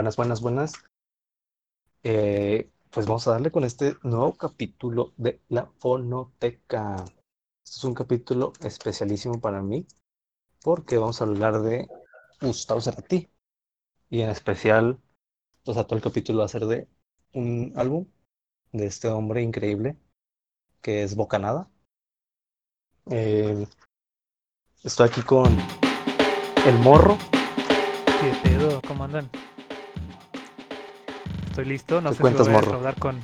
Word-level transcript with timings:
buenas, 0.00 0.16
buenas, 0.16 0.40
buenas. 0.40 0.72
Eh, 2.02 2.70
pues 2.90 3.04
vamos 3.04 3.28
a 3.28 3.32
darle 3.32 3.50
con 3.50 3.64
este 3.64 3.96
nuevo 4.02 4.34
capítulo 4.34 5.12
de 5.18 5.42
la 5.50 5.66
fonoteca. 5.78 7.04
Este 7.62 7.76
es 7.76 7.84
un 7.84 7.92
capítulo 7.92 8.54
especialísimo 8.64 9.38
para 9.42 9.60
mí 9.60 9.86
porque 10.62 10.96
vamos 10.96 11.20
a 11.20 11.24
hablar 11.24 11.60
de 11.60 11.86
Gustavo 12.40 12.80
Cerati 12.80 13.28
y 14.08 14.22
en 14.22 14.30
especial, 14.30 14.98
pues 15.66 15.76
a 15.76 15.84
todo 15.84 15.96
el 15.96 16.02
capítulo 16.02 16.38
va 16.38 16.46
a 16.46 16.48
ser 16.48 16.64
de 16.64 16.88
un 17.34 17.74
álbum 17.76 18.06
de 18.72 18.86
este 18.86 19.08
hombre 19.08 19.42
increíble 19.42 19.98
que 20.80 21.02
es 21.02 21.14
Bocanada. 21.14 21.68
Eh, 23.10 23.66
estoy 24.82 25.08
aquí 25.10 25.20
con 25.20 25.58
el 26.66 26.78
morro. 26.78 27.18
¿Qué 28.06 28.48
pedo? 28.48 28.80
¿Cómo 28.88 29.04
andan? 29.04 29.30
Estoy 31.60 31.72
listo, 31.74 32.00
no 32.00 32.08
¿Qué 32.08 32.16
sé 32.16 32.22
si 32.22 32.22
lo 32.22 32.30
cuentas, 32.30 32.46
voy 32.46 32.56
a 32.56 32.60
defraudar 32.60 32.94
con. 32.94 33.20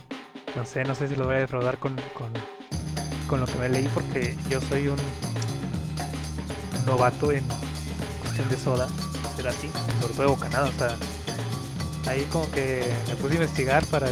No 0.56 0.66
sé, 0.66 0.84
no 0.84 0.94
sé 0.94 1.08
si 1.08 1.16
lo 1.16 1.24
voy 1.24 1.36
a 1.36 1.38
defraudar 1.38 1.78
con, 1.78 1.96
con, 2.12 2.30
con 3.26 3.40
lo 3.40 3.46
que 3.46 3.54
me 3.54 3.70
leí 3.70 3.88
porque 3.94 4.36
yo 4.50 4.60
soy 4.60 4.88
un 4.88 4.98
novato 6.84 7.32
en 7.32 7.42
cuestión 8.20 8.46
de 8.50 8.58
soda, 8.58 8.88
será 9.36 9.48
así, 9.48 9.70
sobre 10.02 10.12
todo 10.12 10.22
de 10.22 10.28
bocanada, 10.28 10.68
o 10.68 10.72
sea, 10.72 10.96
ahí 12.12 12.26
como 12.30 12.50
que 12.50 12.84
me 13.08 13.14
puse 13.14 13.32
a 13.32 13.36
investigar 13.36 13.86
para, 13.86 14.08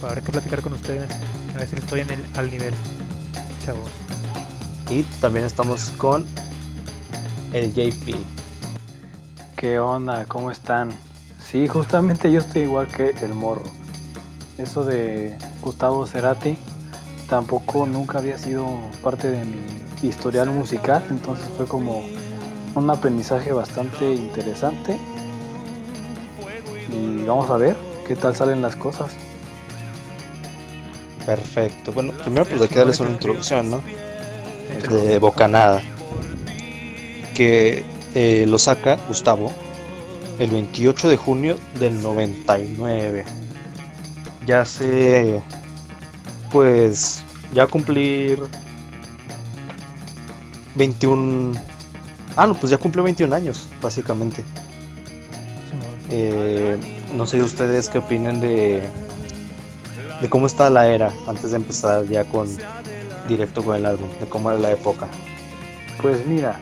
para 0.00 0.14
ver 0.14 0.24
qué 0.24 0.32
platicar 0.32 0.60
con 0.60 0.72
ustedes, 0.72 1.08
a 1.54 1.58
ver 1.58 1.68
si 1.68 1.76
estoy 1.76 2.00
en 2.00 2.10
el, 2.10 2.26
al 2.34 2.50
nivel, 2.50 2.74
chavos. 3.64 3.92
Y 4.90 5.04
también 5.20 5.44
estamos 5.44 5.90
con 5.98 6.26
el 7.52 7.72
JP. 7.72 8.16
¿Qué 9.56 9.78
onda? 9.78 10.24
¿Cómo 10.24 10.50
están? 10.50 10.90
Sí, 11.52 11.68
justamente 11.68 12.32
yo 12.32 12.40
estoy 12.40 12.62
igual 12.62 12.86
que 12.86 13.10
el 13.10 13.34
morro. 13.34 13.64
Eso 14.56 14.84
de 14.84 15.36
Gustavo 15.60 16.06
Cerati 16.06 16.56
tampoco 17.28 17.84
nunca 17.84 18.20
había 18.20 18.38
sido 18.38 18.66
parte 19.02 19.30
de 19.30 19.44
mi 19.44 20.08
historial 20.08 20.48
musical, 20.48 21.04
entonces 21.10 21.44
fue 21.54 21.66
como 21.66 22.04
un 22.74 22.88
aprendizaje 22.88 23.52
bastante 23.52 24.14
interesante. 24.14 24.98
Y 26.90 27.22
vamos 27.24 27.50
a 27.50 27.58
ver 27.58 27.76
qué 28.08 28.16
tal 28.16 28.34
salen 28.34 28.62
las 28.62 28.74
cosas. 28.74 29.12
Perfecto. 31.26 31.92
Bueno, 31.92 32.14
primero 32.14 32.46
pues 32.46 32.62
hay 32.62 32.68
que 32.68 32.78
darles 32.78 32.98
una 32.98 33.10
introducción, 33.10 33.70
¿no? 33.70 33.82
De 34.88 35.18
Bocanada. 35.18 35.82
Que 37.34 37.84
eh, 38.14 38.46
lo 38.48 38.58
saca 38.58 38.96
Gustavo 39.06 39.52
el 40.42 40.50
28 40.50 41.08
de 41.08 41.16
junio 41.16 41.56
del 41.78 42.02
99. 42.02 43.24
Ya 44.44 44.62
hace, 44.62 45.40
pues, 46.50 47.22
ya 47.54 47.68
cumplir 47.68 48.42
21... 50.74 51.52
Ah, 52.34 52.48
no, 52.48 52.54
pues 52.54 52.70
ya 52.70 52.78
cumplió 52.78 53.04
21 53.04 53.32
años, 53.32 53.68
básicamente. 53.80 54.42
Eh, 56.10 56.76
no 57.14 57.24
sé 57.24 57.40
ustedes 57.40 57.88
qué 57.88 57.98
opinan 57.98 58.40
de, 58.40 58.82
de 60.20 60.28
cómo 60.28 60.46
está 60.46 60.68
la 60.70 60.88
era 60.88 61.12
antes 61.28 61.52
de 61.52 61.56
empezar 61.56 62.04
ya 62.06 62.24
con 62.24 62.48
directo 63.28 63.62
con 63.62 63.76
el 63.76 63.86
álbum, 63.86 64.08
de 64.18 64.26
cómo 64.26 64.50
era 64.50 64.58
la 64.58 64.72
época. 64.72 65.06
Pues 66.00 66.26
mira, 66.26 66.58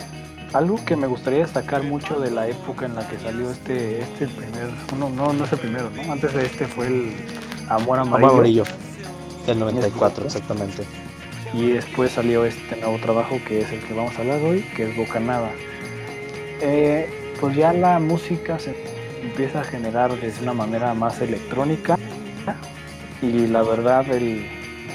algo 0.53 0.83
que 0.85 0.97
me 0.97 1.07
gustaría 1.07 1.41
destacar 1.41 1.83
mucho 1.85 2.19
de 2.21 2.31
la 2.31 2.49
época 2.49 2.87
en 2.87 2.95
la 2.97 3.07
que 3.09 3.19
salió 3.19 3.51
este, 3.51 4.01
este 4.03 4.27
primer, 4.29 4.69
no, 4.99 5.09
no, 5.11 5.33
no 5.33 5.45
es 5.45 5.53
el 5.53 5.59
primero, 5.59 5.91
¿no? 5.91 6.13
Antes 6.13 6.33
de 6.35 6.47
este 6.47 6.67
fue 6.67 6.87
el 6.89 7.13
Amor 7.69 7.99
Amor 8.01 8.19
Amarillo. 8.21 8.31
Amarillo, 8.33 8.65
del 9.47 9.59
94 9.61 10.25
exactamente. 10.27 10.83
Y 11.53 11.71
después 11.71 12.13
salió 12.13 12.45
este 12.45 12.77
nuevo 12.77 12.99
trabajo 12.99 13.39
que 13.47 13.61
es 13.63 13.73
el 13.73 13.81
que 13.81 13.95
vamos 13.95 14.17
a 14.17 14.21
hablar 14.21 14.41
hoy, 14.43 14.63
que 14.77 14.91
es 14.91 14.97
Bocanada. 14.97 15.51
Eh, 16.61 17.09
pues 17.41 17.57
ya 17.57 17.73
la 17.73 17.99
música 17.99 18.59
se 18.59 18.75
empieza 19.23 19.61
a 19.61 19.65
generar 19.65 20.13
de 20.15 20.33
una 20.43 20.53
manera 20.53 20.95
más 20.95 21.21
electrónica 21.21 21.97
y 23.23 23.47
la 23.47 23.63
verdad 23.63 24.09
el- 24.11 24.47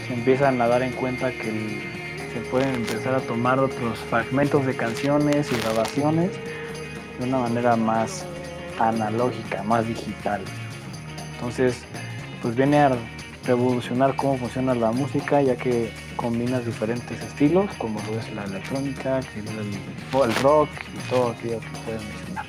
se 0.07 0.13
empiezan 0.13 0.61
a 0.61 0.67
dar 0.67 0.81
en 0.83 0.91
cuenta 0.93 1.31
que 1.31 1.49
el- 1.49 1.94
se 2.35 2.41
pueden 2.51 2.75
empezar 2.75 3.15
a 3.15 3.21
tomar 3.21 3.59
otros 3.59 3.97
fragmentos 4.09 4.65
de 4.65 4.75
canciones 4.75 5.49
y 5.53 5.55
grabaciones 5.55 6.31
de 7.17 7.25
una 7.25 7.39
manera 7.39 7.77
más 7.77 8.25
analógica, 8.77 9.63
más 9.63 9.87
digital. 9.87 10.41
Entonces, 11.35 11.77
pues 12.41 12.53
viene 12.57 12.79
a 12.79 12.97
revolucionar 13.45 14.17
cómo 14.17 14.37
funciona 14.37 14.75
la 14.75 14.91
música, 14.91 15.41
ya 15.41 15.55
que 15.55 15.93
combinas 16.17 16.65
diferentes 16.65 17.21
estilos, 17.21 17.71
como 17.77 18.01
lo 18.01 18.19
es 18.19 18.29
la 18.33 18.43
electrónica, 18.43 19.19
el, 19.19 20.35
rock 20.43 20.69
y 20.93 21.09
todo 21.09 21.29
aquello 21.29 21.61
que 21.61 21.79
puedes 21.85 22.03
mencionar. 22.03 22.45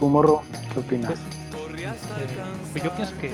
¿Tú, 0.00 0.08
morro, 0.08 0.42
qué 0.74 0.80
opinas? 0.80 1.14
Pues 2.72 2.82
yo 2.82 2.90
pienso 2.96 3.16
que 3.18 3.30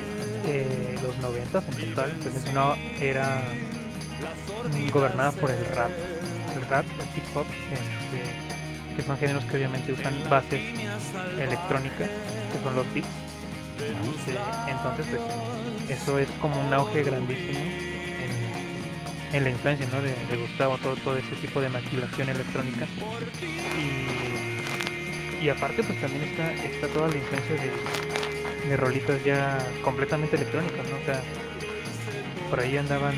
eh, 0.46 0.98
los 1.02 1.16
90 1.16 1.58
en 1.58 1.94
total, 1.94 2.12
pues 2.22 2.34
es 2.34 2.50
una 2.50 2.74
era 3.00 3.40
mm, 4.72 4.90
gobernada 4.90 5.32
por 5.32 5.50
el 5.50 5.64
rap, 5.66 5.90
el 6.54 6.62
rap, 6.68 6.84
el 6.84 7.18
hip 7.18 7.36
hop, 7.36 7.46
este, 7.72 8.96
que 8.96 9.02
son 9.02 9.18
géneros 9.18 9.44
que 9.44 9.56
obviamente 9.56 9.92
usan 9.92 10.14
bases 10.30 10.60
electrónicas, 11.38 12.08
que 12.52 12.62
son 12.62 12.76
los 12.76 12.94
beats. 12.94 13.08
Este, 13.76 14.38
entonces, 14.70 15.06
pues 15.10 16.00
eso 16.00 16.18
es 16.18 16.28
como 16.40 16.58
un 16.60 16.72
auge 16.72 17.02
grandísimo 17.02 17.60
en, 19.32 19.44
la 19.44 19.50
influencia 19.50 19.86
¿no? 19.92 20.00
de, 20.00 20.36
Gustavo, 20.36 20.78
todo, 20.78 20.96
todo 20.96 21.16
ese 21.18 21.36
tipo 21.36 21.60
de 21.60 21.68
maquilación 21.68 22.30
electrónica. 22.30 22.86
Y, 23.78 25.44
y 25.44 25.48
aparte, 25.50 25.82
pues 25.82 26.00
también 26.00 26.24
está, 26.24 26.52
está 26.54 26.88
toda 26.88 27.08
la 27.08 27.16
influencia 27.16 27.54
de, 27.54 27.70
de 28.68 28.76
rolitas 28.76 29.22
ya 29.24 29.58
completamente 29.82 30.36
electrónicas, 30.36 30.88
¿no? 30.88 30.96
O 30.96 31.04
sea, 31.04 31.22
por 32.50 32.60
ahí 32.60 32.76
andaban. 32.76 33.14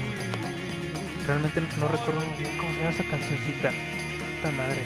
Realmente 1.28 1.61
no 1.78 1.87
recuerdo 1.89 2.21
muy 2.21 2.39
bien 2.43 2.56
cómo 2.59 2.71
se 2.72 2.78
llama 2.78 2.91
esa 2.91 3.05
cancioncita. 3.05 3.69
Esta 3.69 4.50
madre. 4.56 4.83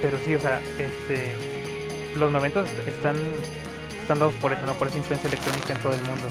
Pero 0.00 0.16
sí, 0.24 0.34
o 0.36 0.40
sea, 0.40 0.60
este. 0.78 1.34
Los 2.16 2.32
90 2.32 2.64
están, 2.86 3.16
están 4.00 4.18
dados 4.20 4.34
por 4.34 4.52
eso, 4.52 4.64
¿no? 4.66 4.72
Por 4.74 4.88
esa 4.88 4.96
influencia 4.98 5.28
electrónica 5.28 5.72
en 5.74 5.80
todo 5.82 5.92
el 5.92 6.00
mundo. 6.02 6.26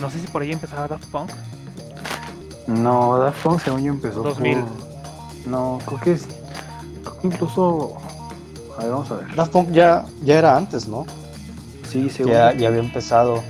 No 0.00 0.10
sé 0.10 0.20
si 0.20 0.26
por 0.28 0.42
ahí 0.42 0.52
empezaba 0.52 0.88
Daft 0.88 1.06
Punk. 1.06 1.30
No, 2.68 3.18
Daft 3.18 3.42
Punk 3.42 3.60
según 3.60 3.82
yo 3.84 3.92
empezó 3.92 4.22
2000. 4.22 4.58
por- 4.60 5.48
No, 5.48 5.78
creo 5.86 6.00
que 6.00 6.12
es... 6.12 6.26
creo 7.02 7.20
que 7.20 7.26
incluso... 7.28 7.96
A 8.78 8.82
ver, 8.82 8.90
vamos 8.90 9.10
a 9.10 9.16
ver. 9.16 9.34
Daft 9.34 9.52
Punk 9.52 9.70
ya, 9.72 10.04
ya 10.22 10.38
era 10.38 10.56
antes, 10.56 10.86
¿no? 10.88 11.06
Sí, 11.90 12.08
según 12.10 12.32
Ya, 12.32 12.52
ya 12.54 12.68
había 12.68 12.80
empezado. 12.80 13.42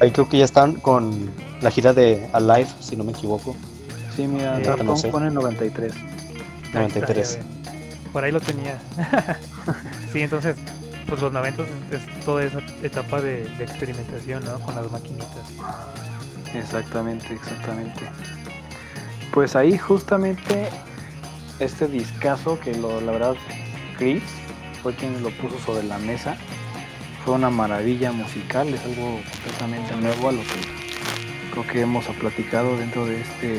Ahí 0.00 0.10
creo 0.12 0.28
que 0.28 0.38
ya 0.38 0.44
están 0.44 0.74
con 0.80 1.30
la 1.60 1.70
gira 1.70 1.92
de 1.92 2.28
Alive, 2.32 2.68
si 2.80 2.96
no 2.96 3.04
me 3.04 3.12
equivoco. 3.12 3.56
Sí, 4.16 4.26
mira, 4.26 4.58
Eh, 4.60 4.62
Daft 4.64 4.82
no 4.82 4.96
sé. 4.96 5.08
pone 5.08 5.30
93. 5.30 5.92
Ahí 5.92 6.00
está, 6.64 6.78
93. 6.80 7.32
ya 7.32 7.38
ve. 7.38 7.44
Por 8.12 8.24
ahí 8.24 8.32
lo 8.32 8.40
tenía. 8.40 8.78
sí, 10.12 10.20
entonces, 10.22 10.56
pues 11.06 11.20
los 11.20 11.32
90 11.32 11.62
es 11.62 12.24
toda 12.24 12.44
esa 12.44 12.60
etapa 12.82 13.20
de, 13.20 13.44
de 13.56 13.64
experimentación, 13.64 14.44
¿no? 14.44 14.58
Con 14.60 14.74
las 14.74 14.90
maquinitas. 14.90 15.28
Exactamente, 16.54 17.32
exactamente. 17.34 18.00
Pues 19.32 19.54
ahí 19.56 19.76
justamente 19.76 20.68
este 21.58 21.86
discazo 21.86 22.58
que 22.60 22.74
lo, 22.74 23.00
la 23.00 23.12
verdad 23.12 23.34
Chris 23.98 24.22
fue 24.82 24.94
quien 24.94 25.22
lo 25.22 25.30
puso 25.30 25.58
sobre 25.60 25.82
la 25.86 25.98
mesa. 25.98 26.36
Fue 27.24 27.34
una 27.34 27.50
maravilla 27.50 28.10
musical, 28.12 28.68
es 28.68 28.82
algo 28.84 29.20
completamente 29.32 29.94
nuevo 29.96 30.28
a 30.30 30.32
lo 30.32 30.40
que 30.42 30.77
creo 31.62 31.72
que 31.72 31.80
hemos 31.80 32.06
platicado 32.06 32.76
dentro 32.76 33.06
de 33.06 33.20
este 33.20 33.58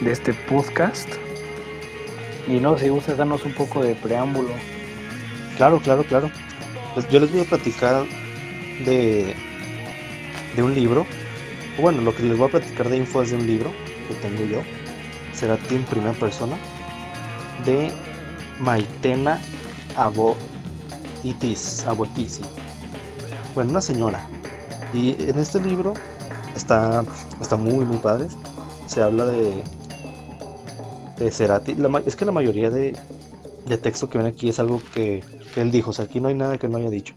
de 0.00 0.12
este 0.12 0.34
podcast. 0.34 1.08
Y 2.48 2.58
no, 2.58 2.76
si 2.76 2.88
gustas 2.88 3.16
darnos 3.16 3.44
un 3.44 3.54
poco 3.54 3.82
de 3.82 3.94
preámbulo. 3.94 4.50
Claro, 5.56 5.80
claro, 5.80 6.04
claro. 6.04 6.30
Pues 6.94 7.08
yo 7.08 7.20
les 7.20 7.30
voy 7.30 7.40
a 7.40 7.44
platicar 7.44 8.04
de, 8.84 9.34
de 10.56 10.62
un 10.62 10.74
libro. 10.74 11.06
Bueno, 11.80 12.02
lo 12.02 12.14
que 12.14 12.22
les 12.24 12.36
voy 12.36 12.48
a 12.48 12.50
platicar 12.50 12.88
de 12.88 12.96
info 12.98 13.22
es 13.22 13.30
de 13.30 13.36
un 13.36 13.46
libro 13.46 13.72
que 14.08 14.14
tengo 14.14 14.44
yo. 14.44 14.62
Será 15.32 15.58
en 15.70 15.84
primera 15.84 16.12
persona. 16.12 16.56
De 17.64 17.92
Maitena 18.58 19.40
Aboitis. 19.96 21.84
Aboitisi. 21.86 22.42
Bueno, 23.54 23.70
una 23.70 23.80
señora. 23.80 24.26
Y 24.92 25.16
en 25.22 25.38
este 25.38 25.60
libro 25.60 25.94
está, 26.54 27.04
está 27.40 27.56
muy, 27.56 27.84
muy 27.84 27.98
padre. 27.98 28.28
Se 28.86 29.02
habla 29.02 29.26
de, 29.26 29.62
de 31.18 31.30
Cerati. 31.30 31.76
Es 32.06 32.16
que 32.16 32.24
la 32.24 32.32
mayoría 32.32 32.70
de, 32.70 32.96
de 33.66 33.78
texto 33.78 34.08
que 34.08 34.18
ven 34.18 34.26
aquí 34.26 34.48
es 34.48 34.58
algo 34.58 34.80
que, 34.94 35.24
que 35.54 35.60
él 35.60 35.70
dijo. 35.70 35.90
O 35.90 35.92
sea, 35.92 36.06
aquí 36.06 36.20
no 36.20 36.28
hay 36.28 36.34
nada 36.34 36.58
que 36.58 36.68
no 36.68 36.78
haya 36.78 36.90
dicho. 36.90 37.14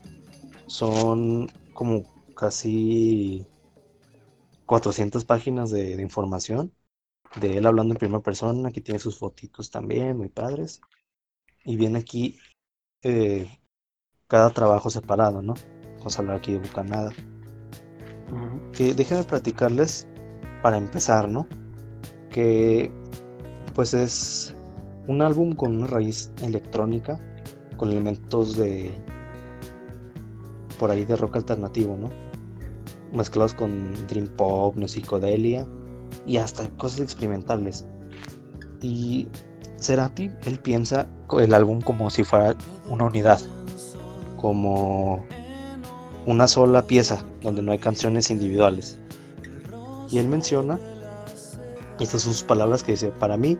son 0.67 1.51
como 1.73 2.03
casi 2.35 3.45
400 4.65 5.25
páginas 5.25 5.71
de, 5.71 6.01
información 6.01 6.73
de 7.39 7.57
él 7.57 7.65
hablando 7.65 7.93
en 7.93 7.99
primera 7.99 8.21
persona. 8.21 8.69
Aquí 8.69 8.81
tiene 8.81 8.99
sus 8.99 9.17
fotitos 9.17 9.71
también, 9.71 10.17
muy 10.17 10.29
padres. 10.29 10.81
Y 11.63 11.75
viene 11.77 11.99
aquí 11.99 12.37
eh, 13.01 13.47
cada 14.27 14.51
trabajo 14.51 14.89
separado, 14.89 15.41
¿no? 15.41 15.55
Vamos 15.97 16.17
a 16.17 16.21
hablar 16.21 16.37
aquí 16.37 16.53
de 16.53 16.59
Bucanada. 16.59 17.11
Que 18.73 18.93
déjenme 18.93 19.23
platicarles 19.23 20.07
para 20.61 20.77
empezar, 20.77 21.29
¿no? 21.29 21.47
Que 22.29 22.91
pues 23.73 23.93
es 23.93 24.55
un 25.07 25.21
álbum 25.21 25.53
con 25.53 25.77
una 25.77 25.87
raíz 25.87 26.31
electrónica, 26.41 27.19
con 27.77 27.91
elementos 27.91 28.55
de 28.57 28.91
por 30.79 30.91
ahí 30.91 31.05
de 31.05 31.15
rock 31.15 31.37
alternativo, 31.37 31.97
¿no? 31.97 32.09
Mezclados 33.13 33.53
con 33.53 33.93
dream 34.07 34.27
pop, 34.27 34.75
no 34.75 34.87
y 36.25 36.37
hasta 36.37 36.67
cosas 36.77 37.01
experimentales. 37.01 37.85
Y 38.81 39.27
Cerati, 39.79 40.31
él 40.45 40.59
piensa 40.59 41.07
el 41.39 41.53
álbum 41.53 41.81
como 41.81 42.09
si 42.09 42.23
fuera 42.23 42.55
una 42.89 43.05
unidad, 43.05 43.39
como 44.37 45.25
una 46.25 46.47
sola 46.47 46.85
pieza 46.85 47.23
donde 47.41 47.61
no 47.61 47.71
hay 47.71 47.79
canciones 47.79 48.29
individuales. 48.29 48.97
Y 50.09 50.17
él 50.17 50.27
menciona, 50.27 50.79
estas 51.99 52.21
son 52.23 52.33
sus 52.33 52.43
palabras 52.43 52.83
que 52.83 52.93
dice, 52.93 53.09
para 53.09 53.37
mí 53.37 53.57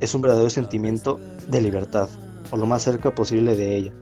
es 0.00 0.14
un 0.14 0.22
verdadero 0.22 0.50
sentimiento 0.50 1.18
de 1.48 1.60
libertad, 1.60 2.08
o 2.50 2.56
lo 2.56 2.66
más 2.66 2.82
cerca 2.82 3.14
posible 3.14 3.56
de 3.56 3.76
ella. 3.76 3.92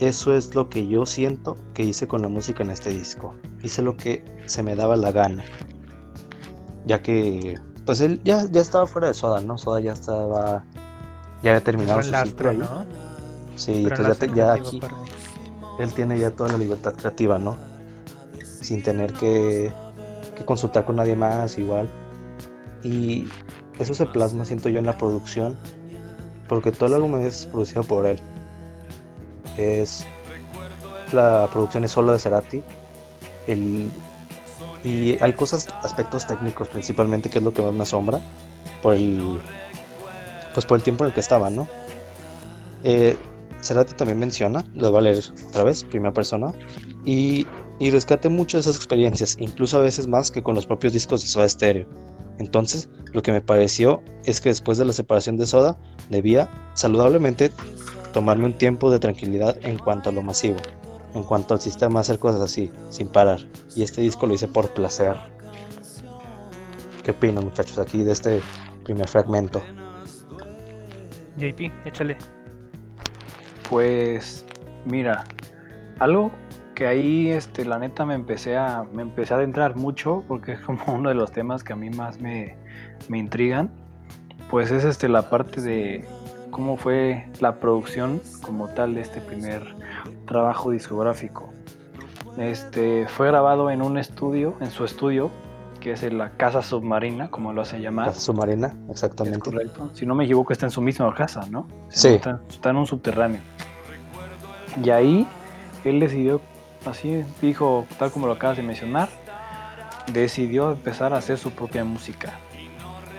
Eso 0.00 0.34
es 0.34 0.54
lo 0.54 0.68
que 0.68 0.86
yo 0.86 1.06
siento 1.06 1.56
que 1.74 1.82
hice 1.82 2.06
con 2.06 2.22
la 2.22 2.28
música 2.28 2.62
en 2.62 2.70
este 2.70 2.90
disco. 2.90 3.34
Hice 3.62 3.82
lo 3.82 3.96
que 3.96 4.24
se 4.46 4.62
me 4.62 4.76
daba 4.76 4.96
la 4.96 5.10
gana. 5.10 5.44
Ya 6.86 7.02
que, 7.02 7.58
pues 7.84 8.00
él 8.00 8.20
ya, 8.22 8.46
ya 8.50 8.60
estaba 8.60 8.86
fuera 8.86 9.08
de 9.08 9.14
Soda, 9.14 9.40
¿no? 9.40 9.58
Soda 9.58 9.80
ya 9.80 9.92
estaba, 9.92 10.64
ya 11.42 11.50
había 11.50 11.64
terminado 11.64 12.02
su 12.02 12.14
ciclo 12.14 12.52
¿no? 12.52 12.86
Sí, 13.56 13.86
entonces 13.88 14.34
ya, 14.34 14.52
aquí, 14.52 14.80
él 15.78 15.92
tiene 15.92 16.18
ya 16.18 16.30
toda 16.30 16.52
la 16.52 16.58
libertad 16.58 16.94
creativa, 16.94 17.38
¿no? 17.38 17.56
Sin 18.60 18.82
tener 18.82 19.12
que, 19.14 19.72
consultar 20.44 20.84
con 20.84 20.96
nadie 20.96 21.16
más, 21.16 21.58
igual. 21.58 21.88
Y 22.82 23.28
eso 23.78 23.94
se 23.94 24.06
plasma, 24.06 24.44
siento 24.44 24.68
yo, 24.68 24.78
en 24.78 24.86
la 24.86 24.96
producción, 24.96 25.56
porque 26.48 26.72
todo 26.72 26.88
el 26.88 26.94
álbum 26.94 27.20
es 27.20 27.46
producido 27.46 27.84
por 27.84 28.06
él. 28.06 28.20
Es 29.56 30.04
la 31.12 31.48
producción 31.52 31.84
es 31.84 31.92
solo 31.92 32.12
de 32.12 32.18
Cerati. 32.18 32.62
El, 33.46 33.90
y 34.84 35.22
hay 35.22 35.32
cosas, 35.32 35.68
aspectos 35.82 36.26
técnicos 36.26 36.68
principalmente, 36.68 37.30
que 37.30 37.38
es 37.38 37.44
lo 37.44 37.52
que 37.52 37.62
más 37.62 37.72
me 37.72 37.82
asombra, 37.82 38.20
por 38.82 38.94
el, 38.94 39.40
pues 40.54 40.66
por 40.66 40.76
el 40.76 40.82
tiempo 40.82 41.04
en 41.04 41.08
el 41.08 41.14
que 41.14 41.20
estaba, 41.20 41.50
¿no? 41.50 41.68
Eh, 42.84 43.16
Cerati 43.60 43.94
también 43.94 44.18
menciona, 44.18 44.64
lo 44.74 44.90
voy 44.90 44.98
a 44.98 45.02
leer 45.02 45.24
otra 45.48 45.64
vez, 45.64 45.84
primera 45.84 46.12
persona, 46.12 46.52
y, 47.04 47.46
y 47.78 47.90
rescate 47.90 48.28
mucho 48.28 48.58
esas 48.58 48.76
experiencias, 48.76 49.36
incluso 49.38 49.78
a 49.78 49.82
veces 49.82 50.06
más 50.06 50.30
que 50.30 50.42
con 50.42 50.54
los 50.54 50.66
propios 50.66 50.92
discos 50.92 51.22
de 51.22 51.28
Soda 51.28 51.48
Stereo. 51.48 51.86
Entonces, 52.38 52.88
lo 53.12 53.22
que 53.22 53.32
me 53.32 53.40
pareció 53.40 54.02
es 54.24 54.40
que 54.40 54.50
después 54.50 54.78
de 54.78 54.84
la 54.84 54.92
separación 54.92 55.36
de 55.36 55.46
Soda, 55.46 55.76
debía 56.08 56.48
saludablemente 56.74 57.50
tomarme 58.12 58.46
un 58.46 58.56
tiempo 58.56 58.90
de 58.90 58.98
tranquilidad 58.98 59.56
en 59.62 59.78
cuanto 59.78 60.10
a 60.10 60.12
lo 60.12 60.22
masivo, 60.22 60.58
en 61.14 61.24
cuanto 61.24 61.54
al 61.54 61.60
sistema 61.60 62.00
hacer 62.00 62.18
cosas 62.18 62.40
así, 62.40 62.70
sin 62.90 63.08
parar. 63.08 63.40
Y 63.74 63.82
este 63.82 64.02
disco 64.02 64.26
lo 64.26 64.34
hice 64.34 64.48
por 64.48 64.72
placer. 64.72 65.16
¿Qué 67.02 67.10
opinan 67.10 67.44
muchachos 67.44 67.78
aquí 67.78 68.02
de 68.04 68.12
este 68.12 68.40
primer 68.84 69.08
fragmento? 69.08 69.62
JP, 71.36 71.72
échale. 71.84 72.16
Pues 73.68 74.44
mira, 74.84 75.24
algo 75.98 76.30
que 76.74 76.86
ahí 76.86 77.30
este 77.30 77.64
la 77.64 77.78
neta 77.78 78.06
me 78.06 78.14
empecé 78.14 78.56
a 78.56 78.84
me 78.92 79.02
empecé 79.02 79.34
a 79.34 79.38
adentrar 79.38 79.76
mucho 79.76 80.24
porque 80.28 80.52
es 80.52 80.60
como 80.60 80.80
uno 80.94 81.08
de 81.08 81.14
los 81.14 81.32
temas 81.32 81.64
que 81.64 81.72
a 81.72 81.76
mí 81.76 81.90
más 81.90 82.20
me, 82.20 82.56
me 83.08 83.18
intrigan 83.18 83.70
pues 84.50 84.70
es 84.70 84.84
este 84.84 85.08
la 85.08 85.28
parte 85.28 85.60
de 85.60 86.04
cómo 86.50 86.76
fue 86.76 87.26
la 87.40 87.56
producción 87.56 88.22
como 88.42 88.68
tal 88.68 88.94
de 88.94 89.02
este 89.02 89.20
primer 89.20 89.62
trabajo 90.26 90.70
discográfico. 90.70 91.52
Este 92.38 93.06
fue 93.08 93.26
grabado 93.26 93.70
en 93.70 93.82
un 93.82 93.98
estudio 93.98 94.54
en 94.60 94.70
su 94.70 94.84
estudio 94.84 95.30
que 95.80 95.92
es 95.92 96.02
la 96.12 96.30
casa 96.30 96.62
submarina 96.62 97.30
como 97.30 97.52
lo 97.52 97.62
hace 97.62 97.80
llamar. 97.80 98.08
Casa 98.08 98.20
submarina 98.20 98.74
exactamente. 98.90 99.50
Si 99.94 100.06
no 100.06 100.14
me 100.14 100.24
equivoco 100.24 100.52
está 100.52 100.66
en 100.66 100.72
su 100.72 100.80
misma 100.80 101.14
casa 101.14 101.46
no 101.50 101.66
sí. 101.88 102.08
está, 102.08 102.40
está 102.48 102.70
en 102.70 102.76
un 102.76 102.86
subterráneo. 102.86 103.40
Y 104.82 104.90
ahí 104.90 105.26
él 105.84 106.00
decidió 106.00 106.40
así 106.86 107.24
dijo, 107.40 107.86
tal 107.98 108.10
como 108.10 108.26
lo 108.26 108.34
acabas 108.34 108.56
de 108.56 108.62
mencionar, 108.62 109.08
decidió 110.12 110.72
empezar 110.72 111.12
a 111.12 111.18
hacer 111.18 111.38
su 111.38 111.50
propia 111.50 111.84
música. 111.84 112.38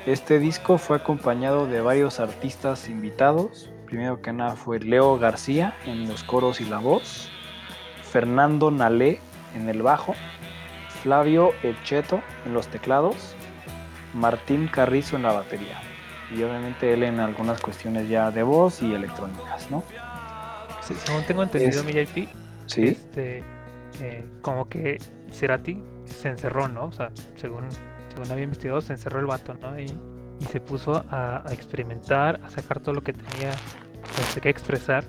Este 0.06 0.40
disco 0.40 0.78
fue 0.78 0.98
acompañado 0.98 1.68
de 1.68 1.82
varios 1.82 2.20
artistas 2.20 2.90
invitados. 2.90 3.70
Primero 3.86 4.22
que 4.22 4.34
nada 4.34 4.56
fue 4.56 4.80
Leo 4.80 5.18
García 5.18 5.76
en 5.86 6.08
los 6.08 6.24
coros 6.24 6.62
y 6.62 6.66
la 6.66 6.80
voz, 6.80 7.30
Fernando 8.04 8.72
Nalé 8.72 9.20
en 9.56 9.68
el 9.68 9.82
bajo, 9.82 10.16
Flavio 11.04 11.52
Echeto 11.64 12.22
en 12.46 12.54
los 12.54 12.68
teclados, 12.68 13.36
Martín 14.14 14.68
Carrizo 14.68 15.16
en 15.16 15.24
la 15.24 15.34
batería 15.34 15.82
y 16.32 16.44
obviamente 16.44 16.94
él 16.94 17.04
en 17.04 17.20
algunas 17.20 17.60
cuestiones 17.62 18.08
ya 18.10 18.32
de 18.32 18.44
voz 18.44 18.82
y 18.82 18.94
electrónicas, 18.94 19.70
¿no? 19.72 19.84
Sí, 20.82 20.94
según 20.96 21.24
tengo 21.24 21.44
entendido, 21.44 21.84
mi 21.84 21.94
JP, 21.94 22.30
¿Sí? 22.68 22.88
Este, 22.90 23.44
eh, 24.02 24.24
como 24.42 24.70
que 24.70 25.00
Cerati 25.32 25.82
se 26.06 26.30
encerró, 26.30 26.68
¿no? 26.68 26.86
O 26.86 26.92
sea, 26.92 27.12
según, 27.36 27.66
según 28.14 28.32
había 28.32 28.44
investigado, 28.44 28.82
se 28.82 28.94
encerró 28.94 29.20
el 29.20 29.26
vato, 29.26 29.56
¿no? 29.56 29.80
Y, 29.80 29.86
y 30.40 30.46
se 30.46 30.62
puso 30.62 31.04
a, 31.10 31.44
experimentar, 31.52 32.40
a 32.44 32.50
sacar 32.50 32.80
todo 32.80 32.94
lo 32.94 33.02
que 33.02 33.14
tenía 33.14 33.52
este, 34.22 34.42
que 34.42 34.50
expresar. 34.50 35.04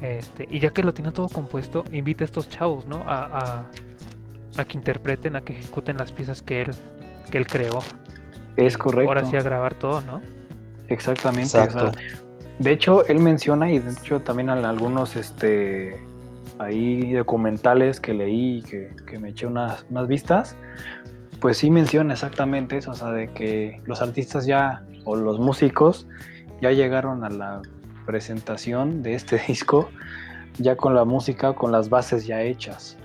Este, 0.00 0.46
y 0.50 0.60
ya 0.60 0.70
que 0.70 0.82
lo 0.82 0.94
tiene 0.94 1.10
todo 1.10 1.28
compuesto, 1.28 1.84
invita 1.92 2.24
a 2.24 2.26
estos 2.26 2.48
chavos, 2.48 2.86
¿no? 2.86 3.02
A, 3.06 3.24
a, 3.24 3.70
que 4.64 4.76
interpreten, 4.76 5.36
a 5.36 5.42
que 5.42 5.52
ejecuten 5.52 5.96
las 5.96 6.12
piezas 6.12 6.42
que 6.42 6.62
él, 6.62 6.70
que 7.30 7.38
él 7.38 7.46
creó. 7.46 7.80
Es 8.56 8.76
correcto. 8.76 9.10
Ahora 9.10 9.24
sí 9.24 9.36
a 9.36 9.42
grabar 9.42 9.74
todo, 9.74 10.00
¿no? 10.02 10.20
Exactamente. 10.88 11.58
de 12.58 12.72
hecho, 12.72 13.06
él 13.06 13.20
menciona, 13.20 13.70
y 13.70 13.78
de 13.78 13.92
hecho 13.92 14.20
también 14.20 14.48
en 14.48 14.64
algunos 14.64 15.16
este, 15.16 16.00
ahí 16.58 17.12
documentales 17.12 18.00
que 18.00 18.14
leí, 18.14 18.62
que, 18.62 18.90
que 19.06 19.18
me 19.18 19.30
eché 19.30 19.46
unas, 19.46 19.84
unas 19.90 20.08
vistas, 20.08 20.56
pues 21.40 21.58
sí 21.58 21.70
menciona 21.70 22.14
exactamente 22.14 22.78
eso, 22.78 22.92
o 22.92 22.94
sea, 22.94 23.12
de 23.12 23.28
que 23.28 23.80
los 23.84 24.02
artistas 24.02 24.46
ya, 24.46 24.82
o 25.04 25.14
los 25.14 25.38
músicos, 25.38 26.08
ya 26.60 26.72
llegaron 26.72 27.24
a 27.24 27.30
la 27.30 27.62
presentación 28.06 29.02
de 29.02 29.14
este 29.14 29.38
disco 29.46 29.90
ya 30.58 30.76
con 30.76 30.94
la 30.94 31.04
música, 31.04 31.54
con 31.54 31.72
las 31.72 31.88
bases 31.88 32.26
ya 32.26 32.42
hechas. 32.42 32.97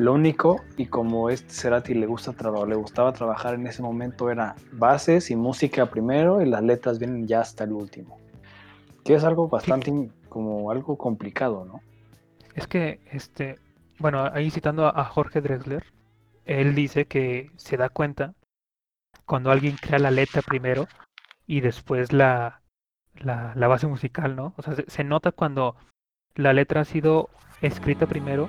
Lo 0.00 0.14
único, 0.14 0.64
y 0.78 0.86
como 0.86 1.28
este 1.28 1.52
Cerati 1.52 1.92
le, 1.92 2.06
gusta 2.06 2.32
le 2.66 2.74
gustaba 2.74 3.12
trabajar 3.12 3.52
en 3.52 3.66
ese 3.66 3.82
momento, 3.82 4.30
era 4.30 4.56
bases 4.72 5.30
y 5.30 5.36
música 5.36 5.90
primero 5.90 6.40
y 6.40 6.46
las 6.46 6.62
letras 6.62 6.98
vienen 6.98 7.26
ya 7.26 7.42
hasta 7.42 7.64
el 7.64 7.72
último. 7.72 8.18
Que 9.04 9.12
es 9.12 9.24
algo 9.24 9.48
bastante 9.48 10.08
como 10.30 10.70
algo 10.70 10.96
complicado, 10.96 11.66
¿no? 11.66 11.82
Es 12.54 12.66
que, 12.66 13.00
este, 13.12 13.58
bueno, 13.98 14.24
ahí 14.32 14.50
citando 14.50 14.86
a, 14.86 15.04
Jorge 15.04 15.42
Drexler, 15.42 15.84
él 16.46 16.74
dice 16.74 17.04
que 17.04 17.50
se 17.56 17.76
da 17.76 17.90
cuenta 17.90 18.32
cuando 19.26 19.50
alguien 19.50 19.76
crea 19.76 19.98
la 19.98 20.10
letra 20.10 20.40
primero 20.40 20.88
y 21.46 21.60
después 21.60 22.14
la, 22.14 22.62
la, 23.16 23.52
la 23.54 23.68
base 23.68 23.86
musical, 23.86 24.34
¿no? 24.34 24.54
O 24.56 24.62
sea, 24.62 24.76
se, 24.76 25.04
nota 25.04 25.30
cuando 25.30 25.76
la 26.36 26.54
letra 26.54 26.80
ha 26.80 26.84
sido 26.86 27.28
escrita 27.60 28.06
primero 28.06 28.48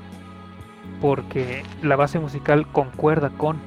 porque 0.99 1.63
la 1.81 1.95
base 1.95 2.19
musical 2.19 2.67
concuerda 2.67 3.29
con. 3.29 3.57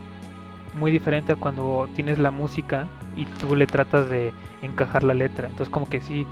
Muy 0.75 0.91
diferente 0.91 1.33
a 1.33 1.37
cuando 1.37 1.89
tienes 1.95 2.19
la 2.19 2.33
música 2.33 2.89
y 3.15 3.27
tú 3.27 3.55
le 3.55 3.67
tratas 3.67 4.11
de 4.11 4.33
encajar 4.61 5.05
la 5.05 5.15
letra. 5.15 5.47
Entonces 5.47 5.69
como 5.69 5.89
que 5.89 6.01
sí, 6.01 6.27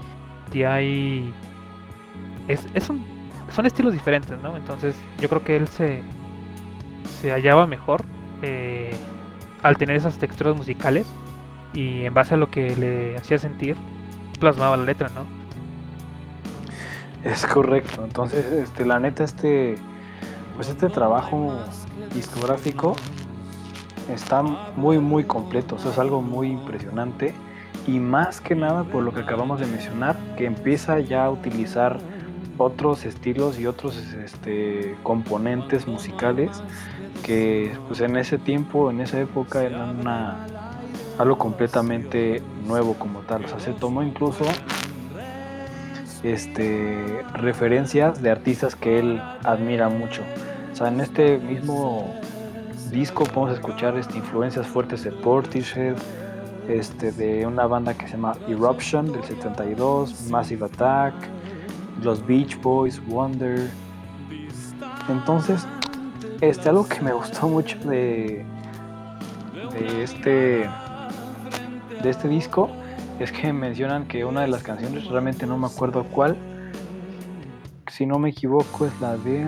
ya 0.53 0.73
hay... 0.73 1.33
Es, 2.49 2.67
es 2.73 2.89
un 2.89 3.05
son 3.53 3.65
estilos 3.65 3.93
diferentes, 3.93 4.41
¿no? 4.41 4.57
Entonces 4.57 4.95
yo 5.19 5.29
creo 5.29 5.43
que 5.43 5.55
él 5.55 5.67
se, 5.67 6.01
se 7.21 7.31
hallaba 7.31 7.67
mejor 7.67 8.03
eh, 8.41 8.95
al 9.61 9.77
tener 9.77 9.95
esas 9.95 10.17
texturas 10.17 10.55
musicales 10.55 11.07
y 11.73 12.05
en 12.05 12.13
base 12.13 12.33
a 12.33 12.37
lo 12.37 12.49
que 12.49 12.75
le 12.75 13.17
hacía 13.17 13.37
sentir, 13.37 13.75
plasmaba 14.39 14.77
la 14.77 14.83
letra, 14.83 15.09
¿no? 15.09 15.25
Es 17.23 17.45
correcto, 17.45 18.03
entonces 18.03 18.45
este, 18.51 18.85
la 18.85 18.99
neta 18.99 19.23
este 19.23 19.77
pues 20.55 20.69
este 20.69 20.89
trabajo 20.89 21.53
discográfico 22.13 22.95
está 24.09 24.41
muy 24.41 24.99
muy 24.99 25.23
completo, 25.23 25.77
o 25.83 25.89
es 25.89 25.97
algo 25.97 26.21
muy 26.21 26.49
impresionante 26.49 27.33
y 27.87 27.99
más 27.99 28.39
que 28.39 28.55
nada 28.55 28.83
por 28.83 29.03
lo 29.03 29.13
que 29.13 29.21
acabamos 29.21 29.59
de 29.59 29.65
mencionar, 29.65 30.17
que 30.37 30.45
empieza 30.45 30.99
ya 30.99 31.25
a 31.25 31.31
utilizar 31.31 31.99
otros 32.57 33.05
estilos 33.05 33.59
y 33.59 33.65
otros 33.65 33.97
este, 33.97 34.95
componentes 35.03 35.87
musicales 35.87 36.63
que 37.23 37.75
pues 37.87 38.01
en 38.01 38.17
ese 38.17 38.37
tiempo, 38.37 38.91
en 38.91 39.01
esa 39.01 39.19
época 39.19 39.63
eran 39.63 39.99
una, 40.01 40.45
algo 41.17 41.37
completamente 41.37 42.41
nuevo 42.67 42.93
como 42.95 43.19
tal. 43.21 43.45
O 43.45 43.47
sea, 43.47 43.59
se 43.59 43.71
tomó 43.73 44.03
incluso 44.03 44.45
este, 46.23 47.23
referencias 47.33 48.21
de 48.21 48.31
artistas 48.31 48.75
que 48.75 48.99
él 48.99 49.21
admira 49.43 49.89
mucho. 49.89 50.21
O 50.71 50.75
sea, 50.75 50.87
en 50.87 51.01
este 51.01 51.37
mismo 51.37 52.13
disco 52.89 53.25
podemos 53.25 53.57
escuchar 53.57 53.97
este, 53.97 54.17
influencias 54.17 54.65
fuertes 54.65 55.03
de 55.03 55.11
Portishead, 55.11 55.95
este, 56.67 57.11
de 57.11 57.45
una 57.45 57.67
banda 57.67 57.93
que 57.93 58.05
se 58.05 58.13
llama 58.13 58.35
Eruption 58.47 59.11
del 59.11 59.23
72, 59.23 60.29
Massive 60.29 60.65
Attack, 60.65 61.13
los 62.01 62.25
Beach 62.25 62.59
Boys, 62.61 63.05
Wonder. 63.07 63.69
Entonces, 65.09 65.67
este, 66.39 66.69
algo 66.69 66.87
que 66.87 67.01
me 67.01 67.11
gustó 67.11 67.47
mucho 67.49 67.77
de, 67.79 68.45
de 69.73 70.03
este 70.03 70.69
de 72.01 72.09
este 72.09 72.27
disco 72.27 72.69
es 73.19 73.31
que 73.31 73.53
mencionan 73.53 74.05
que 74.05 74.25
una 74.25 74.41
de 74.41 74.47
las 74.47 74.63
canciones, 74.63 75.05
realmente 75.07 75.45
no 75.45 75.57
me 75.57 75.67
acuerdo 75.67 76.03
cuál, 76.05 76.37
si 77.87 78.05
no 78.05 78.17
me 78.19 78.29
equivoco 78.29 78.85
es 78.85 79.01
la 79.01 79.17
de 79.17 79.45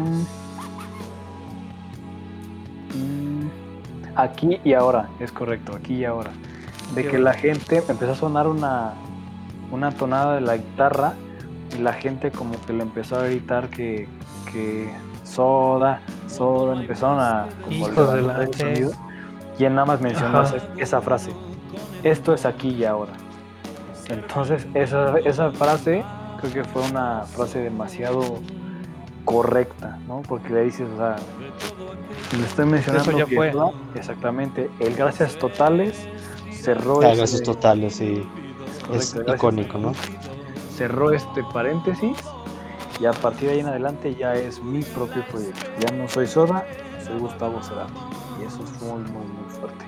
mm, 2.93 3.49
Aquí 4.15 4.59
y 4.63 4.73
ahora, 4.73 5.09
es 5.19 5.31
correcto, 5.31 5.75
aquí 5.75 5.95
y 5.95 6.05
ahora. 6.05 6.31
De 6.93 7.05
que 7.05 7.17
la 7.17 7.33
gente 7.33 7.83
empezó 7.87 8.13
a 8.13 8.15
sonar 8.15 8.47
una, 8.47 8.93
una 9.71 9.91
tonada 9.91 10.35
de 10.35 10.41
la 10.41 10.55
guitarra 10.55 11.15
y 11.77 11.81
la 11.81 11.91
gente 11.91 12.31
como 12.31 12.53
que 12.65 12.71
le 12.71 12.83
empezó 12.83 13.17
a 13.17 13.25
gritar 13.25 13.69
que, 13.69 14.07
que 14.53 14.89
soda, 15.23 15.99
soda, 16.27 16.79
empezaron 16.79 17.19
a 17.19 17.47
como 17.63 17.89
de 17.89 18.21
la 18.21 18.47
sonido, 18.53 18.91
y 19.59 19.65
él 19.65 19.75
nada 19.75 19.85
más 19.85 19.99
mencionó 19.99 20.43
esa 20.77 21.01
frase. 21.01 21.31
Esto 22.03 22.33
es 22.33 22.45
aquí 22.45 22.69
y 22.69 22.85
ahora. 22.85 23.11
Entonces 24.09 24.67
esa, 24.73 25.17
esa 25.19 25.51
frase 25.51 26.03
creo 26.39 26.53
que 26.53 26.63
fue 26.63 26.83
una 26.83 27.23
frase 27.23 27.59
demasiado 27.59 28.39
correcta, 29.25 29.97
¿no? 30.07 30.21
Porque 30.21 30.53
le 30.53 30.63
dices, 30.65 30.87
o 30.93 30.97
sea, 30.97 31.15
le 32.37 32.45
estoy 32.45 32.65
mencionando 32.65 33.11
Eso 33.11 33.17
ya 33.17 33.25
fue. 33.25 33.51
exactamente, 33.95 34.69
el 34.79 34.95
gracias 34.95 35.35
totales 35.37 36.07
cerró 36.51 37.01
ah, 37.01 37.13
gracias 37.15 37.43
totales, 37.43 37.95
sí. 37.95 38.23
Es, 38.93 39.15
icónico, 39.27 39.77
¿no? 39.77 39.93
Cerró 40.75 41.11
este 41.11 41.43
paréntesis 41.53 42.17
y 42.99 43.05
a 43.05 43.11
partir 43.11 43.49
de 43.49 43.55
ahí 43.55 43.59
en 43.61 43.67
adelante 43.67 44.15
ya 44.15 44.35
es 44.35 44.61
mi 44.61 44.83
propio 44.83 45.23
proyecto. 45.25 45.65
Ya 45.79 45.91
no 45.91 46.07
soy 46.07 46.27
Soda, 46.27 46.65
soy 47.05 47.19
Gustavo 47.19 47.61
Cerati. 47.61 47.93
Y 48.39 48.45
eso 48.45 48.63
es 48.63 48.81
muy, 48.81 49.01
muy, 49.11 49.25
muy 49.25 49.49
fuerte. 49.59 49.85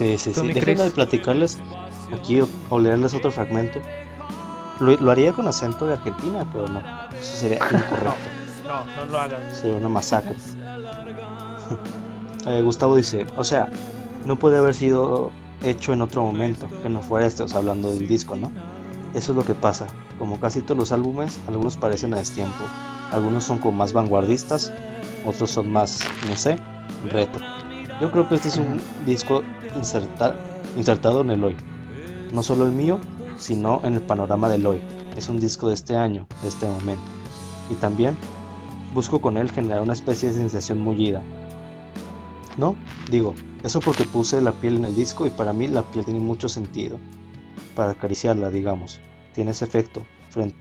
Sí, 0.00 0.16
sí, 0.16 0.32
sí. 0.32 0.48
Déjenme 0.48 0.84
de 0.84 0.90
platicarles 0.92 1.58
aquí 2.18 2.40
o, 2.70 2.78
leerles 2.78 3.12
otro 3.12 3.30
fragmento. 3.30 3.82
Lo, 4.80 5.10
haría 5.10 5.34
con 5.34 5.46
acento 5.46 5.86
de 5.86 5.92
Argentina, 5.92 6.46
pero 6.50 6.68
no. 6.68 6.80
Eso 7.20 7.36
sería 7.36 7.58
incorrecto. 7.66 8.14
no, 8.64 8.84
no, 8.96 9.12
lo 9.12 9.20
hagan. 9.20 9.54
Sería 9.54 9.76
una 9.76 9.90
masacre. 9.90 10.34
Eh, 12.46 12.62
Gustavo 12.62 12.96
dice, 12.96 13.26
o 13.36 13.44
sea, 13.44 13.68
no 14.24 14.38
puede 14.38 14.56
haber 14.56 14.74
sido 14.74 15.30
hecho 15.62 15.92
en 15.92 16.00
otro 16.00 16.22
momento, 16.22 16.66
que 16.82 16.88
no 16.88 17.02
fuera 17.02 17.26
este, 17.26 17.42
o 17.42 17.48
sea, 17.48 17.58
hablando 17.58 17.92
del 17.92 18.08
disco, 18.08 18.34
¿no? 18.34 18.50
Eso 19.12 19.32
es 19.32 19.36
lo 19.36 19.44
que 19.44 19.54
pasa. 19.54 19.88
Como 20.18 20.40
casi 20.40 20.62
todos 20.62 20.78
los 20.78 20.90
álbumes, 20.90 21.38
algunos 21.48 21.76
parecen 21.76 22.14
a 22.14 22.16
destiempo. 22.16 22.64
Algunos 23.12 23.44
son 23.44 23.58
como 23.58 23.76
más 23.76 23.92
vanguardistas, 23.92 24.72
otros 25.26 25.50
son 25.50 25.70
más, 25.70 26.00
no 26.30 26.34
sé, 26.34 26.56
retro. 27.12 27.44
Yo 28.00 28.10
creo 28.10 28.26
que 28.26 28.36
este 28.36 28.48
es 28.48 28.56
un 28.56 28.80
disco 29.04 29.42
insertado 29.76 31.20
en 31.20 31.30
el 31.30 31.44
hoy. 31.44 31.54
No 32.32 32.42
solo 32.42 32.64
el 32.64 32.72
mío, 32.72 32.98
sino 33.36 33.82
en 33.84 33.92
el 33.92 34.00
panorama 34.00 34.48
del 34.48 34.64
hoy. 34.64 34.80
Es 35.16 35.28
un 35.28 35.38
disco 35.38 35.68
de 35.68 35.74
este 35.74 35.96
año, 35.96 36.26
de 36.40 36.48
este 36.48 36.66
momento. 36.66 37.02
Y 37.68 37.74
también 37.74 38.16
busco 38.94 39.20
con 39.20 39.36
él 39.36 39.50
generar 39.50 39.82
una 39.82 39.92
especie 39.92 40.30
de 40.30 40.34
sensación 40.34 40.80
mullida. 40.80 41.22
¿No? 42.56 42.74
Digo, 43.10 43.34
eso 43.64 43.80
porque 43.80 44.04
puse 44.04 44.40
la 44.40 44.52
piel 44.52 44.76
en 44.76 44.86
el 44.86 44.96
disco 44.96 45.26
y 45.26 45.30
para 45.30 45.52
mí 45.52 45.68
la 45.68 45.82
piel 45.82 46.06
tiene 46.06 46.20
mucho 46.20 46.48
sentido. 46.48 46.98
Para 47.76 47.90
acariciarla, 47.90 48.48
digamos. 48.48 48.98
Tiene 49.34 49.50
ese 49.50 49.66
efecto 49.66 50.06
frente 50.30 50.56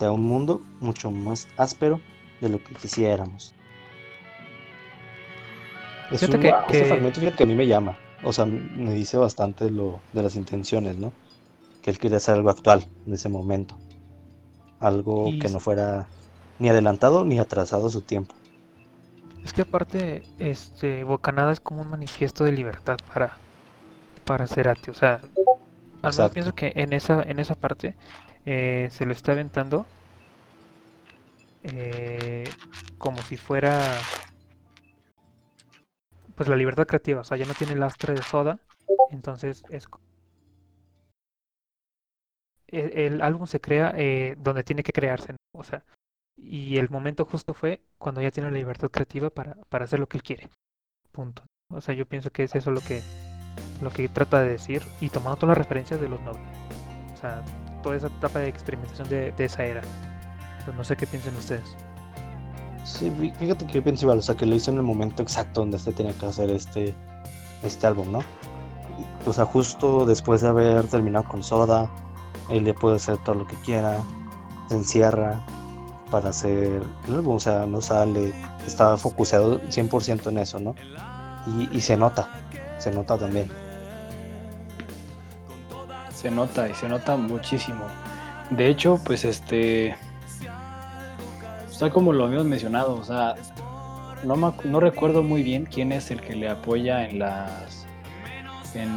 a 0.00 0.12
un 0.12 0.22
mundo 0.22 0.62
mucho 0.78 1.10
más 1.10 1.48
áspero 1.56 2.00
de 2.40 2.50
lo 2.50 2.62
que 2.62 2.74
quisiéramos. 2.74 3.52
Es 6.10 6.22
un, 6.22 6.40
que, 6.40 6.52
fragmento 6.84 7.20
que 7.36 7.42
a 7.42 7.46
mí 7.46 7.54
me 7.54 7.66
llama. 7.66 7.96
O 8.22 8.32
sea, 8.32 8.46
me 8.46 8.92
dice 8.94 9.16
bastante 9.16 9.70
lo 9.70 10.00
de 10.12 10.22
las 10.22 10.36
intenciones, 10.36 10.96
¿no? 10.96 11.12
Que 11.82 11.90
él 11.90 11.98
quería 11.98 12.16
hacer 12.16 12.34
algo 12.34 12.50
actual 12.50 12.86
en 13.06 13.14
ese 13.14 13.28
momento. 13.28 13.76
Algo 14.80 15.26
que 15.40 15.48
no 15.48 15.60
fuera 15.60 16.06
ni 16.58 16.68
adelantado 16.68 17.24
ni 17.24 17.38
atrasado 17.38 17.90
su 17.90 18.00
tiempo. 18.00 18.34
Es 19.44 19.52
que 19.52 19.62
aparte, 19.62 20.24
este, 20.38 21.04
Bocanada 21.04 21.52
es 21.52 21.60
como 21.60 21.82
un 21.82 21.88
manifiesto 21.88 22.44
de 22.44 22.52
libertad 22.52 22.96
para, 23.12 23.36
para 24.24 24.46
Cerati. 24.46 24.90
O 24.90 24.94
sea, 24.94 25.20
al 26.02 26.12
menos 26.12 26.30
pienso 26.32 26.54
que 26.54 26.72
en 26.74 26.92
esa, 26.92 27.22
en 27.22 27.38
esa 27.38 27.54
parte 27.54 27.94
eh, 28.46 28.88
se 28.92 29.06
lo 29.06 29.12
está 29.12 29.32
aventando 29.32 29.86
eh, 31.62 32.44
como 32.98 33.20
si 33.22 33.36
fuera 33.36 33.98
pues 36.38 36.48
la 36.48 36.54
libertad 36.54 36.86
creativa, 36.86 37.22
o 37.22 37.24
sea, 37.24 37.36
ya 37.36 37.46
no 37.46 37.54
tiene 37.54 37.74
lastre 37.74 38.14
de 38.14 38.22
soda, 38.22 38.60
entonces 39.10 39.64
es 39.70 39.88
e, 42.68 43.06
el, 43.06 43.22
álbum 43.22 43.48
se 43.48 43.60
crea 43.60 43.92
eh, 43.96 44.36
donde 44.38 44.62
tiene 44.62 44.84
que 44.84 44.92
crearse, 44.92 45.34
o 45.52 45.64
sea, 45.64 45.82
y 46.36 46.78
el 46.78 46.90
momento 46.90 47.24
justo 47.24 47.54
fue 47.54 47.82
cuando 47.98 48.22
ya 48.22 48.30
tiene 48.30 48.52
la 48.52 48.56
libertad 48.56 48.88
creativa 48.88 49.30
para, 49.30 49.56
para 49.68 49.86
hacer 49.86 49.98
lo 49.98 50.06
que 50.06 50.18
él 50.18 50.22
quiere. 50.22 50.48
Punto. 51.10 51.42
O 51.72 51.80
sea, 51.80 51.96
yo 51.96 52.06
pienso 52.06 52.30
que 52.30 52.44
es 52.44 52.54
eso 52.54 52.70
lo 52.70 52.80
que 52.82 53.02
lo 53.82 53.90
que 53.90 54.08
trata 54.08 54.40
de 54.40 54.50
decir 54.50 54.82
y 55.00 55.08
tomando 55.10 55.38
todas 55.38 55.58
las 55.58 55.66
referencias 55.66 56.00
de 56.00 56.08
los 56.08 56.20
nobles. 56.20 56.46
O 57.14 57.16
sea, 57.16 57.42
toda 57.82 57.96
esa 57.96 58.06
etapa 58.06 58.38
de 58.38 58.46
experimentación 58.46 59.08
de, 59.08 59.34
esa 59.38 59.64
era. 59.64 59.82
no 60.76 60.84
sé 60.84 60.96
qué 60.96 61.08
piensan 61.08 61.34
ustedes. 61.34 61.76
Sí, 62.88 63.12
fíjate 63.38 63.66
que 63.66 63.78
igual, 63.78 64.18
o 64.18 64.22
sea, 64.22 64.34
que 64.34 64.46
lo 64.46 64.54
hizo 64.54 64.70
en 64.70 64.78
el 64.78 64.82
momento 64.82 65.22
exacto 65.22 65.60
donde 65.60 65.78
se 65.78 65.92
tenía 65.92 66.14
que 66.14 66.24
hacer 66.24 66.48
este, 66.48 66.94
este 67.62 67.86
álbum, 67.86 68.10
¿no? 68.10 68.20
O 69.26 69.32
sea, 69.32 69.44
justo 69.44 70.06
después 70.06 70.40
de 70.40 70.48
haber 70.48 70.86
terminado 70.86 71.28
con 71.28 71.44
Soda, 71.44 71.90
él 72.48 72.64
le 72.64 72.72
puede 72.72 72.96
hacer 72.96 73.18
todo 73.18 73.34
lo 73.34 73.46
que 73.46 73.56
quiera, 73.56 73.98
se 74.68 74.76
encierra 74.76 75.44
para 76.10 76.30
hacer 76.30 76.82
el 77.06 77.14
álbum, 77.14 77.36
o 77.36 77.40
sea, 77.40 77.66
no 77.66 77.82
sale, 77.82 78.32
está 78.66 78.96
focusado 78.96 79.60
100% 79.60 80.30
en 80.30 80.38
eso, 80.38 80.58
¿no? 80.58 80.74
Y, 81.46 81.76
y 81.76 81.80
se 81.82 81.96
nota, 81.96 82.30
se 82.78 82.90
nota 82.90 83.18
también. 83.18 83.50
Se 86.14 86.30
nota 86.30 86.68
y 86.68 86.74
se 86.74 86.88
nota 86.88 87.16
muchísimo. 87.16 87.84
De 88.50 88.66
hecho, 88.66 88.98
pues 89.04 89.26
este 89.26 89.94
sea, 91.78 91.90
como 91.90 92.12
lo 92.12 92.24
habíamos 92.24 92.46
mencionado, 92.46 92.96
o 92.96 93.04
sea, 93.04 93.36
no, 94.24 94.54
no 94.64 94.80
recuerdo 94.80 95.22
muy 95.22 95.44
bien 95.44 95.64
quién 95.64 95.92
es 95.92 96.10
el 96.10 96.20
que 96.20 96.34
le 96.34 96.48
apoya 96.48 97.08
en 97.08 97.20
las. 97.20 97.86
En 98.74 98.88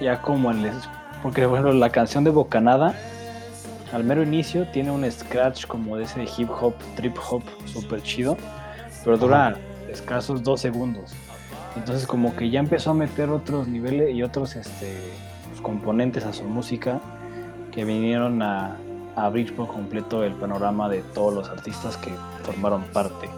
ya 0.00 0.20
como 0.20 0.50
en. 0.50 0.68
porque, 1.22 1.46
bueno, 1.46 1.72
la 1.72 1.90
canción 1.90 2.24
de 2.24 2.30
Bocanada, 2.30 2.96
al 3.92 4.02
mero 4.02 4.24
inicio, 4.24 4.66
tiene 4.72 4.90
un 4.90 5.08
scratch 5.08 5.66
como 5.66 5.96
de 5.96 6.04
ese 6.04 6.24
hip 6.36 6.50
hop, 6.60 6.74
trip 6.96 7.16
hop 7.30 7.44
súper 7.66 8.02
chido, 8.02 8.36
pero 9.04 9.16
dura 9.16 9.56
escasos 9.88 10.42
dos 10.42 10.60
segundos. 10.60 11.12
Entonces, 11.76 12.04
como 12.04 12.34
que 12.34 12.50
ya 12.50 12.58
empezó 12.58 12.90
a 12.90 12.94
meter 12.94 13.30
otros 13.30 13.68
niveles 13.68 14.12
y 14.12 14.24
otros 14.24 14.56
este, 14.56 14.96
componentes 15.62 16.24
a 16.24 16.32
su 16.32 16.42
música 16.42 17.00
que 17.70 17.84
vinieron 17.84 18.42
a, 18.42 18.76
abrir 19.24 19.54
por 19.54 19.68
completo 19.68 20.24
el 20.24 20.34
panorama 20.34 20.88
de 20.88 21.02
todos 21.02 21.34
los 21.34 21.48
artistas 21.48 21.96
que 21.96 22.12
formaron 22.44 22.82
parte. 22.92 23.28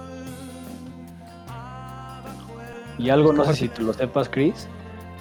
Y 2.98 3.10
algo, 3.10 3.32
no 3.32 3.44
sé 3.44 3.54
si 3.56 3.68
tú 3.68 3.82
lo 3.82 3.92
sepas, 3.92 4.28
Chris, 4.28 4.68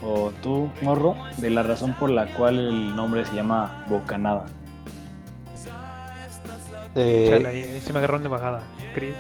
o 0.04 0.32
tú, 0.42 0.70
Morro, 0.82 1.16
de 1.38 1.50
la 1.50 1.64
razón 1.64 1.94
por 1.94 2.10
la 2.10 2.28
cual 2.34 2.60
el 2.60 2.96
nombre 2.96 3.26
se 3.26 3.36
llama 3.36 3.86
Bocanada. 3.90 4.46
Eh, 6.96 7.28
Chale, 7.30 7.82
sí 7.82 7.94
me 7.94 8.00
agarraron 8.00 8.24
de 8.24 8.30
bajada. 8.30 8.62
Chris. 8.94 9.16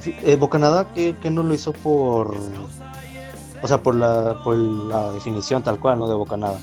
sí, 0.00 0.16
eh, 0.22 0.36
Bocanada 0.36 0.92
que, 0.92 1.16
que 1.16 1.30
no 1.30 1.42
lo 1.42 1.54
hizo 1.54 1.72
por. 1.72 2.36
O 3.62 3.68
sea, 3.68 3.78
por 3.78 3.94
la, 3.94 4.40
por 4.44 4.56
la 4.56 5.12
definición 5.12 5.62
tal 5.62 5.78
cual, 5.78 5.98
¿no? 5.98 6.08
De 6.08 6.14
Bocanada. 6.14 6.58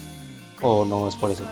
O 0.62 0.86
no 0.86 1.08
es 1.08 1.16
por 1.16 1.32
eso. 1.32 1.44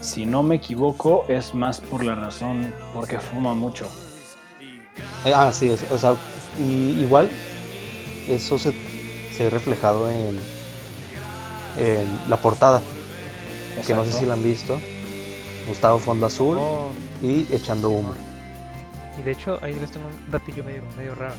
Si 0.00 0.24
no 0.26 0.42
me 0.42 0.56
equivoco, 0.56 1.24
es 1.28 1.54
más 1.54 1.80
por 1.80 2.04
la 2.04 2.14
razón, 2.14 2.72
porque 2.94 3.18
fuma 3.18 3.54
mucho. 3.54 3.86
Eh, 5.24 5.32
ah, 5.34 5.52
sí, 5.52 5.68
es- 5.70 5.90
o 5.90 5.98
sea, 5.98 6.14
y- 6.58 7.00
igual 7.00 7.30
eso 8.26 8.58
se, 8.58 8.72
se 9.36 9.44
ve 9.44 9.50
reflejado 9.50 10.10
en, 10.10 10.38
en 11.78 12.18
la 12.28 12.36
portada, 12.38 12.80
que 13.86 13.94
no 13.94 14.04
sé 14.04 14.12
si 14.12 14.26
la 14.26 14.34
han 14.34 14.42
visto. 14.42 14.80
Gustavo 15.68 15.98
Fondo 15.98 16.26
Azul 16.26 16.56
Oh, 16.58 16.88
y 17.22 17.46
Echando 17.54 17.90
Humo. 17.90 18.14
y 19.18 19.22
de 19.22 19.32
hecho, 19.32 19.58
ahí 19.62 19.74
les 19.74 19.90
tengo 19.90 20.06
un 20.06 20.30
datillo 20.30 20.64
medio, 20.64 20.82
medio 20.96 21.14
raro. 21.14 21.34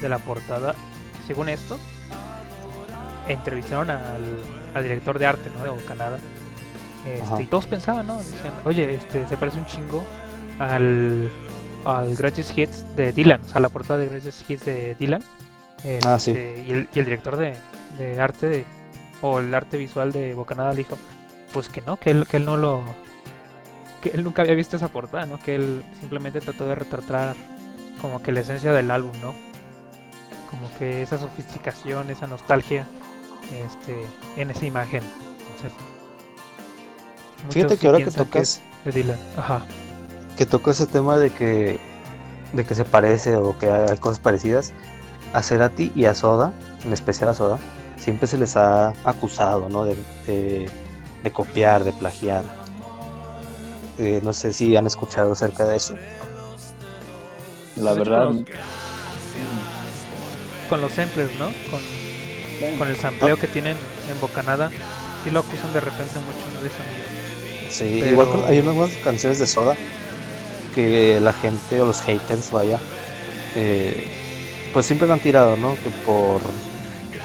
De 0.00 0.08
la 0.08 0.18
portada, 0.18 0.74
según 1.26 1.48
esto, 1.48 1.78
entrevistaron 3.28 3.90
al, 3.90 4.24
al 4.74 4.82
director 4.82 5.18
de 5.18 5.26
arte, 5.26 5.50
¿no? 5.56 5.62
De 5.64 5.70
Bocanada. 5.70 6.18
Este, 7.06 7.42
y 7.44 7.46
todos 7.46 7.66
pensaban, 7.66 8.06
¿no? 8.06 8.18
Decían, 8.18 8.52
oye, 8.64 8.94
este, 8.94 9.26
se 9.26 9.36
parece 9.36 9.58
un 9.58 9.66
chingo 9.66 10.04
al, 10.58 11.30
al 11.84 12.14
Greatest 12.14 12.56
Hits 12.58 12.84
de 12.96 13.12
Dylan, 13.12 13.40
o 13.42 13.48
sea, 13.48 13.60
la 13.60 13.68
portada 13.70 14.00
de 14.00 14.08
Greatest 14.08 14.48
Hits 14.50 14.64
de 14.66 14.94
Dylan. 14.96 15.22
Ah, 16.06 16.18
sí. 16.18 16.32
Este, 16.32 16.64
y, 16.68 16.70
el, 16.72 16.88
y 16.94 16.98
el 16.98 17.04
director 17.06 17.36
de, 17.36 17.54
de 17.98 18.20
arte 18.20 18.48
de- 18.48 18.64
o 19.22 19.38
el 19.40 19.54
arte 19.54 19.76
visual 19.78 20.12
de 20.12 20.34
Bocanada 20.34 20.70
le 20.72 20.78
dijo, 20.78 20.98
pues 21.52 21.68
que 21.68 21.80
no, 21.82 21.96
que 21.98 22.10
él, 22.10 22.26
que 22.26 22.36
él 22.38 22.44
no 22.44 22.56
lo, 22.56 22.82
que 24.02 24.10
él 24.10 24.22
nunca 24.24 24.42
había 24.42 24.54
visto 24.54 24.76
esa 24.76 24.88
portada, 24.88 25.26
¿no? 25.26 25.38
Que 25.40 25.54
él 25.56 25.82
simplemente 26.00 26.40
trató 26.40 26.66
de 26.66 26.74
retratar 26.74 27.34
como 28.00 28.22
que 28.22 28.32
la 28.32 28.40
esencia 28.40 28.72
del 28.72 28.90
álbum, 28.90 29.12
¿no? 29.22 29.34
Como 30.50 30.70
que 30.78 31.02
esa 31.02 31.18
sofisticación, 31.18 32.10
esa 32.10 32.26
nostalgia, 32.26 32.86
este, 33.64 33.94
en 34.36 34.50
esa 34.50 34.64
imagen. 34.66 35.02
Entonces, 35.38 35.72
Fíjate 37.48 37.76
que 37.78 37.86
ahora 37.86 37.98
que 37.98 38.10
toques, 38.10 38.60
de 38.84 38.92
Dylan. 38.92 39.18
Ajá. 39.36 39.62
que 40.36 40.46
toco 40.46 40.70
ese 40.70 40.86
tema 40.86 41.16
de 41.18 41.30
que, 41.30 41.80
de 42.52 42.64
que 42.64 42.74
se 42.74 42.84
parece 42.84 43.36
o 43.36 43.56
que 43.58 43.70
hay 43.70 43.96
cosas 43.98 44.18
parecidas, 44.18 44.72
a 45.32 45.42
Cerati 45.42 45.92
y 45.94 46.04
a 46.06 46.14
Soda, 46.14 46.52
en 46.84 46.92
especial 46.92 47.30
a 47.30 47.34
Soda, 47.34 47.58
siempre 47.96 48.26
se 48.26 48.38
les 48.38 48.56
ha 48.56 48.88
acusado, 49.04 49.68
¿no? 49.68 49.84
De, 49.84 49.96
de- 50.26 50.70
de 51.22 51.30
copiar, 51.30 51.84
de 51.84 51.92
plagiar. 51.92 52.44
Eh, 53.98 54.20
no 54.22 54.32
sé 54.32 54.52
si 54.54 54.74
han 54.76 54.86
escuchado 54.86 55.32
acerca 55.32 55.66
de 55.66 55.76
eso. 55.76 55.94
La 57.76 57.90
hecho, 57.92 57.98
verdad, 58.00 58.24
con 58.26 58.46
Con 60.68 60.80
los 60.80 60.92
samples, 60.92 61.28
¿no? 61.38 61.46
Con, 61.70 62.78
con 62.78 62.88
el 62.88 62.96
sampleo 62.96 63.36
que 63.36 63.48
tienen 63.48 63.76
en 64.10 64.20
Bocanada, 64.20 64.70
sí 65.24 65.30
lo 65.30 65.40
acusan 65.40 65.72
de 65.72 65.80
repente 65.80 66.14
mucho, 66.20 66.46
¿no? 66.54 66.60
De 66.62 66.68
eso. 66.68 66.76
Sí, 67.70 67.98
Pero- 68.00 68.10
igual 68.12 68.44
hay 68.46 68.58
unas 68.58 68.90
canciones 69.04 69.38
de 69.38 69.46
Soda 69.46 69.76
que 70.74 71.20
la 71.20 71.32
gente 71.32 71.80
o 71.80 71.86
los 71.86 72.00
haters, 72.02 72.50
vaya, 72.50 72.78
eh, 73.54 74.08
pues 74.72 74.86
siempre 74.86 75.06
lo 75.08 75.14
han 75.14 75.20
tirado, 75.20 75.56
¿no? 75.56 75.74
Que 75.74 75.90
por, 76.04 76.40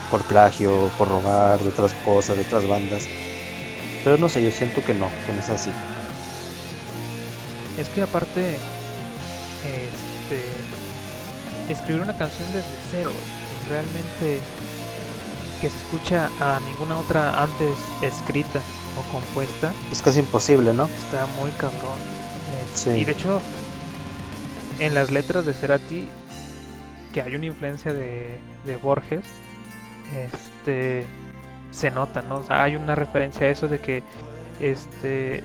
por 0.10 0.24
plagio, 0.24 0.90
por 0.98 1.10
robar 1.10 1.60
de 1.60 1.70
otras 1.70 1.94
cosas, 2.06 2.38
de 2.38 2.44
otras 2.44 2.68
bandas. 2.68 3.08
Pero 4.04 4.18
no 4.18 4.30
sé, 4.30 4.44
yo 4.44 4.52
siento 4.52 4.84
que 4.84 4.94
no, 4.94 5.10
que 5.26 5.34
no 5.34 5.40
es 5.40 5.50
así. 5.50 5.72
Es 7.78 7.90
que 7.90 8.02
aparte, 8.04 8.58
este, 9.64 10.44
escribir 11.74 12.02
una 12.02 12.18
canción 12.18 12.48
desde 12.54 12.68
cero, 12.92 13.12
realmente 13.70 14.40
que 15.62 15.70
se 15.70 15.78
escucha 15.78 16.30
a 16.40 16.60
ninguna 16.62 16.98
otra 17.00 17.42
antes 17.42 17.76
escrita 18.02 18.62
o 18.98 19.12
compuesta, 19.12 19.74
Es 19.92 20.02
casi 20.02 20.20
imposible, 20.20 20.74
¿no? 20.74 20.86
está 20.86 21.26
muy 21.40 21.52
cabrón. 21.52 21.98
Sí. 22.74 22.90
Y 22.92 23.06
de 23.06 23.12
hecho, 23.12 23.42
en 24.80 24.94
las 24.94 25.12
letras 25.12 25.46
de 25.46 25.54
Cerati, 25.54 26.08
que 27.14 27.22
hay 27.22 27.36
una 27.36 27.46
influencia 27.46 27.94
de, 27.94 28.40
de 28.66 28.78
Borges, 28.78 29.24
este, 30.14 31.06
se 31.72 31.92
nota, 31.92 32.22
¿no? 32.22 32.38
O 32.38 32.44
sea, 32.44 32.64
hay 32.64 32.76
una 32.76 32.96
referencia 32.96 33.48
a 33.48 33.50
eso 33.50 33.68
de 33.68 33.80
que 33.80 34.04
este, 34.60 35.44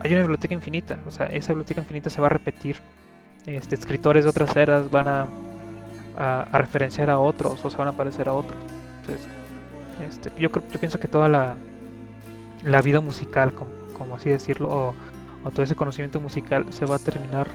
hay 0.00 0.12
una 0.12 0.20
biblioteca 0.22 0.54
infinita, 0.54 0.98
o 1.06 1.10
sea, 1.10 1.26
esa 1.26 1.48
biblioteca 1.48 1.80
infinita 1.80 2.10
se 2.10 2.20
va 2.20 2.26
a 2.26 2.30
repetir. 2.30 2.76
Este, 3.46 3.76
escritores 3.76 4.24
de 4.24 4.30
otras 4.30 4.56
eras 4.56 4.90
van 4.90 5.06
a, 5.06 5.28
a, 6.16 6.42
a 6.42 6.58
referenciar 6.58 7.10
a 7.10 7.18
otros 7.20 7.64
o 7.64 7.70
se 7.70 7.76
van 7.76 7.88
a 7.88 7.92
parecer 7.92 8.28
a 8.28 8.32
otros. 8.32 8.58
Entonces, 9.00 9.28
este, 10.00 10.32
yo 10.36 10.50
creo, 10.50 10.64
yo 10.68 10.80
pienso 10.80 10.98
que 10.98 11.06
toda 11.08 11.28
la, 11.28 11.56
la 12.66 12.82
vida 12.82 13.00
musical, 13.00 13.52
como, 13.54 13.70
como 13.96 14.16
así 14.16 14.28
decirlo, 14.28 14.68
o, 14.68 14.94
todo 15.50 15.62
ese 15.62 15.76
conocimiento 15.76 16.20
musical 16.20 16.66
se 16.72 16.84
va 16.86 16.96
a 16.96 16.98
terminar 16.98 17.46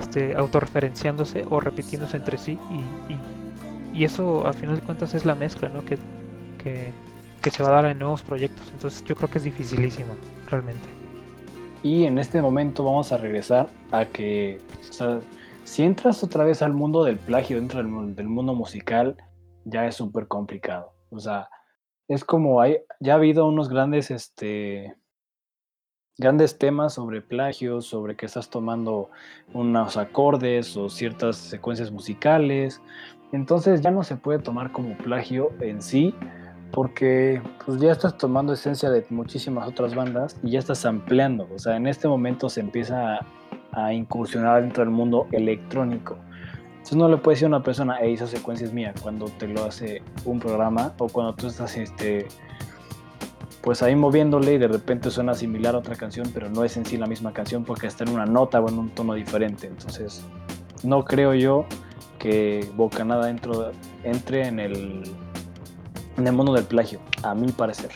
este, 0.00 0.36
autorreferenciándose 0.36 1.44
o 1.50 1.58
repitiéndose 1.58 2.16
entre 2.16 2.38
sí 2.38 2.56
y, 2.70 3.12
y- 3.12 4.04
eso 4.04 4.46
al 4.46 4.54
final 4.54 4.76
de 4.76 4.82
cuentas 4.82 5.12
es 5.14 5.24
la 5.24 5.34
mezcla 5.34 5.68
¿no? 5.68 5.84
que, 5.84 5.98
que, 6.62 6.92
que 7.42 7.50
se 7.50 7.64
va 7.64 7.70
a 7.70 7.82
dar 7.82 7.86
en 7.86 7.98
nuevos 7.98 8.22
proyectos. 8.22 8.64
Entonces 8.72 9.02
yo 9.04 9.16
creo 9.16 9.28
que 9.28 9.38
es 9.38 9.44
dificilísimo, 9.44 10.14
realmente. 10.48 10.86
Y 11.82 12.04
en 12.04 12.18
este 12.20 12.40
momento 12.40 12.84
vamos 12.84 13.10
a 13.10 13.16
regresar 13.16 13.68
a 13.90 14.04
que, 14.04 14.60
si 15.64 15.82
entras 15.82 16.22
otra 16.22 16.44
vez 16.44 16.62
al 16.62 16.74
mundo 16.74 17.02
del 17.02 17.18
plagio 17.18 17.56
dentro 17.56 17.82
del, 17.82 18.14
del 18.14 18.28
mundo 18.28 18.54
musical, 18.54 19.16
ya 19.64 19.84
es 19.86 19.96
súper 19.96 20.28
complicado. 20.28 20.92
O 21.10 21.18
sea, 21.18 21.48
es 22.08 22.24
como 22.24 22.60
hay, 22.60 22.78
ya 23.00 23.12
ha 23.12 23.16
habido 23.16 23.46
unos 23.46 23.68
grandes, 23.68 24.10
este, 24.10 24.96
grandes 26.16 26.58
temas 26.58 26.94
sobre 26.94 27.20
plagio, 27.20 27.82
sobre 27.82 28.16
que 28.16 28.26
estás 28.26 28.48
tomando 28.48 29.10
unos 29.52 29.96
acordes 29.98 30.76
o 30.76 30.88
ciertas 30.88 31.36
secuencias 31.36 31.90
musicales. 31.90 32.80
Entonces 33.32 33.82
ya 33.82 33.90
no 33.90 34.02
se 34.02 34.16
puede 34.16 34.38
tomar 34.38 34.72
como 34.72 34.96
plagio 34.96 35.52
en 35.60 35.82
sí, 35.82 36.14
porque 36.72 37.42
pues 37.64 37.78
ya 37.78 37.92
estás 37.92 38.16
tomando 38.16 38.54
esencia 38.54 38.90
de 38.90 39.04
muchísimas 39.10 39.68
otras 39.68 39.94
bandas 39.94 40.36
y 40.42 40.52
ya 40.52 40.60
estás 40.60 40.86
ampliando. 40.86 41.46
O 41.54 41.58
sea, 41.58 41.76
en 41.76 41.86
este 41.86 42.08
momento 42.08 42.48
se 42.48 42.60
empieza 42.60 43.16
a, 43.16 43.26
a 43.72 43.92
incursionar 43.92 44.62
dentro 44.62 44.82
del 44.82 44.92
mundo 44.92 45.28
electrónico. 45.32 46.16
Entonces 46.88 47.02
no 47.06 47.08
le 47.10 47.18
puedes 47.18 47.36
decir 47.36 47.52
a 47.52 47.56
una 47.56 47.62
persona, 47.62 47.98
hey, 48.00 48.14
esa 48.14 48.26
secuencia 48.26 48.66
es 48.66 48.72
mía, 48.72 48.94
cuando 49.02 49.26
te 49.26 49.46
lo 49.46 49.66
hace 49.66 50.00
un 50.24 50.40
programa 50.40 50.94
o 50.96 51.06
cuando 51.08 51.34
tú 51.34 51.48
estás 51.48 51.76
este, 51.76 52.26
pues 53.60 53.82
ahí 53.82 53.94
moviéndole 53.94 54.54
y 54.54 54.58
de 54.58 54.68
repente 54.68 55.10
suena 55.10 55.34
similar 55.34 55.74
a 55.74 55.80
otra 55.80 55.96
canción, 55.96 56.30
pero 56.32 56.48
no 56.48 56.64
es 56.64 56.78
en 56.78 56.86
sí 56.86 56.96
la 56.96 57.06
misma 57.06 57.34
canción 57.34 57.62
porque 57.62 57.88
está 57.88 58.04
en 58.04 58.14
una 58.14 58.24
nota 58.24 58.58
o 58.58 58.70
en 58.70 58.78
un 58.78 58.88
tono 58.88 59.12
diferente. 59.12 59.66
Entonces, 59.66 60.22
no 60.82 61.04
creo 61.04 61.34
yo 61.34 61.66
que 62.18 62.66
Bocanada 62.74 63.26
dentro, 63.26 63.70
entre 64.02 64.46
en 64.46 64.58
el, 64.58 65.02
en 66.16 66.26
el 66.26 66.32
mundo 66.32 66.54
del 66.54 66.64
plagio, 66.64 67.00
a 67.22 67.34
mi 67.34 67.52
parecer. 67.52 67.90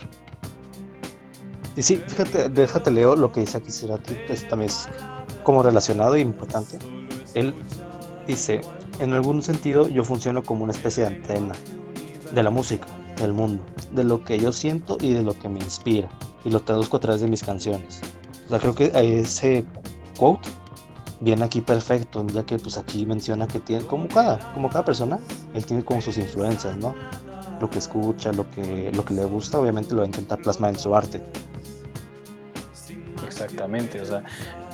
Y 1.77 1.83
sí, 1.83 1.97
fíjate, 1.97 2.51
déjate 2.51 2.91
leo 2.91 3.17
lo 3.17 3.33
que 3.33 3.41
dice 3.41 3.57
aquí 3.57 3.71
Cerati, 3.71 4.17
pues 4.27 4.47
también 4.47 4.69
es 4.69 4.87
como 5.45 5.63
relacionado 5.63 6.15
e 6.15 6.21
importante. 6.21 6.79
Él 7.33 7.55
dice, 8.27 8.61
en 9.03 9.13
algún 9.13 9.43
sentido 9.43 9.89
yo 9.89 10.05
funciono 10.05 10.43
como 10.43 10.63
una 10.65 10.73
especie 10.73 11.05
de 11.05 11.17
antena 11.17 11.55
de 12.33 12.43
la 12.43 12.51
música, 12.51 12.87
del 13.17 13.33
mundo, 13.33 13.65
de 13.91 14.05
lo 14.05 14.23
que 14.25 14.39
yo 14.39 14.53
siento 14.53 14.97
y 15.01 15.13
de 15.13 15.23
lo 15.23 15.35
que 15.35 15.49
me 15.49 15.59
inspira, 15.59 16.09
y 16.45 16.51
lo 16.51 16.61
traduzco 16.61 16.99
a 16.99 17.01
través 17.01 17.21
de 17.21 17.29
mis 17.29 17.43
canciones. 17.43 18.01
O 18.47 18.49
sea, 18.49 18.59
creo 18.61 18.75
que 18.75 18.93
ese 18.95 19.65
quote 20.17 20.49
viene 21.21 21.45
aquí 21.45 21.61
perfecto, 21.61 22.25
ya 22.29 22.45
que 22.45 22.59
pues 22.59 22.79
aquí 22.79 23.05
menciona 23.05 23.47
que 23.47 23.61
tiene, 23.61 23.85
como 23.87 24.09
cada, 24.09 24.53
como 24.55 24.69
cada 24.69 24.85
persona, 24.85 25.19
él 25.53 25.67
tiene 25.67 25.85
como 25.85 26.01
sus 26.01 26.17
influencias, 26.17 26.77
¿no? 26.77 26.95
Lo 27.61 27.69
que 27.69 27.79
escucha, 27.79 28.33
lo 28.33 28.49
que, 28.51 28.91
lo 28.95 29.05
que 29.05 29.15
le 29.15 29.25
gusta, 29.25 29.59
obviamente 29.59 29.95
lo 29.95 29.99
va 29.99 30.05
a 30.05 30.07
intentar 30.07 30.41
plasmar 30.41 30.71
en 30.71 30.79
su 30.79 30.95
arte. 30.95 31.23
Exactamente, 33.27 34.01
o 34.01 34.05
sea, 34.05 34.23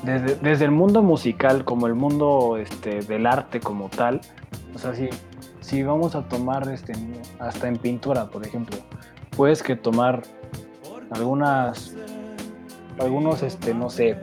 desde, 0.03 0.65
el 0.65 0.71
mundo 0.71 1.03
musical 1.03 1.65
como 1.65 1.87
el 1.87 1.95
mundo 1.95 2.57
este, 2.57 3.01
del 3.01 3.27
arte 3.27 3.61
como 3.61 3.89
tal, 3.89 4.21
o 4.75 4.79
sea, 4.79 4.95
si, 4.95 5.09
si 5.61 5.83
vamos 5.83 6.15
a 6.15 6.23
tomar 6.29 6.69
este, 6.69 6.93
hasta 7.39 7.69
en 7.69 7.77
pintura, 7.77 8.27
por 8.27 8.47
ejemplo, 8.47 8.77
puedes 9.37 9.63
que 9.63 9.77
tomar 9.77 10.23
algunas, 11.11 11.95
algunos, 12.99 13.43
este, 13.43 13.75
no 13.75 13.91
sé, 13.91 14.19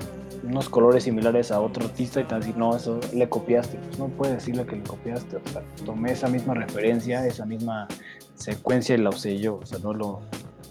unos 0.45 0.69
colores 0.69 1.03
similares 1.03 1.51
a 1.51 1.59
otro 1.59 1.85
artista 1.85 2.21
y 2.21 2.23
te 2.23 2.35
decir, 2.35 2.57
no, 2.57 2.75
eso 2.75 2.99
le 3.13 3.27
copiaste. 3.27 3.77
Pues 3.77 3.99
no 3.99 4.07
puedes 4.09 4.35
decirle 4.35 4.65
que 4.65 4.75
le 4.75 4.83
copiaste. 4.83 5.37
O 5.37 5.41
sea, 5.51 5.63
tomé 5.85 6.11
esa 6.11 6.27
misma 6.27 6.53
referencia, 6.53 7.25
esa 7.25 7.45
misma 7.45 7.87
secuencia 8.35 8.95
y 8.95 8.99
la 8.99 9.09
usé 9.09 9.37
yo. 9.39 9.55
O 9.61 9.65
sea, 9.65 9.79
no, 9.79 9.93
lo, 9.93 10.21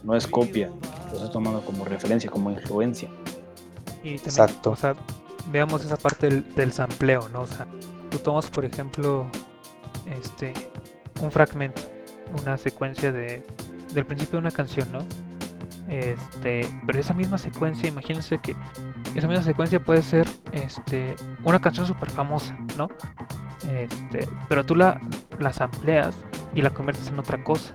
no 0.05 0.15
es 0.15 0.27
copia, 0.27 0.71
lo 1.11 1.17
estoy 1.17 1.31
tomando 1.31 1.61
como 1.63 1.85
referencia, 1.85 2.31
como 2.31 2.51
influencia. 2.51 3.09
Y 4.05 4.19
también, 4.19 4.25
Exacto. 4.27 4.71
o 4.73 4.77
sea, 4.77 4.95
veamos 5.51 5.85
esa 5.85 5.97
parte 5.97 6.29
del, 6.29 6.55
del 6.55 6.73
sampleo, 6.73 7.29
¿no? 7.31 7.43
O 7.43 7.47
sea, 7.47 7.67
tú 8.11 8.19
tomas, 8.19 8.51
por 8.51 8.65
ejemplo, 8.65 9.27
este, 10.07 10.53
un 11.21 11.33
fragmento, 11.33 11.83
una 12.41 12.57
secuencia 12.59 13.11
de, 13.11 13.43
del 13.93 14.05
principio 14.05 14.33
de 14.33 14.39
una 14.47 14.51
canción, 14.51 14.91
¿no? 14.93 14.99
Este, 15.89 16.69
pero 16.87 16.99
esa 16.99 17.15
misma 17.15 17.39
secuencia, 17.39 17.89
imagínense 17.89 18.39
que 18.39 18.57
esa 19.15 19.29
misma 19.29 19.43
secuencia 19.43 19.81
puede 19.81 20.03
ser, 20.03 20.27
este, 20.53 21.15
una 21.45 21.61
canción 21.61 21.87
súper 21.87 22.11
famosa, 22.11 22.57
¿no? 22.77 22.89
Este, 23.71 24.29
pero 24.49 24.65
tú 24.65 24.77
la, 24.77 25.01
las 25.39 25.61
amplias 25.61 26.15
y 26.55 26.63
la 26.63 26.71
conviertes 26.71 27.09
en 27.09 27.19
otra 27.19 27.43
cosa. 27.43 27.75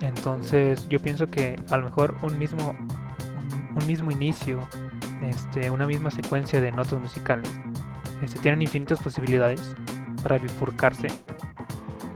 Entonces, 0.00 0.86
yo 0.88 1.00
pienso 1.00 1.30
que 1.30 1.60
a 1.70 1.76
lo 1.76 1.84
mejor 1.84 2.16
un 2.22 2.38
mismo, 2.38 2.74
un 3.74 3.86
mismo 3.86 4.10
inicio, 4.10 4.60
este, 5.24 5.70
una 5.70 5.86
misma 5.86 6.10
secuencia 6.10 6.60
de 6.60 6.72
notas 6.72 7.00
musicales, 7.00 7.50
este, 8.22 8.38
tienen 8.40 8.62
infinitas 8.62 9.00
posibilidades 9.00 9.74
para 10.22 10.38
bifurcarse 10.38 11.08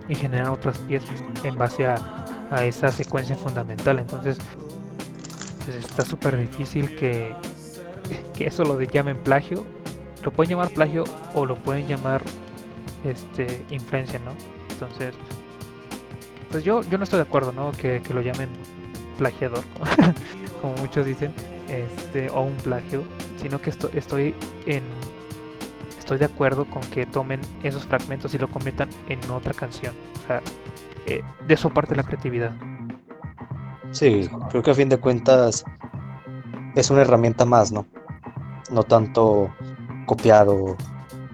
y 0.09 0.15
generar 0.15 0.51
otras 0.51 0.79
piezas 0.79 1.23
en 1.45 1.57
base 1.57 1.87
a, 1.87 2.25
esa 2.63 2.91
secuencia 2.91 3.37
fundamental. 3.37 3.99
Entonces, 3.99 4.39
pues, 5.65 5.77
está 5.77 6.03
súper 6.03 6.39
difícil 6.39 6.97
que, 6.97 7.35
eso 8.39 8.65
lo 8.65 8.81
llamen 8.81 9.19
plagio. 9.19 9.67
Lo 10.25 10.33
pueden 10.33 10.51
llamar 10.51 10.71
plagio 10.71 11.05
o 11.35 11.45
lo 11.45 11.57
pueden 11.57 11.87
llamar 11.87 12.23
este 13.05 13.65
influencia, 13.71 14.19
¿no? 14.21 14.33
Entonces, 14.71 15.15
pues 16.51 16.65
yo, 16.65 16.83
yo 16.83 16.97
no 16.97 17.05
estoy 17.05 17.19
de 17.19 17.25
acuerdo, 17.25 17.53
¿no? 17.53 17.73
Que 17.73 18.01
lo 18.15 18.23
llamen 18.23 18.49
plagiador, 19.19 19.65
como 20.63 20.75
muchos 20.77 21.05
dicen, 21.05 21.35
este, 21.69 22.31
o 22.31 22.43
un 22.43 22.55
plagio, 22.57 23.05
sino 23.41 23.61
que 23.61 23.71
esto, 23.71 23.91
estoy 23.93 24.35
en 24.67 24.83
estoy 25.99 26.19
de 26.19 26.25
acuerdo 26.25 26.65
con 26.65 26.81
que 26.85 27.05
tomen 27.05 27.41
esos 27.63 27.85
fragmentos 27.85 28.33
y 28.35 28.39
lo 28.39 28.49
conviertan 28.49 28.89
en 29.11 29.19
otra 29.31 29.53
canción. 29.53 29.95
O 30.25 30.27
sea, 30.27 30.41
eh, 31.05 31.23
de 31.47 31.55
eso 31.55 31.69
parte 31.69 31.95
la 31.95 32.03
creatividad. 32.03 32.53
Sí, 33.91 34.29
creo 34.51 34.63
que 34.63 34.71
a 34.71 34.75
fin 34.75 34.89
de 34.89 34.97
cuentas 34.97 35.65
es 36.77 36.91
una 36.91 37.03
herramienta 37.03 37.45
más, 37.45 37.73
¿no? 37.73 37.87
No 38.71 38.83
tanto 38.85 39.51
copiar 40.07 40.49
o... 40.49 40.77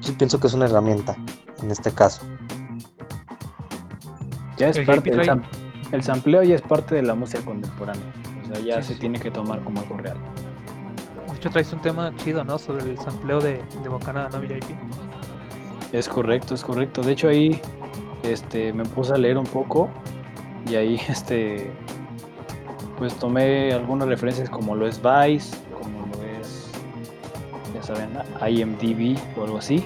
Sí 0.00 0.12
pienso 0.12 0.40
que 0.40 0.48
es 0.48 0.54
una 0.54 0.64
herramienta 0.66 1.16
en 1.62 1.70
este 1.70 1.92
caso. 1.92 2.26
Ya 4.56 4.68
es 4.68 4.76
El 4.76 4.86
parte, 4.86 5.12
sam- 5.24 5.42
el 5.92 6.02
sampleo 6.02 6.42
ya 6.42 6.56
es 6.56 6.62
parte 6.62 6.96
de 6.96 7.02
la 7.02 7.14
música 7.14 7.44
contemporánea. 7.44 8.04
Sea, 8.54 8.64
ya 8.64 8.82
Sí, 8.82 8.88
se 8.88 8.94
sí. 8.94 9.00
tiene 9.00 9.18
que 9.18 9.30
tomar 9.30 9.60
como 9.64 9.80
algo 9.80 9.96
real. 9.96 10.16
De 11.30 11.36
hecho, 11.36 11.50
traes 11.50 11.72
un 11.72 11.80
tema 11.80 12.12
chido, 12.16 12.44
¿no? 12.44 12.58
Sobre 12.58 12.84
el 12.90 12.98
sampleo 12.98 13.40
de, 13.40 13.60
de 13.82 13.88
Bocanada, 13.88 14.28
¿no, 14.30 14.40
VIP? 14.40 14.64
Es 15.92 16.08
correcto, 16.08 16.54
es 16.54 16.62
correcto. 16.62 17.02
De 17.02 17.12
hecho 17.12 17.28
ahí 17.28 17.60
este, 18.22 18.72
me 18.72 18.84
puse 18.84 19.12
a 19.12 19.16
leer 19.16 19.36
un 19.38 19.46
poco 19.46 19.88
y 20.68 20.74
ahí 20.76 21.00
este, 21.08 21.70
pues 22.98 23.14
tomé 23.14 23.72
algunas 23.72 24.08
referencias 24.08 24.48
como 24.50 24.74
lo 24.74 24.86
es 24.86 25.00
Vice, 25.02 25.56
como 25.80 26.06
lo 26.06 26.22
es, 26.40 26.70
ya 27.74 27.82
saben, 27.82 28.10
IMDB 28.48 29.18
o 29.38 29.44
algo 29.44 29.58
así. 29.58 29.84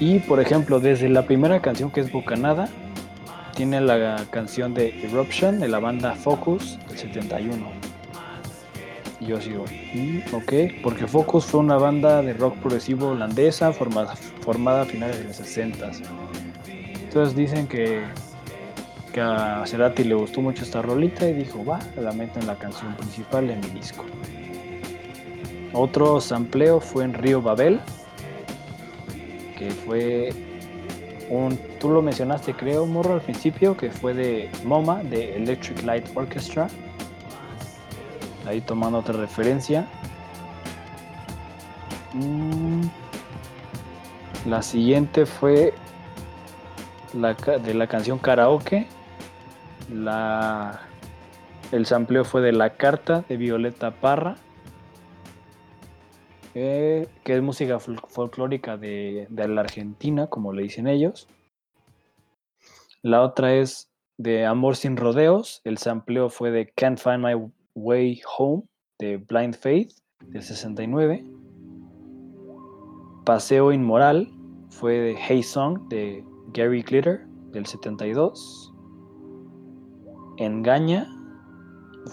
Y 0.00 0.20
por 0.20 0.40
ejemplo, 0.40 0.78
desde 0.78 1.08
la 1.08 1.22
primera 1.26 1.60
canción 1.60 1.90
que 1.90 2.00
es 2.00 2.12
Bocanada, 2.12 2.68
tiene 3.58 3.80
la 3.80 4.24
canción 4.30 4.72
de 4.72 5.02
Eruption 5.02 5.58
de 5.58 5.66
la 5.66 5.80
banda 5.80 6.14
Focus 6.14 6.78
del 6.86 6.96
71. 6.96 7.72
Y 9.18 9.26
yo 9.26 9.40
sigo, 9.40 9.64
"Mm, 9.94 10.32
ok, 10.32 10.52
porque 10.80 11.08
Focus 11.08 11.46
fue 11.46 11.58
una 11.58 11.76
banda 11.76 12.22
de 12.22 12.34
rock 12.34 12.56
progresivo 12.58 13.08
holandesa 13.08 13.72
formada, 13.72 14.14
formada 14.42 14.82
a 14.82 14.84
finales 14.84 15.18
de 15.18 15.24
los 15.24 15.34
60. 15.34 15.90
Entonces 17.02 17.34
dicen 17.34 17.66
que, 17.66 18.04
que 19.12 19.20
a 19.20 19.64
Cerati 19.66 20.04
le 20.04 20.14
gustó 20.14 20.40
mucho 20.40 20.62
esta 20.62 20.80
rolita 20.80 21.28
y 21.28 21.32
dijo, 21.32 21.64
va, 21.64 21.80
la 22.00 22.12
meto 22.12 22.38
en 22.38 22.46
la 22.46 22.54
canción 22.54 22.94
principal 22.94 23.48
de 23.48 23.56
mi 23.56 23.70
disco. 23.70 24.04
Otro 25.72 26.20
sampleo 26.20 26.78
fue 26.78 27.02
en 27.02 27.12
Río 27.12 27.42
Babel, 27.42 27.80
que 29.58 29.72
fue 29.72 30.32
un, 31.28 31.58
tú 31.80 31.88
lo 31.90 32.02
mencionaste 32.02 32.54
creo, 32.54 32.86
Morro, 32.86 33.14
al 33.14 33.20
principio, 33.20 33.76
que 33.76 33.90
fue 33.90 34.14
de 34.14 34.50
MoMA, 34.64 35.02
de 35.04 35.36
Electric 35.36 35.82
Light 35.84 36.06
Orchestra. 36.16 36.68
Ahí 38.46 38.60
tomando 38.60 38.98
otra 38.98 39.14
referencia. 39.14 39.86
Mm, 42.14 42.82
La 44.46 44.62
siguiente 44.62 45.26
fue 45.26 45.74
de 47.12 47.74
la 47.74 47.86
canción 47.86 48.18
Karaoke. 48.18 48.86
La, 49.92 50.80
el 51.72 51.86
sampleo 51.86 52.24
fue 52.24 52.40
de 52.42 52.52
La 52.52 52.70
Carta 52.70 53.24
de 53.28 53.36
Violeta 53.36 53.90
Parra. 53.90 54.36
eh, 56.54 57.06
que 57.24 57.36
es 57.36 57.42
música 57.42 57.78
fol- 57.78 58.00
folclórica 58.08 58.76
de, 58.76 59.26
de 59.30 59.46
la 59.48 59.60
Argentina, 59.60 60.26
como 60.26 60.52
le 60.52 60.62
dicen 60.62 60.88
ellos. 60.88 61.28
La 63.02 63.22
otra 63.22 63.54
es 63.54 63.88
de 64.16 64.44
Amor 64.44 64.74
sin 64.74 64.96
rodeos. 64.96 65.60
El 65.62 65.78
sampleo 65.78 66.28
fue 66.30 66.50
de 66.50 66.72
Can't 66.74 66.98
Find 66.98 67.24
My 67.24 67.50
Way 67.76 68.20
Home 68.36 68.64
de 68.98 69.18
Blind 69.18 69.54
Faith 69.54 69.92
del 70.26 70.42
69. 70.42 71.24
Paseo 73.24 73.70
Inmoral 73.70 74.28
fue 74.70 74.94
de 74.94 75.16
Hey 75.16 75.44
Song 75.44 75.88
de 75.88 76.24
Gary 76.52 76.82
Glitter 76.82 77.24
del 77.52 77.66
72. 77.66 78.74
Engaña 80.38 81.06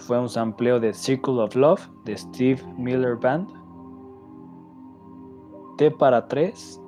fue 0.06 0.20
un 0.20 0.28
sampleo 0.28 0.78
de 0.78 0.94
Circle 0.94 1.40
of 1.40 1.56
Love 1.56 1.80
de 2.04 2.16
Steve 2.16 2.62
Miller 2.78 3.16
Band. 3.16 3.48
T 5.78 5.90
para 5.90 6.28
3 6.28 6.80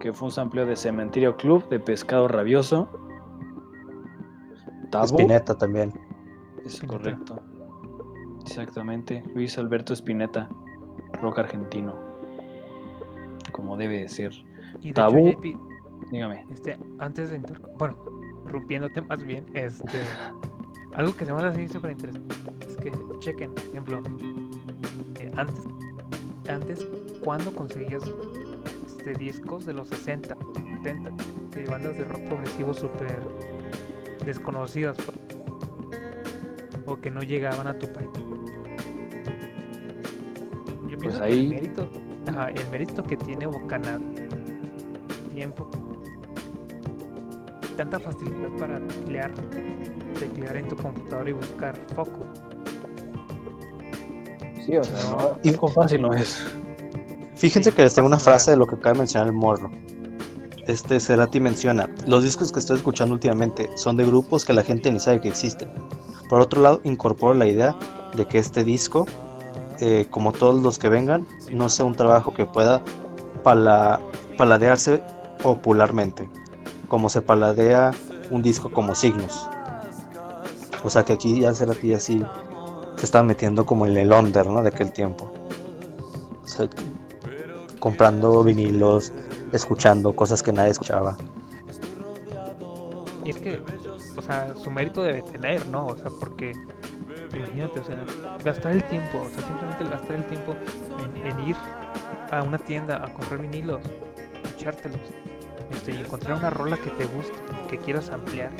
que 0.00 0.12
fue 0.12 0.26
un 0.26 0.32
sampleo 0.32 0.66
de 0.66 0.76
Cementerio 0.76 1.36
Club 1.36 1.68
de 1.68 1.80
Pescado 1.80 2.28
Rabioso. 2.28 2.88
Tabú, 4.90 5.06
Spinetta 5.06 5.56
también. 5.56 5.92
es 6.64 6.80
correcto. 6.82 7.40
Exactamente. 8.44 9.22
Luis 9.34 9.58
Alberto 9.58 9.92
Spinetta, 9.94 10.48
rock 11.20 11.38
argentino. 11.40 11.94
Como 13.52 13.76
debe 13.76 14.00
de 14.02 14.08
ser. 14.08 14.32
Y 14.80 14.88
de 14.88 14.92
Tabú. 14.94 15.28
hecho, 15.28 15.38
JP, 15.40 15.58
Dígame. 16.10 16.46
este, 16.50 16.78
antes 16.98 17.30
de 17.30 17.36
inter- 17.36 17.60
bueno, 17.78 17.96
rompiéndote 18.44 19.00
más 19.02 19.24
bien, 19.24 19.44
este, 19.54 19.98
algo 20.94 21.16
que 21.16 21.24
se 21.24 21.32
me 21.32 21.42
hace 21.42 21.68
súper 21.68 21.92
interesante 21.92 22.34
es 22.68 22.76
que 22.76 22.92
chequen, 23.18 23.52
por 23.54 23.64
ejemplo, 23.64 24.02
eh, 25.20 25.32
antes, 25.36 25.64
antes, 26.48 26.86
¿cuándo 27.24 27.52
conseguías 27.54 28.02
este, 29.06 29.24
discos 29.24 29.64
de 29.66 29.72
los 29.72 29.88
60, 29.88 30.36
70, 30.82 31.10
de 31.54 31.64
bandas 31.66 31.96
de 31.96 32.04
rock 32.04 32.22
progresivo 32.22 32.74
súper 32.74 33.18
desconocidas 34.24 34.96
pues, 34.96 35.16
o 36.86 36.96
que 37.00 37.10
no 37.10 37.22
llegaban 37.22 37.66
a 37.68 37.78
tu 37.78 37.86
país? 37.92 38.08
Yo 40.88 40.98
pienso 40.98 41.18
que 41.20 41.24
ahí- 41.24 41.44
el 41.46 41.54
mérito, 41.54 41.88
ajá, 42.28 42.50
el 42.50 42.68
mérito 42.70 43.02
que 43.04 43.16
tiene 43.16 43.46
Bocanada, 43.46 44.00
tiempo, 45.34 45.68
tanta 47.76 48.00
facilidad 48.00 48.48
para 48.58 48.80
teclear, 48.80 49.30
teclear 50.18 50.56
en 50.56 50.68
tu 50.68 50.76
computadora 50.76 51.30
y 51.30 51.32
buscar 51.34 51.76
foco. 51.94 52.26
Sí, 54.64 54.76
o 54.76 54.82
sea, 54.82 55.10
No. 55.10 55.38
algo 55.44 55.68
fácil 55.68 56.02
no 56.02 56.12
es. 56.12 56.44
Fíjense 57.36 57.72
que 57.72 57.82
les 57.82 57.94
tengo 57.94 58.08
una 58.08 58.18
frase 58.18 58.52
de 58.52 58.56
lo 58.56 58.66
que 58.66 58.76
acaba 58.76 58.94
de 58.94 58.98
mencionar 59.00 59.28
el 59.28 59.34
morro. 59.34 59.70
Este 60.66 60.98
Cerati 60.98 61.38
menciona, 61.38 61.88
los 62.06 62.24
discos 62.24 62.50
que 62.50 62.58
estoy 62.58 62.76
escuchando 62.78 63.14
últimamente 63.14 63.70
son 63.76 63.96
de 63.96 64.04
grupos 64.04 64.44
que 64.44 64.52
la 64.52 64.62
gente 64.64 64.90
ni 64.90 64.98
sabe 64.98 65.20
que 65.20 65.28
existen. 65.28 65.70
Por 66.28 66.40
otro 66.40 66.60
lado, 66.62 66.80
incorporo 66.82 67.34
la 67.34 67.46
idea 67.46 67.76
de 68.16 68.26
que 68.26 68.38
este 68.38 68.64
disco, 68.64 69.06
eh, 69.80 70.06
como 70.10 70.32
todos 70.32 70.60
los 70.62 70.78
que 70.78 70.88
vengan, 70.88 71.26
no 71.52 71.68
sea 71.68 71.84
un 71.84 71.94
trabajo 71.94 72.34
que 72.34 72.46
pueda 72.46 72.82
pala- 73.44 74.00
paladearse 74.36 75.02
popularmente, 75.42 76.28
como 76.88 77.08
se 77.08 77.20
paladea 77.22 77.92
un 78.30 78.42
disco 78.42 78.72
como 78.72 78.94
Signos. 78.94 79.46
O 80.82 80.90
sea 80.90 81.04
que 81.04 81.12
aquí 81.12 81.40
ya 81.40 81.54
Cerati 81.54 81.94
así 81.94 82.24
se 82.96 83.04
estaba 83.04 83.22
metiendo 83.22 83.66
como 83.66 83.86
en 83.86 83.96
el 83.96 84.10
under, 84.12 84.46
¿no? 84.46 84.62
De 84.62 84.68
aquel 84.68 84.90
tiempo. 84.90 85.30
O 86.42 86.48
sea, 86.48 86.68
comprando 87.78 88.42
vinilos, 88.42 89.12
escuchando 89.52 90.14
cosas 90.14 90.42
que 90.42 90.52
nadie 90.52 90.70
escuchaba. 90.70 91.16
Y 93.24 93.30
es 93.30 93.36
que, 93.38 93.60
o 94.16 94.22
sea, 94.22 94.54
su 94.56 94.70
mérito 94.70 95.02
debe 95.02 95.22
tener, 95.22 95.66
¿no? 95.66 95.86
O 95.86 95.96
sea, 95.96 96.10
porque 96.20 96.52
imagínate, 97.34 97.80
o 97.80 97.84
sea, 97.84 97.96
gastar 98.44 98.72
el 98.72 98.84
tiempo, 98.84 99.18
o 99.18 99.28
sea, 99.28 99.46
simplemente 99.46 99.84
gastar 99.84 100.16
el 100.16 100.26
tiempo 100.26 100.54
en, 101.24 101.48
ir 101.48 101.56
a 102.30 102.42
una 102.42 102.58
tienda 102.58 103.04
a 103.04 103.12
comprar 103.12 103.40
vinilos, 103.40 103.82
echártelos, 104.56 105.00
este, 105.70 105.92
y 105.92 105.96
encontrar 105.98 106.38
una 106.38 106.50
rola 106.50 106.76
que 106.76 106.90
te 106.90 107.04
guste, 107.06 107.34
que 107.68 107.78
quieras 107.78 108.10
ampliar, 108.10 108.52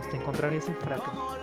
este, 0.00 0.16
encontrar 0.16 0.52
ese 0.52 0.72
fragmento 0.74 1.36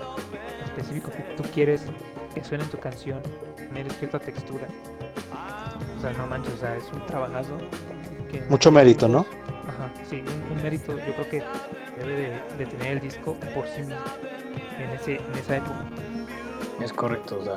específico 0.65 1.12
que 1.12 1.23
tú 1.36 1.43
quieres 1.54 1.86
que 2.34 2.43
suene 2.43 2.63
en 2.63 2.69
tu 2.69 2.80
canción, 2.80 3.21
tener 3.56 3.91
cierta 3.93 4.19
textura. 4.19 4.67
O 6.03 6.05
sea, 6.05 6.17
no 6.17 6.27
manches, 6.27 6.53
o 6.55 6.57
sea, 6.57 6.75
es 6.75 6.83
un 6.91 7.05
trabajazo. 7.05 7.57
Que 8.29 8.41
Mucho 8.49 8.73
mérito, 8.73 9.07
¿no? 9.07 9.25
Ajá, 9.69 9.89
sí, 10.09 10.21
un, 10.21 10.57
un 10.57 10.61
mérito 10.61 10.97
yo 10.97 11.13
creo 11.13 11.29
que 11.29 11.43
debe 11.97 12.13
de, 12.13 12.41
de 12.57 12.65
tener 12.65 12.87
el 12.93 12.99
disco 12.99 13.37
por 13.55 13.65
sí 13.67 13.83
mismo 13.83 13.95
en, 14.79 14.89
ese, 14.89 15.15
en 15.15 15.39
esa 15.39 15.55
época. 15.57 15.85
Es 16.81 16.91
correcto, 16.91 17.39
o 17.39 17.43
sea, 17.45 17.55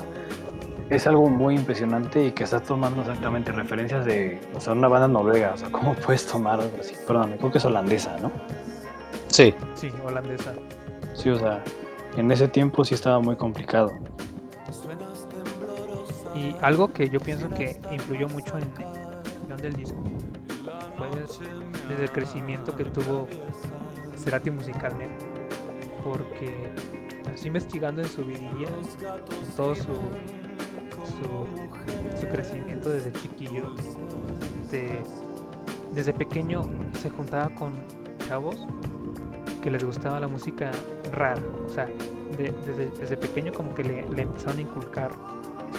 es 0.91 1.09
algo 1.09 1.29
muy 1.29 1.57
impresionante 1.57 2.27
y 2.27 2.31
que 2.31 2.45
estás 2.45 2.63
tomando 2.63 3.01
exactamente 3.01 3.51
referencias 3.51 4.05
de, 4.05 4.41
o 4.55 4.61
sea, 4.61 4.75
una 4.75 4.87
banda 4.87 5.09
noruega, 5.09 5.51
o 5.55 5.57
sea, 5.57 5.69
¿cómo 5.73 5.95
puedes 5.95 6.25
tomar 6.25 6.61
algo 6.61 6.77
así? 6.79 6.95
Perdón, 7.05 7.35
creo 7.39 7.51
que 7.51 7.59
es 7.59 7.65
holandesa, 7.65 8.17
¿no? 8.19 8.31
Sí, 9.27 9.53
Sí, 9.75 9.91
holandesa. 10.05 10.53
Sí, 11.15 11.31
o 11.31 11.39
sea, 11.41 11.65
en 12.17 12.31
ese 12.31 12.47
tiempo 12.47 12.85
sí 12.85 12.95
estaba 12.95 13.19
muy 13.19 13.35
complicado. 13.35 13.93
Y 16.47 16.55
algo 16.63 16.93
que 16.93 17.09
yo 17.09 17.19
pienso 17.21 17.49
que 17.51 17.81
influyó 17.91 18.29
mucho 18.29 18.57
en 18.59 18.69
la 18.69 18.75
creación 19.23 19.57
del 19.59 19.73
disco 19.75 20.03
fue 20.97 21.09
desde 21.89 22.03
el 22.05 22.11
crecimiento 22.11 22.75
que 22.75 22.85
tuvo 22.85 23.27
Cerati 24.17 24.51
musicalmente. 24.51 25.25
Porque 26.05 26.71
así 27.33 27.49
investigando 27.49 28.03
en 28.03 28.09
su 28.09 28.25
vidilla, 28.25 28.69
en 28.69 29.57
todo 29.57 29.75
su, 29.75 29.83
su, 29.83 29.91
su 32.21 32.27
crecimiento 32.29 32.91
desde 32.91 33.13
chiquillo, 33.13 33.75
de- 34.71 35.03
desde 35.93 36.13
pequeño 36.13 36.63
se 37.01 37.11
juntaba 37.11 37.49
con 37.51 37.73
chavos 38.29 38.57
que 39.63 39.71
les 39.71 39.85
gustaba 39.85 40.21
la 40.21 40.29
música 40.29 40.71
rara. 41.13 41.41
O 41.67 41.69
sea, 41.69 41.87
de- 41.87 42.53
desde, 42.67 42.91
desde 42.91 43.17
pequeño 43.17 43.53
como 43.53 43.75
que 43.75 43.83
le, 43.85 44.09
le 44.11 44.23
empezaron 44.23 44.59
a 44.59 44.63
inculcar 44.63 45.11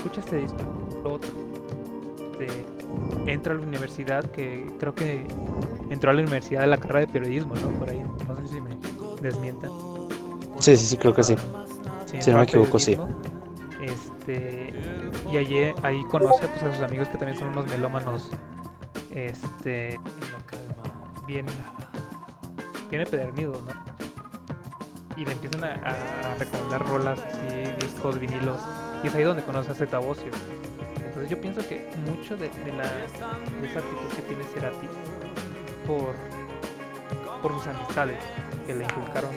escucha 0.07 0.21
este 0.21 0.37
disco, 0.37 0.57
lo 1.03 1.13
otro. 1.13 1.29
De- 2.39 2.65
entra 3.31 3.53
a 3.53 3.57
la 3.57 3.63
universidad, 3.63 4.23
que 4.31 4.71
creo 4.79 4.93
que 4.95 5.25
entró 5.89 6.11
a 6.11 6.13
la 6.13 6.21
universidad 6.21 6.61
de 6.61 6.67
la 6.67 6.77
carrera 6.77 6.99
de 7.01 7.07
periodismo, 7.07 7.55
¿no? 7.55 7.69
Por 7.79 7.89
ahí, 7.89 8.01
no 8.27 8.37
sé 8.37 8.47
si 8.55 8.61
me 8.61 8.69
desmientan. 9.21 9.71
sí, 10.59 10.77
sí, 10.77 10.85
sí, 10.85 10.97
creo 10.97 11.13
que 11.13 11.23
sí. 11.23 11.35
Sí, 12.05 12.21
Si 12.21 12.31
no 12.31 12.37
me 12.37 12.43
equivoco, 12.43 12.79
sí. 12.79 12.97
Este, 13.81 14.73
y 15.31 15.37
allí, 15.37 15.73
ahí 15.83 16.03
conoce 16.05 16.47
pues, 16.47 16.63
a 16.63 16.73
sus 16.73 16.83
amigos 16.83 17.07
que 17.09 17.17
también 17.17 17.37
son 17.37 17.49
unos 17.49 17.67
melómanos, 17.67 18.29
este, 19.13 19.99
bien, 21.27 21.45
bien 22.89 23.01
empedernidos, 23.01 23.61
¿no? 23.63 23.71
Y 25.17 25.25
le 25.25 25.31
empiezan 25.33 25.63
a, 25.63 25.67
a- 25.67 26.31
a 26.31 26.35
recomendar 26.35 26.87
rolas, 26.87 27.19
así, 27.19 27.85
discos, 27.85 28.19
vinilos, 28.19 28.59
y 29.03 29.07
es 29.07 29.15
ahí 29.15 29.23
donde 29.23 29.43
conoce 29.43 29.71
a 29.71 29.75
Zeta 29.75 29.99
Bosio. 29.99 30.31
Entonces 31.05 31.29
yo 31.29 31.39
pienso 31.41 31.67
que 31.67 31.87
mucho 32.05 32.35
de, 32.37 32.49
de 32.49 32.71
la, 32.73 32.83
de 32.83 33.67
esa 33.67 33.79
actitud 33.79 34.07
que 34.15 34.21
tiene 34.23 34.43
Cerati 34.53 34.87
por, 35.85 36.13
por 37.41 37.53
sus 37.53 37.67
amistades 37.67 38.17
que 38.65 38.75
le 38.75 38.83
inculcaron 38.83 39.31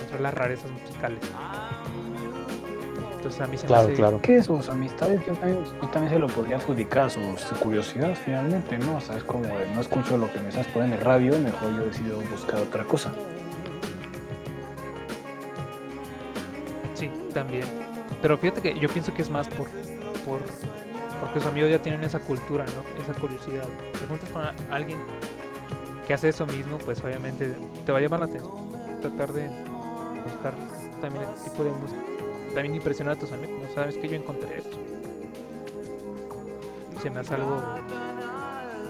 entre 0.00 0.20
las 0.20 0.34
rarezas 0.34 0.70
musicales. 0.70 1.18
Entonces 3.16 3.40
a 3.40 3.46
mí 3.46 3.56
se 3.56 3.62
me 3.64 3.68
Claro, 3.68 3.84
hace- 3.84 3.94
claro. 3.94 4.20
Que 4.20 4.42
sus 4.42 4.68
amistades 4.68 5.20
yo 5.26 5.34
también, 5.34 5.64
yo 5.64 5.88
también 5.88 6.12
se 6.12 6.18
lo 6.18 6.26
podría 6.26 6.56
adjudicar, 6.56 7.10
su, 7.10 7.20
su 7.36 7.54
curiosidad 7.56 8.14
finalmente, 8.24 8.78
¿no? 8.78 8.96
O 8.96 9.00
sea, 9.00 9.16
es 9.16 9.24
como 9.24 9.44
no 9.74 9.80
escucho 9.80 10.18
lo 10.18 10.30
que 10.32 10.40
me 10.40 10.48
estás 10.48 10.66
poniendo 10.68 10.96
en 10.96 11.00
el 11.00 11.06
radio, 11.06 11.38
mejor 11.38 11.74
yo 11.76 11.84
decido 11.84 12.20
buscar 12.30 12.60
otra 12.60 12.84
cosa. 12.84 13.12
También. 17.32 17.64
Pero 18.20 18.38
fíjate 18.38 18.60
que 18.60 18.78
yo 18.78 18.88
pienso 18.88 19.12
que 19.12 19.22
es 19.22 19.30
más 19.30 19.48
por, 19.48 19.68
por 20.24 20.40
porque 21.22 21.38
sus 21.38 21.48
amigos 21.48 21.70
ya 21.70 21.80
tienen 21.80 22.02
esa 22.02 22.18
cultura, 22.18 22.64
¿no? 22.64 23.02
Esa 23.02 23.18
curiosidad. 23.18 23.68
Te 23.92 24.06
juntas 24.08 24.28
con 24.30 24.42
alguien 24.72 24.98
que 26.04 26.14
hace 26.14 26.30
eso 26.30 26.44
mismo, 26.46 26.78
pues 26.78 27.02
obviamente 27.04 27.54
te 27.86 27.92
va 27.92 27.98
a 27.98 28.00
llamar 28.00 28.20
la 28.20 28.26
atención. 28.26 28.52
Tratar 29.00 29.32
de 29.32 29.48
buscar 30.24 30.52
también 31.00 31.24
ese 31.36 31.50
tipo 31.50 31.62
de 31.62 31.70
música. 31.70 32.00
También 32.54 32.74
impresionar 32.74 33.16
a 33.16 33.20
tus 33.20 33.30
amigos. 33.30 33.62
¿no? 33.62 33.72
Sabes 33.72 33.96
que 33.98 34.08
yo 34.08 34.16
encontré 34.16 34.58
esto. 34.58 34.76
Se 37.00 37.08
me 37.08 37.20
hace 37.20 37.34
algo 37.34 37.62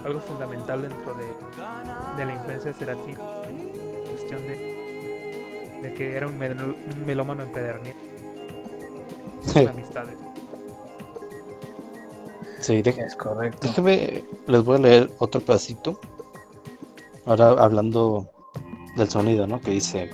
algo 0.03 0.19
fundamental 0.19 0.81
dentro 0.81 1.13
de, 1.13 2.25
la 2.25 2.33
influencia 2.33 2.71
de 2.71 2.77
Cerati. 2.77 3.13
Cuestión 4.09 4.41
de, 4.47 5.79
de 5.83 5.93
que 5.93 6.17
era 6.17 6.27
un 6.27 7.05
melómano 7.05 7.43
empedernido. 7.43 8.12
Sí, 9.45 9.65
amistades. 9.65 10.17
sí, 12.59 12.81
de- 12.81 12.89
Es 12.91 13.15
correcto. 13.15 13.59
Déjeme, 13.67 14.23
les 14.47 14.63
voy 14.63 14.77
a 14.77 14.79
leer 14.81 15.11
otro 15.19 15.41
pedacito. 15.41 15.99
Ahora 17.25 17.49
hablando 17.51 18.29
del 18.97 19.09
sonido, 19.09 19.47
¿no? 19.47 19.59
Que 19.61 19.71
dice, 19.71 20.09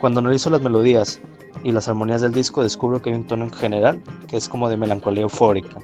cuando 0.00 0.20
analizo 0.20 0.50
las 0.50 0.62
melodías 0.62 1.20
y 1.64 1.72
las 1.72 1.88
armonías 1.88 2.20
del 2.22 2.32
disco, 2.32 2.62
descubro 2.62 3.00
que 3.02 3.10
hay 3.10 3.16
un 3.16 3.26
tono 3.26 3.44
en 3.44 3.52
general 3.52 4.02
que 4.28 4.36
es 4.36 4.48
como 4.48 4.68
de 4.68 4.76
melancolía 4.76 5.22
eufórica. 5.22 5.76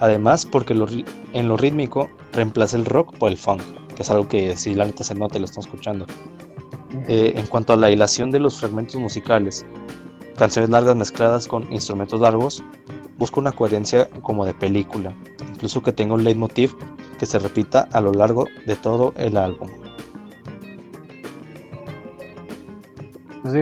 Además, 0.00 0.44
porque 0.46 0.74
lo 0.74 0.86
en 1.32 1.48
lo 1.48 1.56
rítmico 1.56 2.08
reemplaza 2.32 2.76
el 2.76 2.84
rock 2.84 3.16
por 3.18 3.30
el 3.30 3.36
funk, 3.38 3.62
que 3.94 4.02
es 4.02 4.10
algo 4.10 4.26
que 4.28 4.56
si 4.56 4.74
la 4.74 4.84
neta 4.84 5.04
se 5.04 5.14
nota 5.14 5.36
y 5.36 5.40
lo 5.40 5.44
están 5.46 5.64
escuchando. 5.64 6.06
Eh, 7.08 7.32
en 7.36 7.46
cuanto 7.46 7.72
a 7.72 7.76
la 7.76 7.90
hilación 7.90 8.30
de 8.30 8.40
los 8.40 8.58
fragmentos 8.58 8.96
musicales, 8.96 9.64
canciones 10.36 10.70
largas 10.70 10.96
mezcladas 10.96 11.46
con 11.46 11.72
instrumentos 11.72 12.20
largos, 12.20 12.62
busco 13.18 13.40
una 13.40 13.52
coherencia 13.52 14.08
como 14.22 14.44
de 14.44 14.54
película, 14.54 15.14
incluso 15.52 15.82
que 15.82 15.92
tenga 15.92 16.14
un 16.14 16.24
leitmotiv 16.24 16.74
que 17.18 17.26
se 17.26 17.38
repita 17.38 17.88
a 17.92 18.00
lo 18.00 18.12
largo 18.12 18.46
de 18.66 18.76
todo 18.76 19.12
el 19.16 19.36
álbum. 19.36 19.68
Pues 23.42 23.54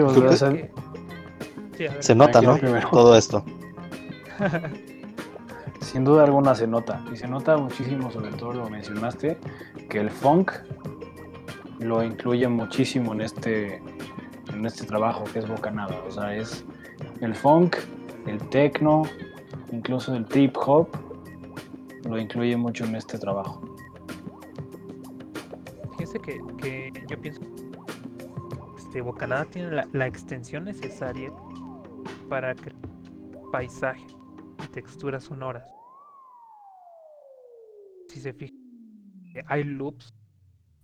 Sí. 1.77 1.87
Se 2.01 2.15
nota, 2.15 2.43
¿no? 2.43 2.57
Primero. 2.59 2.89
Todo 2.93 3.17
esto. 3.17 3.43
sin 5.81 6.05
duda 6.05 6.25
alguna 6.25 6.55
se 6.55 6.67
nota. 6.67 7.03
Y 7.11 7.17
se 7.17 7.27
nota 7.27 7.57
muchísimo, 7.57 8.11
sobre 8.11 8.33
todo 8.33 8.53
lo 8.53 8.69
mencionaste, 8.69 9.39
que 9.89 9.99
el 9.99 10.11
funk 10.11 10.53
lo 11.79 12.03
incluye 12.03 12.47
muchísimo 12.49 13.15
en 13.15 13.23
este, 13.23 13.83
en 14.61 14.67
este 14.67 14.85
trabajo 14.87 15.25
que 15.25 15.41
es 15.41 15.49
Bocanada. 15.49 15.99
O 16.07 16.11
sea, 16.11 16.37
es 16.37 16.65
el 17.21 17.35
funk, 17.35 17.77
el 18.27 18.39
techno, 18.51 19.03
incluso 19.73 20.15
el 20.15 20.27
trip 20.27 20.57
hop, 20.57 20.89
lo 22.05 22.19
incluye 22.19 22.57
mucho 22.57 22.85
en 22.85 22.97
este 22.97 23.19
trabajo. 23.19 23.63
Fíjense 25.93 26.19
que, 26.21 26.41
que 26.59 26.93
yo 27.09 27.21
pienso 27.21 27.41
este 28.77 29.01
Bocanada 29.01 29.45
tiene 29.47 29.71
la, 29.71 29.89
la 29.93 30.07
extensión 30.07 30.65
necesaria 30.65 31.33
para 32.29 32.55
crear 32.55 32.77
paisaje 33.53 34.05
y 34.63 34.67
texturas 34.69 35.25
sonoras. 35.25 35.69
Si 38.09 38.21
se 38.21 38.33
fijan, 38.33 38.59
hay 39.47 39.65
loops 39.65 40.13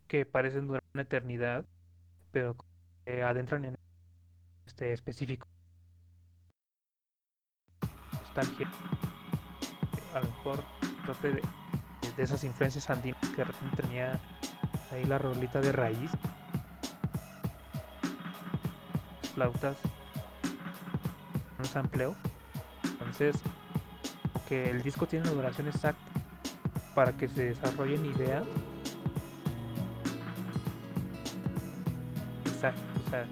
que 0.06 0.24
parecen 0.24 0.68
durar 0.68 0.82
una 0.94 1.02
eternidad, 1.02 1.64
pero 2.30 2.56
que 3.06 3.22
adentran 3.22 3.64
en 3.64 3.78
este 4.66 4.92
específico. 4.92 5.46
Nostalgia. 8.12 8.68
A 10.12 10.20
lo 10.20 10.26
mejor 10.26 10.64
parte 11.06 11.32
de, 11.32 11.42
esas 12.18 12.42
influencias 12.44 12.90
andinas 12.90 13.20
que 13.30 13.44
tenía 13.80 14.20
ahí 14.90 15.04
la 15.04 15.18
rolita 15.18 15.60
de 15.60 15.70
raíz. 15.70 16.10
Flautas. 19.34 19.76
Un 21.58 21.64
sampleo. 21.64 22.16
Entonces, 22.82 23.36
que 24.48 24.70
el 24.70 24.82
disco 24.82 25.06
tiene 25.06 25.26
la 25.26 25.32
duración 25.32 25.68
exacta 25.68 26.02
para 26.94 27.12
que 27.12 27.28
se 27.28 27.44
desarrollen 27.44 28.04
ideas. 28.04 28.44
O 33.06 33.10
sea, 33.10 33.24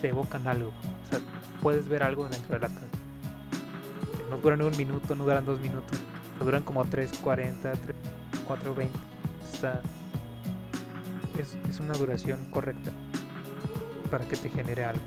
te 0.00 0.08
evocan 0.08 0.46
algo. 0.46 0.68
O 0.68 1.10
sea, 1.10 1.20
puedes 1.62 1.88
ver 1.88 2.02
algo 2.02 2.28
dentro 2.28 2.54
de 2.54 2.60
la 2.60 2.68
canción. 2.68 2.90
No 4.30 4.38
duran 4.38 4.62
un 4.62 4.76
minuto, 4.76 5.14
no 5.14 5.24
duran 5.24 5.44
dos 5.44 5.60
minutos. 5.60 5.98
Duran 6.42 6.62
como 6.62 6.84
3.40, 6.84 7.54
4.20. 8.48 8.88
Está, 9.52 9.80
es, 11.38 11.56
es 11.70 11.78
una 11.80 11.92
duración 11.94 12.44
correcta 12.50 12.90
para 14.10 14.24
que 14.26 14.36
te 14.36 14.48
genere 14.50 14.84
algo. 14.84 15.02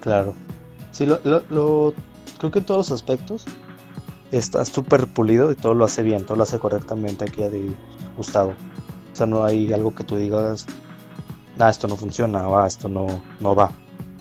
Claro. 0.00 0.34
Sí, 0.92 1.06
lo- 1.06 1.20
creo 1.20 2.50
que 2.52 2.58
en 2.58 2.64
todos 2.64 2.90
los 2.90 2.92
aspectos 3.00 3.44
está 4.30 4.64
súper 4.64 5.06
pulido 5.06 5.50
y 5.52 5.54
todo 5.56 5.74
lo 5.74 5.84
hace 5.84 6.02
bien, 6.02 6.24
todo 6.24 6.36
lo 6.36 6.42
hace 6.42 6.58
correctamente 6.58 7.24
aquí 7.24 7.42
de 7.42 7.72
Gustavo. 8.16 8.50
O 9.12 9.16
sea, 9.16 9.26
no 9.26 9.44
hay 9.44 9.72
algo 9.72 9.94
que 9.94 10.04
tú 10.04 10.16
digas, 10.16 10.66
ah, 11.58 11.70
esto 11.70 11.88
no 11.88 11.96
funciona, 11.96 12.48
o 12.48 12.58
ah, 12.58 12.66
esto 12.66 12.88
no, 12.88 13.20
no 13.40 13.54
va. 13.54 13.72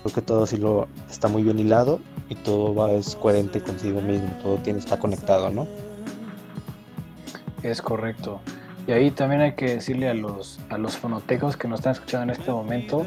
Creo 0.02 0.14
que 0.14 0.22
todo 0.22 0.46
sí 0.46 0.58
lo 0.58 0.88
está 1.10 1.28
muy 1.28 1.44
bien 1.44 1.60
hilado 1.60 2.00
y 2.30 2.36
todo 2.36 2.74
va, 2.74 2.92
es 2.92 3.16
coherente 3.16 3.62
consigo 3.62 4.02
mismo, 4.02 4.30
todo 4.42 4.58
tiene, 4.58 4.80
está 4.80 4.98
conectado, 4.98 5.50
¿no? 5.50 5.68
Es 7.64 7.82
correcto. 7.82 8.40
Y 8.88 8.92
ahí 8.92 9.10
también 9.10 9.42
hay 9.42 9.54
que 9.54 9.76
decirle 9.76 10.10
a 10.10 10.14
los, 10.14 10.60
a 10.70 10.78
los 10.78 10.96
fonotecos 10.96 11.58
que 11.58 11.68
nos 11.68 11.80
están 11.80 11.94
escuchando 11.94 12.32
en 12.32 12.40
este 12.40 12.52
momento, 12.52 13.06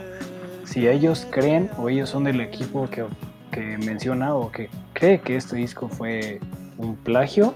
si 0.64 0.88
ellos 0.88 1.26
creen 1.30 1.70
o 1.78 1.88
ellos 1.88 2.10
son 2.10 2.24
del 2.24 2.40
equipo 2.40 2.88
que, 2.90 3.04
que 3.52 3.78
menciona 3.78 4.34
o 4.34 4.50
que 4.50 4.68
cree 4.92 5.20
que 5.20 5.36
este 5.36 5.56
disco 5.56 5.88
fue 5.88 6.40
un 6.76 6.96
plagio, 6.96 7.54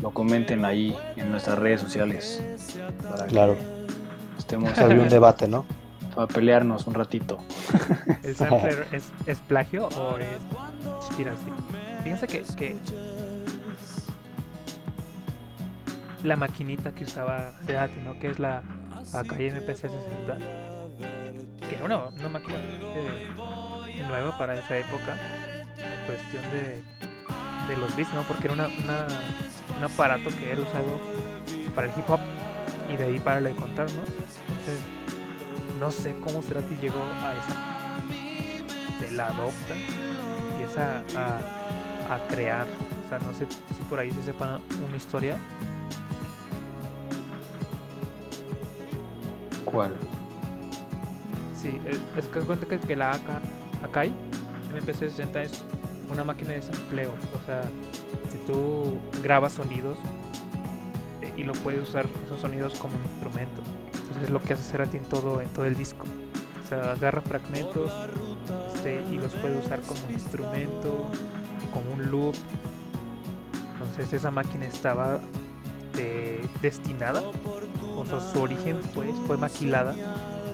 lo 0.00 0.10
comenten 0.10 0.64
ahí 0.64 0.96
en 1.16 1.30
nuestras 1.30 1.58
redes 1.58 1.82
sociales. 1.82 2.42
Para 3.08 3.26
Claro, 3.26 3.56
que 3.56 4.38
estemos 4.38 4.76
había 4.78 5.02
un 5.02 5.08
debate, 5.10 5.46
¿no? 5.46 5.66
Para 6.14 6.26
pelearnos 6.26 6.86
un 6.86 6.94
ratito. 6.94 7.38
¿El 8.22 8.36
sampler 8.36 8.86
es, 9.26 9.38
plagio 9.48 9.88
o 9.88 10.16
es 10.18 10.38
inspiración? 11.08 11.56
Fíjense 12.02 12.26
que, 12.26 12.76
la 16.22 16.36
maquinita 16.36 16.92
que 16.92 17.04
usaba 17.04 17.52
Cerati, 17.66 18.00
¿no? 18.00 18.18
Que 18.18 18.28
es 18.28 18.38
la 18.38 18.62
Akai 19.12 19.50
MPC 19.50 19.76
60, 19.76 20.38
que 21.68 21.74
era 21.76 21.84
una, 21.84 21.98
una 22.06 22.28
máquina 22.28 22.56
nueva 24.08 24.36
para 24.38 24.54
esa 24.58 24.78
época, 24.78 25.16
en 25.76 26.06
cuestión 26.06 26.42
de, 26.52 26.82
de 27.68 27.76
los 27.80 27.94
beats, 27.96 28.12
¿no? 28.14 28.22
Porque 28.22 28.44
era 28.46 28.54
una, 28.54 28.66
una- 28.68 29.06
un 29.78 29.84
aparato 29.84 30.30
que 30.38 30.50
era 30.52 30.60
usado 30.62 31.00
para 31.74 31.88
el 31.88 31.98
hip 31.98 32.08
hop 32.08 32.20
y 32.92 32.96
de 32.96 33.04
ahí 33.04 33.18
para 33.18 33.38
el 33.38 33.44
de 33.44 33.50
contar, 33.54 33.86
¿no? 33.92 34.02
Entonces, 34.02 34.78
no 35.78 35.90
sé 35.90 36.14
cómo 36.24 36.42
Cerati 36.42 36.76
llegó 36.76 37.02
a 37.22 37.34
esa 37.34 37.74
se 39.00 39.10
la 39.12 39.26
adopta 39.26 39.74
y 39.74 40.52
empieza 40.52 41.02
a, 41.16 42.14
a 42.14 42.26
crear 42.28 42.66
o 43.04 43.08
sea 43.08 43.18
no 43.18 43.32
sé 43.34 43.46
si 43.48 43.82
por 43.88 43.98
ahí 43.98 44.10
se 44.12 44.22
sepa 44.22 44.60
una 44.86 44.96
historia 44.96 45.38
¿Cuál? 49.64 49.94
sí 51.60 51.80
es, 51.86 51.98
es 52.16 52.28
que 52.28 52.40
cuenta 52.40 52.66
que, 52.66 52.78
que 52.78 52.96
la 52.96 53.12
AK, 53.12 53.22
Akai 53.84 54.12
MPC 54.72 54.98
60 54.98 55.42
es 55.42 55.64
una 56.10 56.24
máquina 56.24 56.50
de 56.50 56.62
sampleo 56.62 57.10
o 57.10 57.46
sea 57.46 57.62
si 58.30 58.38
tú 58.46 58.98
grabas 59.22 59.54
sonidos 59.54 59.98
eh, 61.22 61.32
y 61.36 61.42
lo 61.44 61.52
puedes 61.54 61.88
usar 61.88 62.06
esos 62.26 62.40
sonidos 62.40 62.78
como 62.78 62.94
un 62.94 63.20
entonces 64.14 64.24
es 64.24 64.30
lo 64.30 64.40
que 64.42 64.54
hace 64.54 64.62
Cerati 64.62 64.96
en 64.98 65.04
todo 65.04 65.40
en 65.40 65.48
todo 65.48 65.64
el 65.66 65.76
disco 65.76 66.06
o 66.64 66.68
sea 66.68 66.92
agarra 66.92 67.20
fragmentos 67.20 67.90
este, 68.74 69.02
y 69.10 69.18
los 69.18 69.32
puede 69.34 69.58
usar 69.58 69.80
como 69.80 70.00
instrumento, 70.10 71.06
como 71.72 71.90
un 71.92 72.10
loop. 72.10 72.34
Entonces 73.72 74.12
esa 74.12 74.30
máquina 74.30 74.66
estaba 74.66 75.20
eh, 75.96 76.46
destinada, 76.60 77.22
o 77.96 78.04
sea, 78.04 78.20
su 78.20 78.42
origen 78.42 78.78
pues, 78.94 79.10
fue 79.26 79.38
maquilada 79.38 79.94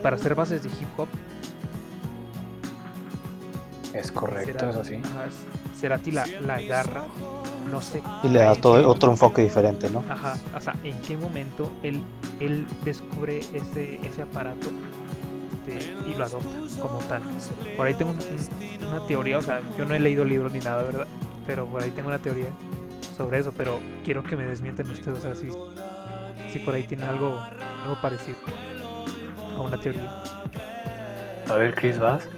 para 0.03 0.17
hacer 0.17 0.35
bases 0.37 0.63
de 0.63 0.69
hip 0.69 0.89
hop. 0.97 1.09
Es 3.93 4.13
correcto, 4.13 4.67
Cerati- 4.67 4.71
es 4.71 4.77
así. 4.77 4.95
ajá, 4.95 5.27
Cerati 5.81 6.11
la, 6.11 6.27
la 6.47 6.57
agarra, 6.57 7.05
no 7.71 7.81
sé. 7.81 8.03
Y 8.23 8.29
le 8.29 8.41
da 8.41 8.55
todo 8.55 8.87
otro 8.89 9.11
enfoque 9.11 9.43
diferente, 9.43 9.89
¿no? 9.91 10.05
Ajá, 10.09 10.37
o 10.57 10.61
sea, 10.61 10.75
¿en 10.85 11.01
qué 11.03 11.17
momento 11.17 11.73
él, 11.83 12.03
él 12.41 12.67
descubre 12.85 13.39
ese, 13.55 13.99
ese 14.07 14.23
aparato 14.23 14.69
y 16.07 16.15
lo 16.15 16.25
adopta 16.25 16.49
como 16.81 16.99
tal? 17.01 17.23
Por 17.77 17.87
ahí 17.87 17.95
tengo 17.95 18.11
un- 18.13 18.19
un- 18.19 18.89
una 18.89 19.01
teoría, 19.07 19.39
o 19.39 19.43
sea, 19.43 19.61
yo 19.79 19.85
no 19.85 19.95
he 19.95 20.01
leído 20.01 20.25
libros 20.25 20.53
ni 20.53 20.59
nada, 20.59 20.83
¿verdad? 20.83 21.07
Pero 21.47 21.67
por 21.67 21.83
ahí 21.83 21.91
tengo 21.91 22.09
una 22.09 22.19
teoría 22.19 22.49
sobre 23.17 23.39
eso, 23.39 23.53
pero 23.57 23.79
quiero 24.05 24.23
que 24.23 24.37
me 24.37 24.45
desmienten 24.45 24.91
ustedes, 24.91 25.19
o 25.19 25.23
sea, 25.23 25.35
si, 25.35 25.49
si 26.53 26.59
por 26.59 26.75
ahí 26.75 26.83
tienen 26.83 27.09
algo, 27.09 27.39
algo 27.85 28.01
parecido 28.03 28.37
a 29.57 29.61
una 29.61 29.79
teoría. 29.79 30.03
A 31.49 31.55
ver, 31.55 31.75
Chris, 31.75 31.99
¿vas? 31.99 32.29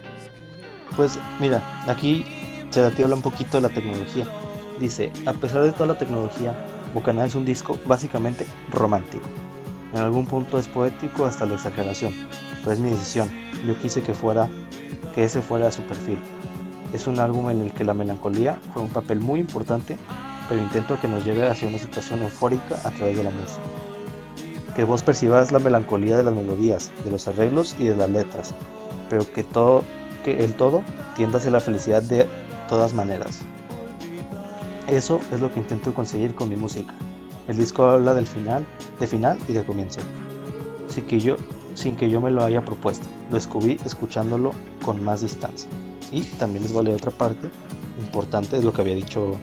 Pues 0.97 1.19
mira, 1.41 1.63
aquí 1.89 2.25
Cerati 2.73 3.03
habla 3.03 3.17
un 3.17 3.23
poquito 3.23 3.59
de 3.59 3.69
la 3.69 3.75
tecnología. 3.75 4.27
Dice, 4.81 5.13
a 5.27 5.35
pesar 5.35 5.63
de 5.63 5.73
toda 5.73 5.89
la 5.89 5.99
tecnología, 5.99 6.55
Bocanada 6.95 7.27
es 7.27 7.35
un 7.35 7.45
disco 7.45 7.79
básicamente 7.87 8.47
romántico. 8.71 9.25
En 9.93 10.01
algún 10.01 10.27
punto 10.27 10.59
es 10.59 10.69
poético 10.69 11.27
hasta 11.27 11.45
la 11.45 11.55
exageración, 11.55 12.15
pero 12.61 12.73
es 12.73 12.79
mi 12.79 12.91
decisión. 12.91 13.31
Yo 13.67 13.79
quise 13.79 14.03
que 14.03 14.15
fuera, 14.15 14.49
que 15.15 15.25
ese 15.25 15.43
fuera 15.43 15.71
su 15.71 15.83
perfil. 15.83 16.19
Es 16.95 17.07
un 17.07 17.21
álbum 17.21 17.51
en 17.51 17.61
el 17.61 17.73
que 17.73 17.85
la 17.85 17.93
melancolía 17.93 18.59
fue 18.73 18.83
un 18.83 18.89
papel 18.89 19.21
muy 19.21 19.41
importante, 19.41 19.99
pero 20.49 20.63
intento 20.63 20.99
que 20.99 21.09
nos 21.09 21.25
lleve 21.25 21.47
hacia 21.47 21.69
una 21.69 21.79
situación 21.79 22.23
eufórica 22.23 22.77
a 22.85 22.91
través 22.91 23.19
de 23.19 23.25
la 23.25 23.31
música. 23.31 23.63
Que 24.75 24.85
vos 24.85 25.03
percibas 25.03 25.53
la 25.53 25.59
melancolía 25.59 26.17
de 26.17 26.23
las 26.23 26.35
melodías, 26.35 26.91
de 27.05 27.11
los 27.11 27.29
arreglos 27.29 27.77
y 27.79 27.85
de 27.85 27.97
las 27.97 28.09
letras, 28.09 28.55
pero 29.11 29.31
que 29.31 29.45
todo 29.45 29.85
que 30.25 30.45
el 30.45 30.55
todo 30.55 30.83
tienda 31.17 31.39
hacia 31.39 31.51
la 31.51 31.61
felicidad 31.61 32.03
de 32.03 32.29
todas 32.73 32.95
maneras. 32.95 33.41
Eso 34.89 35.21
es 35.31 35.41
lo 35.43 35.53
que 35.53 35.61
intento 35.61 35.93
conseguir 35.93 36.35
con 36.35 36.49
mi 36.49 36.57
música. 36.57 36.95
El 37.47 37.59
disco 37.59 37.85
habla 37.85 38.15
del 38.15 38.27
final, 38.27 38.65
de 38.99 39.07
final 39.07 39.39
y 39.47 39.53
de 39.53 39.63
comienzo. 39.63 40.01
Sin 40.89 41.05
que 41.05 41.21
yo, 41.21 41.37
sin 41.75 41.97
que 41.97 42.09
yo 42.09 42.23
me 42.23 42.31
lo 42.31 42.43
haya 42.43 42.65
propuesto. 42.65 43.07
Lo 43.29 43.35
descubrí 43.37 43.79
escuchándolo 43.85 44.53
con 44.83 45.05
más 45.05 45.21
distancia. 45.21 45.69
Y 46.11 46.23
también 46.23 46.63
les 46.63 46.73
leer 46.73 46.97
otra 46.97 47.11
parte 47.11 47.51
importante 48.01 48.57
de 48.59 48.65
lo 48.65 48.73
que 48.73 48.81
había 48.81 48.95
dicho 48.95 49.37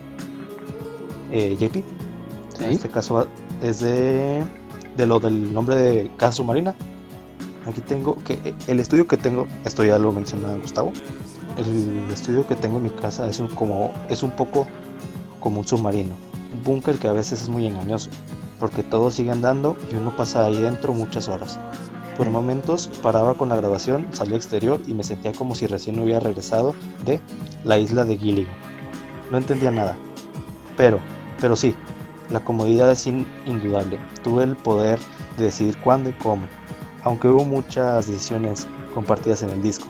eh, 1.32 1.56
JP. 1.60 1.76
En 2.66 2.72
este 2.72 2.90
caso 2.90 3.14
va- 3.14 3.28
es 3.62 3.80
de, 3.80 4.44
de 4.98 5.06
lo 5.06 5.20
del 5.20 5.54
nombre 5.54 5.76
de 5.76 6.12
Casa 6.18 6.34
Submarina. 6.38 6.74
Aquí 7.68 7.82
tengo 7.82 8.16
que 8.24 8.56
el 8.66 8.80
estudio 8.80 9.06
que 9.06 9.18
tengo, 9.18 9.46
esto 9.66 9.84
ya 9.84 10.00
lo 10.00 10.12
mencionaba 10.12 10.56
Gustavo, 10.56 10.92
el 11.58 12.10
estudio 12.12 12.48
que 12.48 12.56
tengo 12.56 12.78
en 12.78 12.84
mi 12.84 12.90
casa 12.90 13.28
es 13.28 13.40
un, 13.40 13.48
como, 13.50 13.92
es 14.10 14.24
un 14.24 14.32
poco 14.32 14.68
como 15.40 15.60
un 15.62 15.68
submarino, 15.68 16.16
un 16.54 16.64
búnker 16.64 16.98
que 16.98 17.08
a 17.08 17.14
veces 17.14 17.42
es 17.42 17.50
muy 17.50 17.66
engañoso, 17.66 18.10
porque 18.60 18.84
todo 18.84 19.12
sigue 19.12 19.32
andando 19.32 19.78
y 19.92 19.96
uno 19.96 20.16
pasa 20.16 20.46
ahí 20.46 20.62
dentro 20.62 20.94
muchas 20.94 21.28
horas. 21.30 21.60
Por 22.18 22.30
momentos 22.30 22.90
paraba 23.02 23.34
con 23.36 23.48
la 23.50 23.56
grabación, 23.56 24.06
salía 24.12 24.34
al 24.34 24.42
exterior 24.42 24.82
y 24.86 24.94
me 24.94 25.04
sentía 25.04 25.32
como 25.32 25.56
si 25.56 25.68
recién 25.68 26.00
hubiera 26.00 26.20
regresado 26.20 26.76
de 27.06 27.22
la 27.64 27.78
isla 27.80 28.04
de 28.04 28.18
Gilligan. 28.18 28.54
No 29.32 29.38
entendía 29.38 29.72
nada, 29.72 29.96
pero, 30.76 31.00
pero 31.40 31.56
sí, 31.56 31.74
la 32.30 32.42
comodidad 32.42 32.92
es 32.92 33.08
in- 33.08 33.26
indudable. 33.46 34.00
Tuve 34.24 34.44
el 34.44 34.58
poder 34.58 35.00
de 35.38 35.46
decidir 35.46 35.78
cuándo 35.78 36.10
y 36.10 36.14
cómo, 36.14 36.44
aunque 37.04 37.30
hubo 37.30 37.46
muchas 37.46 38.08
decisiones 38.08 38.68
compartidas 38.94 39.42
en 39.44 39.52
el 39.52 39.62
disco. 39.62 39.88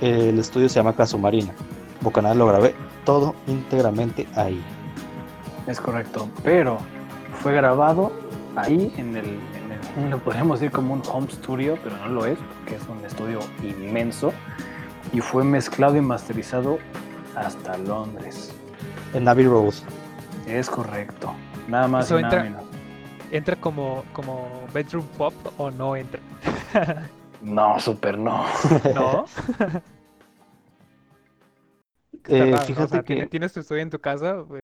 El 0.00 0.38
estudio 0.38 0.68
se 0.68 0.76
llama 0.76 0.94
Caso 0.94 1.18
Marina. 1.18 1.52
Bocanal 2.00 2.38
lo 2.38 2.46
grabé 2.46 2.74
todo 3.04 3.34
íntegramente 3.46 4.26
ahí. 4.34 4.62
Es 5.66 5.80
correcto, 5.80 6.28
pero 6.42 6.78
fue 7.42 7.52
grabado 7.54 8.12
ahí 8.56 8.92
en 8.96 9.16
el, 9.16 9.24
en 9.96 10.04
el- 10.04 10.10
lo 10.10 10.18
podríamos 10.18 10.60
decir 10.60 10.72
como 10.72 10.94
un 10.94 11.02
home 11.10 11.28
studio, 11.30 11.76
pero 11.84 11.96
no 11.98 12.08
lo 12.08 12.26
es, 12.26 12.38
porque 12.38 12.76
es 12.76 12.82
un 12.88 13.04
estudio 13.04 13.40
inmenso 13.62 14.32
y 15.12 15.20
fue 15.20 15.44
mezclado 15.44 15.96
y 15.96 16.00
masterizado 16.00 16.78
hasta 17.36 17.76
Londres. 17.78 18.52
En 19.12 19.28
Abbey 19.28 19.46
Road. 19.46 19.74
Es 20.46 20.70
correcto, 20.70 21.32
nada 21.68 21.86
más 21.88 22.06
Eso 22.06 22.18
y 22.18 22.22
nada 22.22 22.36
entra- 22.36 22.42
menos. 22.50 22.64
¿Entra 23.30 23.56
como, 23.56 24.02
como 24.12 24.48
bedroom 24.74 25.04
pop 25.18 25.34
o 25.58 25.70
no 25.70 25.94
entra? 25.94 26.20
No, 27.42 27.80
super 27.80 28.18
no. 28.18 28.44
¿No? 28.94 29.24
Eh, 32.28 32.54
fíjate 32.66 32.88
sea, 32.90 33.00
que 33.02 33.14
tiene- 33.14 33.26
tienes 33.26 33.52
tu 33.52 33.60
estudio 33.60 33.82
en 33.82 33.90
tu 33.90 33.98
casa, 33.98 34.44
pues, 34.46 34.60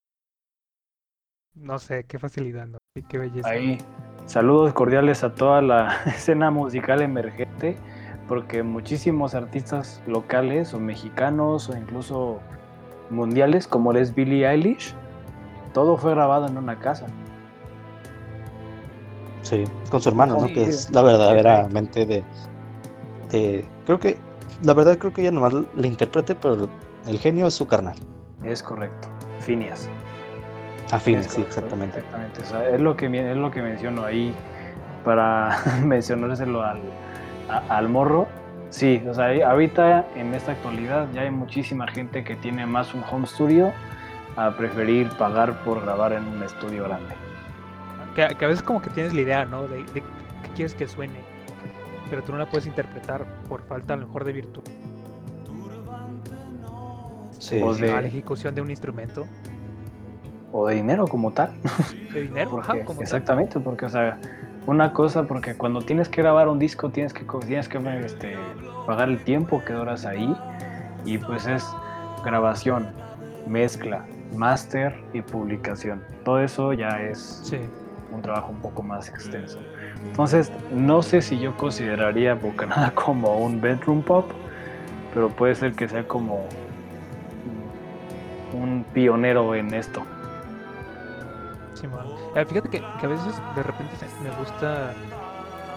no 1.55 1.79
sé, 1.79 2.05
qué 2.05 2.18
facilidad, 2.18 2.66
¿no? 2.66 2.79
Y 2.97 3.03
qué 3.03 3.18
belleza. 3.18 3.49
Ahí, 3.49 3.79
saludos 4.27 4.72
cordiales 4.74 5.24
a 5.24 5.35
toda 5.35 5.62
la 5.62 5.97
escena 6.07 6.51
musical 6.51 7.03
emergente, 7.03 7.77
porque 8.29 8.62
muchísimos 8.62 9.35
artistas 9.35 10.03
locales 10.07 10.74
o 10.74 10.79
mexicanos 10.81 11.68
o 11.70 11.77
incluso 11.77 12.41
mundiales, 13.11 13.66
como 13.66 13.93
es 13.95 14.14
Billie 14.14 14.47
Eilish, 14.49 14.95
todo 15.72 15.97
fue 15.97 16.12
grabado 16.12 16.47
en 16.47 16.59
una 16.59 16.79
casa. 16.79 17.07
Sí, 19.43 19.64
con 19.91 20.01
su 20.03 20.09
hermano, 20.11 20.35
¿no? 20.41 20.47
Sí, 20.49 20.55
Que 20.55 20.64
es 20.64 20.91
la 20.91 21.03
verdadera 21.03 21.68
mente 21.68 22.05
de, 22.05 22.24
de- 23.31 23.64
Creo 23.85 23.99
que. 23.99 24.16
La 24.62 24.72
verdad 24.72 24.97
creo 24.97 25.12
que 25.12 25.20
ella 25.22 25.33
nomás 25.33 25.53
la 25.53 25.87
intérprete, 25.87 26.35
pero 26.35 26.68
El 27.07 27.18
genio 27.18 27.47
es 27.47 27.55
su 27.55 27.66
carnal. 27.66 27.95
Es 28.43 28.62
correcto. 28.62 29.09
Finias. 29.41 29.89
A 30.91 30.99
Finias, 30.99 31.27
sí, 31.27 31.43
exactamente. 31.43 31.99
Exactamente. 31.99 32.41
O 32.41 32.45
sea, 32.45 32.68
es 32.70 32.81
lo 32.81 32.97
que 32.97 33.07
es 33.07 33.37
lo 33.37 33.51
que 33.51 33.61
menciono 33.62 34.05
ahí 34.05 34.35
para 35.05 35.59
mencionárselo 35.85 36.62
al, 36.62 36.81
al 37.68 37.89
morro. 37.89 38.27
Sí, 38.70 39.03
o 39.09 39.14
sea, 39.14 39.27
ahorita 39.49 40.07
en 40.16 40.35
esta 40.35 40.53
actualidad 40.53 41.07
ya 41.14 41.22
hay 41.22 41.31
muchísima 41.31 41.87
gente 41.87 42.24
que 42.24 42.35
tiene 42.37 42.66
más 42.66 42.93
un 42.95 43.03
home 43.11 43.27
studio 43.27 43.72
a 44.37 44.51
preferir 44.57 45.09
pagar 45.11 45.62
por 45.64 45.83
grabar 45.83 46.12
en 46.12 46.27
un 46.27 46.43
estudio 46.43 46.85
grande. 46.85 47.14
Que, 48.14 48.22
a 48.45 48.49
veces 48.49 48.62
como 48.62 48.83
que 48.83 48.91
tienes 48.91 49.14
la 49.14 49.20
idea, 49.20 49.45
¿no? 49.45 49.62
De, 49.68 49.79
de 49.85 50.01
qué 50.01 50.03
quieres 50.55 50.74
que 50.74 50.87
suene, 50.89 51.20
pero 52.09 52.22
tú 52.22 52.32
no 52.32 52.38
la 52.38 52.46
puedes 52.46 52.66
interpretar 52.66 53.24
por 53.48 53.62
falta 53.62 53.94
a 53.94 53.96
lo 53.96 54.07
mejor 54.07 54.24
de 54.24 54.32
virtud. 54.32 54.62
Sí, 57.38 57.61
o 57.62 57.74
de 57.74 57.88
la 57.92 58.00
ejecución 58.00 58.54
de 58.54 58.61
un 58.62 58.70
instrumento. 58.70 59.26
O 60.52 60.66
de 60.68 60.76
dinero 60.76 61.07
como 61.07 61.32
tal. 61.32 61.50
De 62.12 62.22
dinero, 62.22 62.50
Porque- 62.50 62.70
ajá, 62.72 62.84
como 62.84 62.98
tal. 62.98 63.02
exactamente, 63.02 63.61
porque, 63.61 63.84
o 63.86 63.88
sea, 63.88 64.18
una 64.66 64.92
cosa, 64.92 65.24
porque 65.24 65.54
cuando 65.54 65.82
tienes 65.82 66.09
que 66.09 66.22
grabar 66.22 66.48
un 66.48 66.59
disco 66.59 66.90
tienes 66.90 67.12
que, 67.12 67.24
tienes 67.46 67.68
que 67.68 67.78
este, 68.04 68.36
pagar 68.86 69.09
el 69.09 69.22
tiempo 69.22 69.62
que 69.64 69.72
duras 69.74 70.07
ahí 70.07 70.34
y 71.04 71.18
pues 71.18 71.46
es 71.46 71.64
grabación, 72.24 72.88
mezcla, 73.46 74.04
máster 74.34 74.94
y 75.12 75.20
publicación. 75.22 76.02
Todo 76.24 76.40
eso 76.40 76.72
ya 76.72 77.00
es 77.02 77.40
Sí. 77.44 77.59
un 78.12 78.22
trabajo 78.22 78.50
un 78.50 78.61
poco 78.61 78.82
más 78.82 79.09
extenso. 79.09 79.59
Entonces, 80.11 80.50
no 80.72 81.02
sé 81.02 81.20
si 81.20 81.38
yo 81.38 81.57
consideraría 81.57 82.34
Bocanada 82.34 82.90
como 82.94 83.36
un 83.38 83.61
bedroom 83.61 84.02
pop, 84.02 84.30
pero 85.12 85.28
puede 85.28 85.54
ser 85.54 85.72
que 85.74 85.88
sea 85.88 86.07
como 86.07 86.46
un 88.52 88.84
pionero 88.92 89.54
en 89.54 89.74
esto. 89.74 90.02
Sí. 91.74 91.86
Eh, 92.34 92.44
Fíjate 92.44 92.68
que, 92.68 92.78
a 92.78 93.07
veces 93.07 93.34
de 93.54 93.62
repente 93.62 93.94
me 94.22 94.30
gusta 94.36 94.94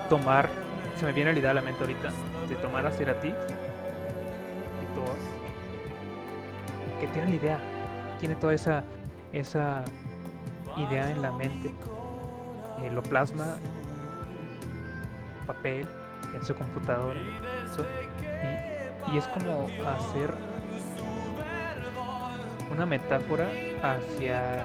tomar, 0.10 0.50
se 0.98 1.06
me 1.06 1.12
viene 1.12 1.34
la 1.34 1.40
idea 1.40 1.52
a 1.52 1.56
la 1.56 1.62
mente 1.62 1.82
ahorita, 1.82 2.10
de 2.48 2.56
tomar 2.56 2.86
a 2.86 2.92
Cerati 2.92 3.30
y 3.30 3.34
todos, 4.96 5.18
que 7.00 7.08
tiene 7.08 7.30
la 7.30 7.36
idea, 7.36 7.60
tiene 8.20 8.36
toda 8.36 8.54
esa, 8.54 8.84
esa 9.34 9.84
idea 10.78 11.10
en 11.12 11.22
la 11.22 11.32
mente, 11.32 11.74
eh, 12.84 12.92
lo 12.92 13.04
plasma 13.04 13.58
papel, 15.54 15.88
en 16.36 16.46
su 16.46 16.54
computadora, 16.54 17.20
y, 19.12 19.18
es 19.18 19.28
como 19.30 19.68
hacer 19.88 20.32
una 22.72 22.86
metáfora 22.86 23.48
hacia 23.82 24.64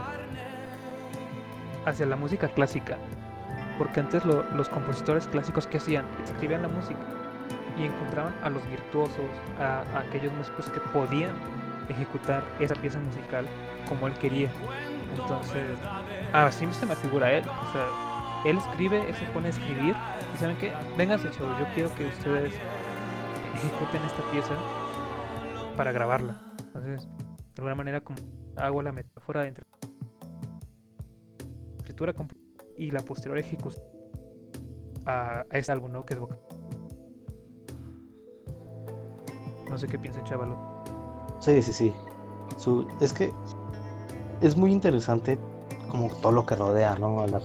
hacia 1.87 2.07
la 2.07 2.16
música 2.16 2.49
clásica. 2.49 2.97
Porque 3.78 4.01
antes 4.01 4.24
lo- 4.24 4.43
los 4.55 4.68
compositores 4.68 5.26
clásicos 5.26 5.66
que 5.66 5.78
hacían, 5.78 6.05
escribían 6.24 6.62
la 6.62 6.68
música 6.68 7.01
y 7.78 7.85
encontraban 7.85 8.35
a 8.43 8.49
los 8.51 8.64
virtuosos, 8.70 9.28
a, 9.61 9.82
aquellos 9.99 10.32
músicos 10.35 10.70
que 10.70 10.80
podían 10.80 11.32
ejecutar 11.89 12.43
esa 12.61 12.74
pieza 12.76 12.99
musical 13.01 13.47
como 13.89 14.07
él 14.07 14.14
quería. 14.14 14.49
Entonces, 15.18 15.76
así 16.32 16.66
se 16.72 16.87
me 16.87 16.97
figura 16.97 17.30
él. 17.32 17.45
O 17.49 17.72
sea, 17.72 17.87
él 18.45 18.57
escribe, 18.59 19.09
él 19.09 19.14
se 19.14 19.24
pone 19.26 19.49
a 19.49 19.51
escribir 19.51 19.95
saben 20.39 20.57
que, 20.59 20.72
vénganse 20.97 21.30
chavos, 21.30 21.59
yo 21.59 21.66
quiero 21.74 21.95
que 21.95 22.07
ustedes 22.07 22.55
ejecuten 23.55 24.03
esta 24.05 24.22
pieza 24.30 24.55
para 25.76 25.93
grabarla. 25.93 26.41
Entonces, 26.66 27.07
de 27.07 27.59
alguna 27.59 27.74
manera 27.74 28.01
como 28.01 28.18
hago 28.57 28.82
la 28.82 28.93
metáfora 28.93 29.47
entre 29.47 29.64
escritura 31.78 32.14
y 32.76 32.91
la 32.91 33.01
posterior 33.01 33.39
ejecución 33.39 33.85
a, 35.07 35.45
a 35.51 35.59
ese 35.59 35.70
álbum, 35.72 35.93
¿no? 35.93 36.05
Que 36.05 36.14
es 36.14 36.20
Boca. 36.20 36.37
No 39.68 39.78
sé 39.78 39.87
qué 39.89 39.99
piensa 39.99 40.22
Chavalo. 40.24 40.57
Sí, 41.41 41.61
sí, 41.62 41.72
sí. 41.72 41.93
Su- 42.59 42.87
es 43.01 43.12
que 43.12 43.32
es 44.41 44.57
muy 44.57 44.72
interesante 44.72 45.39
como 45.91 46.09
todo 46.16 46.32
lo 46.32 46.47
que 46.47 46.55
rodea, 46.57 46.97
¿no? 46.97 47.26
La- 47.26 47.41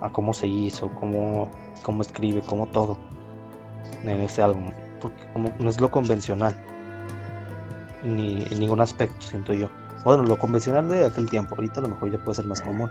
a 0.00 0.10
cómo 0.10 0.32
se 0.32 0.46
hizo, 0.46 0.88
cómo, 0.94 1.50
cómo 1.82 2.02
escribe, 2.02 2.42
cómo 2.42 2.66
todo 2.66 2.96
en 4.02 4.20
este 4.20 4.42
álbum. 4.42 4.70
Porque 5.00 5.22
como 5.32 5.52
no 5.58 5.70
es 5.70 5.80
lo 5.80 5.90
convencional. 5.90 6.56
Ni 8.02 8.44
en 8.50 8.60
ningún 8.60 8.80
aspecto, 8.80 9.20
siento 9.20 9.52
yo. 9.52 9.68
Bueno, 10.04 10.22
lo 10.22 10.38
convencional 10.38 10.88
de 10.88 11.06
aquel 11.06 11.28
tiempo, 11.28 11.54
ahorita 11.56 11.80
a 11.80 11.82
lo 11.82 11.88
mejor 11.88 12.12
ya 12.12 12.18
puede 12.18 12.36
ser 12.36 12.46
más 12.46 12.60
común. 12.60 12.90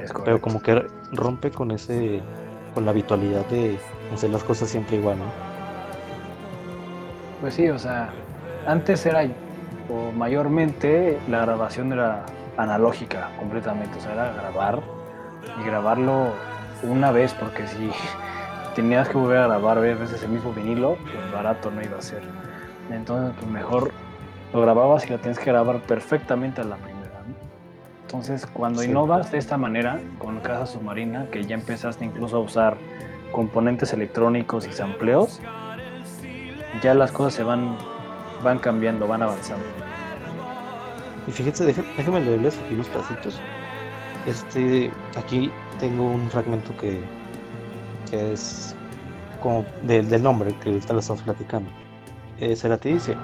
Es 0.00 0.12
Pero 0.24 0.40
como 0.40 0.60
que 0.60 0.84
rompe 1.12 1.50
con 1.50 1.70
ese, 1.70 2.20
con 2.74 2.84
la 2.84 2.90
habitualidad 2.90 3.46
de 3.46 3.78
hacer 4.12 4.30
las 4.30 4.42
cosas 4.42 4.68
siempre 4.68 4.96
igual, 4.96 5.18
¿no? 5.18 5.26
Pues 7.40 7.54
sí, 7.54 7.68
o 7.68 7.78
sea, 7.78 8.10
antes 8.66 9.06
era, 9.06 9.24
o 9.88 10.12
mayormente 10.12 11.18
la 11.28 11.42
grabación 11.42 11.92
era 11.92 12.24
analógica 12.56 13.30
completamente, 13.38 13.96
o 13.98 14.00
sea, 14.00 14.12
era 14.12 14.32
grabar 14.32 14.82
y 15.60 15.64
grabarlo 15.64 16.32
una 16.82 17.10
vez, 17.10 17.34
porque 17.34 17.66
si 17.66 17.90
tenías 18.74 19.08
que 19.08 19.18
volver 19.18 19.38
a 19.38 19.46
grabar 19.48 19.78
varias 19.78 19.98
veces 19.98 20.22
el 20.22 20.30
mismo 20.30 20.52
vinilo, 20.52 20.96
pues 20.96 21.32
barato 21.32 21.70
no 21.70 21.82
iba 21.82 21.98
a 21.98 22.02
ser. 22.02 22.22
Entonces, 22.90 23.34
pues 23.38 23.50
mejor 23.50 23.92
lo 24.52 24.60
grababas 24.62 25.06
y 25.06 25.10
lo 25.10 25.18
tienes 25.18 25.38
que 25.38 25.46
grabar 25.46 25.80
perfectamente 25.82 26.60
a 26.60 26.64
la 26.64 26.76
primera. 26.76 27.00
¿no? 27.26 27.34
Entonces, 28.02 28.46
cuando 28.46 28.80
Sí. 28.82 28.88
innovas 28.90 29.30
de 29.30 29.38
esta 29.38 29.56
manera 29.56 30.00
con 30.18 30.40
Casa 30.40 30.66
Submarina, 30.66 31.26
que 31.30 31.44
ya 31.44 31.54
empezaste 31.54 32.04
incluso 32.04 32.36
a 32.36 32.40
usar 32.40 32.76
componentes 33.32 33.92
electrónicos 33.92 34.66
y 34.66 34.72
sampleos, 34.72 35.40
ya 36.82 36.94
las 36.94 37.12
cosas 37.12 37.34
se 37.34 37.42
van, 37.44 37.76
van 38.42 38.58
cambiando, 38.58 39.06
van 39.06 39.22
avanzando. 39.22 39.64
Y 41.26 41.32
fíjense, 41.32 41.64
déjenme, 41.66 42.20
leerles 42.20 42.58
aquí 42.64 42.74
unos 42.74 42.88
pedacitos. 42.88 43.40
Este, 44.26 44.90
aquí 45.16 45.50
tengo 45.78 46.04
un 46.04 46.28
fragmento 46.30 46.76
que, 46.76 47.00
que 48.10 48.32
es 48.32 48.74
como 49.42 49.64
de- 49.82 50.02
del 50.02 50.22
nombre 50.22 50.54
que 50.58 50.68
ahorita 50.70 50.92
lo 50.92 51.00
estamos 51.00 51.22
platicando. 51.22 51.70
Eh, 52.38 52.56
Cerati 52.56 52.92
dice, 52.92 53.16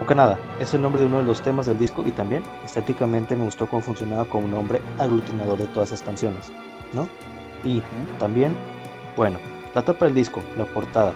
o 0.00 0.60
es 0.60 0.74
el 0.74 0.82
nombre 0.82 1.00
de 1.00 1.06
uno 1.08 1.18
de 1.18 1.24
los 1.24 1.42
temas 1.42 1.66
del 1.66 1.78
disco 1.78 2.02
y 2.06 2.12
también 2.12 2.42
estéticamente 2.64 3.36
me 3.36 3.44
gustó 3.44 3.66
cómo 3.68 3.82
funcionaba 3.82 4.24
como 4.24 4.46
un 4.46 4.52
nombre 4.52 4.80
aglutinador 4.98 5.58
de 5.58 5.66
todas 5.66 5.90
esas 5.90 6.02
canciones, 6.02 6.50
¿no? 6.92 7.08
Y 7.64 7.82
también, 8.18 8.56
bueno, 9.16 9.38
la 9.74 9.84
tapa 9.84 10.04
del 10.06 10.14
disco, 10.14 10.40
la 10.56 10.64
portada. 10.66 11.12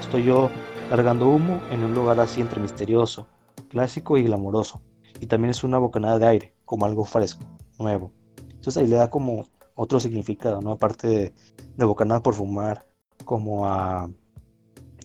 Estoy 0.00 0.24
yo 0.24 0.50
cargando 0.90 1.28
humo 1.28 1.60
en 1.70 1.84
un 1.84 1.94
lugar 1.94 2.18
así 2.20 2.40
entre 2.40 2.60
misterioso, 2.60 3.28
clásico 3.70 4.18
y 4.18 4.24
glamoroso. 4.24 4.82
Y 5.20 5.26
también 5.26 5.50
es 5.50 5.62
una 5.64 5.78
bocanada 5.78 6.18
de 6.18 6.26
aire, 6.26 6.54
como 6.64 6.86
algo 6.86 7.04
fresco, 7.04 7.44
nuevo. 7.78 8.12
Entonces 8.38 8.78
ahí 8.78 8.86
le 8.88 8.96
da 8.96 9.10
como 9.10 9.46
otro 9.74 10.00
significado, 10.00 10.60
¿no? 10.62 10.72
Aparte 10.72 11.08
de, 11.08 11.34
de 11.76 11.84
bocanada 11.84 12.22
por 12.22 12.34
fumar, 12.34 12.86
como 13.24 13.66
a, 13.68 14.10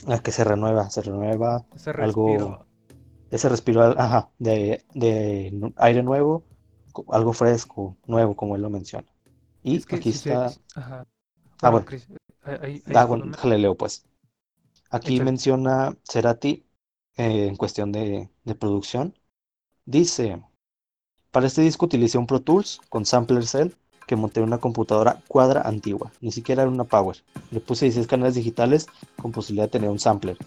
a 0.07 0.19
que 0.23 0.31
se 0.31 0.43
renueva, 0.43 0.89
se 0.89 1.01
renueva 1.01 1.65
Ese 1.75 1.91
Algo 1.97 2.65
ese 3.31 3.49
respiro, 3.49 3.83
ajá, 3.99 4.31
de, 4.39 4.85
de 4.93 5.73
aire 5.77 6.03
nuevo, 6.03 6.45
algo 7.11 7.33
fresco, 7.33 7.97
nuevo, 8.07 8.35
como 8.35 8.55
él 8.55 8.61
lo 8.63 8.69
menciona. 8.71 9.07
Y 9.63 9.77
Es 9.77 9.85
que 9.85 9.95
aquí 9.95 10.11
si 10.11 10.17
se- 10.17 10.31
está, 10.31 10.53
Ajá. 10.75 11.05
Ah, 11.61 11.69
Bueno, 11.69 11.71
bueno. 11.71 11.85
Chris, 11.85 12.07
ahí- 12.43 12.57
ahí- 12.61 12.83
ahí 12.87 12.95
ah, 12.95 13.05
bueno, 13.05 13.25
déjale 13.27 13.57
leo 13.57 13.75
pues. 13.77 14.05
Aquí 14.91 15.21
menciona 15.21 15.97
Cerati 16.03 16.67
eh, 17.17 17.47
en 17.47 17.55
cuestión 17.57 17.91
de, 17.91 18.29
de 18.43 18.55
producción. 18.55 19.15
Dice, 19.85 20.43
para 21.31 21.47
este 21.47 21.61
disco 21.61 21.85
utilicé 21.85 22.17
un 22.17 22.27
Pro 22.27 22.39
Tools 22.39 22.79
con 22.89 23.05
Sampler 23.05 23.45
Cell 23.45 23.69
que 24.07 24.15
monté 24.15 24.39
en 24.39 24.47
una 24.47 24.57
computadora 24.57 25.21
cuadra 25.27 25.61
antigua, 25.61 26.11
ni 26.21 26.31
siquiera 26.31 26.63
era 26.63 26.71
una 26.71 26.83
Power. 26.83 27.17
Le 27.51 27.59
puse 27.59 27.85
16 27.85 28.07
canales 28.07 28.33
digitales 28.35 28.87
con 29.21 29.31
posibilidad 29.31 29.65
de 29.65 29.71
tener 29.71 29.89
un 29.91 29.99
sampler, 29.99 30.37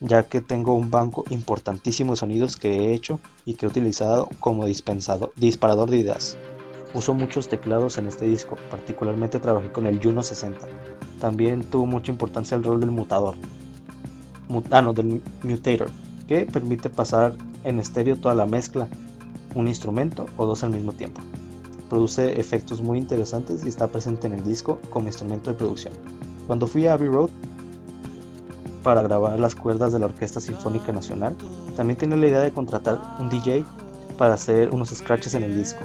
ya 0.00 0.24
que 0.24 0.42
tengo 0.42 0.74
un 0.74 0.90
banco 0.90 1.24
importantísimo 1.30 2.12
de 2.12 2.18
sonidos 2.18 2.56
que 2.56 2.68
he 2.74 2.92
hecho 2.94 3.18
y 3.46 3.54
que 3.54 3.64
he 3.64 3.68
utilizado 3.70 4.28
como 4.40 4.66
dispensador, 4.66 5.32
disparador 5.36 5.88
de 5.88 5.96
ideas. 5.98 6.36
Uso 6.92 7.14
muchos 7.14 7.48
teclados 7.48 7.96
en 7.96 8.06
este 8.06 8.26
disco, 8.26 8.56
particularmente 8.70 9.40
trabajé 9.40 9.72
con 9.72 9.86
el 9.86 9.98
Juno 10.02 10.22
60. 10.22 10.66
También 11.20 11.64
tuvo 11.64 11.86
mucha 11.86 12.12
importancia 12.12 12.54
el 12.56 12.64
rol 12.64 12.80
del 12.80 12.90
mutador, 12.90 13.34
Mu- 14.48 14.62
ah, 14.70 14.82
del 14.92 15.22
mutator, 15.42 15.90
que 16.28 16.44
permite 16.44 16.90
pasar 16.90 17.34
en 17.64 17.80
estéreo 17.80 18.16
toda 18.16 18.34
la 18.34 18.46
mezcla, 18.46 18.88
un 19.56 19.66
instrumento 19.66 20.26
o 20.36 20.46
dos 20.46 20.62
al 20.62 20.70
mismo 20.70 20.92
tiempo. 20.92 21.20
Produce 21.88 22.38
efectos 22.38 22.80
muy 22.80 22.98
interesantes 22.98 23.64
y 23.64 23.68
está 23.68 23.88
presente 23.88 24.28
en 24.28 24.34
el 24.34 24.44
disco 24.44 24.78
como 24.90 25.08
instrumento 25.08 25.50
de 25.50 25.56
producción. 25.56 25.94
Cuando 26.46 26.68
fui 26.68 26.86
a 26.86 26.92
Abbey 26.92 27.08
Road, 27.08 27.30
para 28.86 29.02
grabar 29.02 29.40
las 29.40 29.56
cuerdas 29.56 29.92
de 29.92 29.98
la 29.98 30.06
Orquesta 30.06 30.40
Sinfónica 30.40 30.92
Nacional. 30.92 31.34
También 31.74 31.98
tiene 31.98 32.16
la 32.16 32.28
idea 32.28 32.38
de 32.38 32.52
contratar 32.52 33.00
un 33.18 33.28
DJ 33.28 33.64
para 34.16 34.34
hacer 34.34 34.70
unos 34.70 34.90
scratches 34.90 35.34
en 35.34 35.42
el 35.42 35.56
disco. 35.58 35.80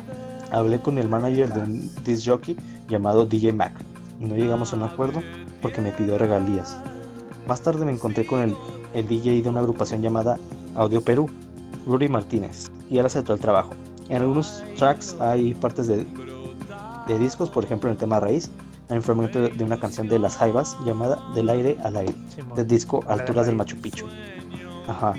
Hablé 0.52 0.80
con 0.80 1.00
el 1.00 1.10
manager 1.10 1.52
de 1.52 1.62
un 1.62 2.04
disc 2.04 2.30
jockey 2.30 2.56
llamado 2.88 3.26
DJ 3.26 3.54
Mac 3.54 3.74
y 4.20 4.26
no 4.26 4.36
llegamos 4.36 4.72
a 4.72 4.76
un 4.76 4.84
acuerdo 4.84 5.24
porque 5.64 5.82
me 5.82 5.90
pidió 5.90 6.20
regalías. 6.20 6.78
Más 7.48 7.62
tarde 7.62 7.86
me 7.86 7.92
encontré 7.92 8.24
con 8.28 8.42
el, 8.42 8.56
el 8.94 9.08
DJ 9.08 9.42
de 9.42 9.50
una 9.50 9.62
agrupación 9.62 10.04
llamada 10.04 10.38
Audio 10.76 11.02
Perú, 11.02 11.28
Rudy 11.88 12.08
Martínez, 12.08 12.70
y 12.92 13.00
él 13.00 13.06
aceptó 13.06 13.34
el 13.34 13.40
trabajo. 13.40 13.72
En 14.10 14.22
algunos 14.22 14.62
tracks 14.78 15.16
hay 15.20 15.54
partes 15.56 15.88
de, 15.88 16.06
de 17.08 17.20
discos, 17.20 17.50
por 17.50 17.64
ejemplo 17.64 17.90
en 17.90 17.94
el 17.94 17.98
tema 17.98 18.20
raíz, 18.20 18.52
hay 18.90 18.98
un 18.98 19.04
fragmento 19.04 19.48
de 19.48 19.64
una 19.64 19.80
canción 19.80 20.10
de 20.10 20.20
las 20.20 20.36
Jaivas 20.36 20.78
llamada 20.86 21.18
Del 21.34 21.50
aire 21.50 21.78
al 21.84 21.96
aire, 21.96 22.14
del 22.56 22.68
disco 22.68 23.02
Alturas 23.08 23.46
del 23.48 23.56
Machu 23.56 23.78
Picchu. 23.78 24.06
Ajá, 24.90 25.14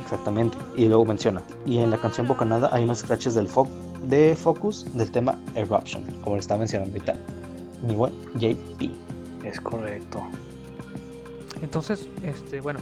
exactamente. 0.00 0.58
Y 0.76 0.88
luego 0.88 1.04
menciona, 1.04 1.40
y 1.64 1.78
en 1.78 1.90
la 1.90 1.98
canción 1.98 2.26
Bocanada 2.26 2.68
hay 2.72 2.82
unos 2.82 2.98
scratches 2.98 3.36
del 3.36 3.46
fo 3.46 3.68
de 4.08 4.34
Focus 4.34 4.84
del 4.94 5.12
tema 5.12 5.38
Eruption, 5.54 6.02
como 6.24 6.34
le 6.34 6.40
estaba 6.40 6.58
mencionando 6.58 6.92
ahorita. 6.92 7.14
Mi 7.86 7.94
buen 7.94 8.12
JP. 8.34 8.90
Es 9.44 9.60
correcto. 9.60 10.20
Entonces, 11.62 12.08
este, 12.24 12.60
bueno, 12.60 12.80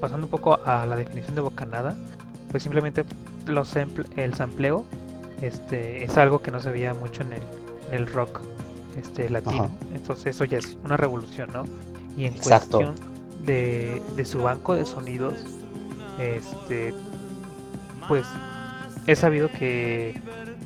pasando 0.00 0.26
un 0.26 0.30
poco 0.30 0.58
a 0.64 0.86
la 0.86 0.96
definición 0.96 1.34
de 1.34 1.42
bocanada, 1.42 1.94
pues 2.50 2.62
simplemente 2.62 3.04
los 3.46 3.74
el 3.76 4.34
sampleo 4.34 4.84
este, 5.40 6.04
es 6.04 6.16
algo 6.16 6.40
que 6.40 6.50
no 6.50 6.60
se 6.60 6.70
veía 6.70 6.94
mucho 6.94 7.22
en 7.22 7.32
el, 7.34 7.42
el 7.92 8.06
rock 8.06 8.40
este, 8.96 9.30
latino. 9.30 9.70
Entonces 9.94 10.34
eso 10.34 10.44
ya 10.44 10.58
es 10.58 10.76
una 10.84 10.96
revolución, 10.96 11.50
¿no? 11.52 11.64
Y 12.16 12.26
en 12.26 12.34
cuestión 12.34 12.94
de, 13.44 14.02
de, 14.16 14.24
su 14.24 14.42
banco 14.42 14.74
de 14.74 14.84
sonidos, 14.84 15.34
este, 16.18 16.92
pues 18.08 18.26
he 19.06 19.16
sabido 19.16 19.48
que, 19.50 20.20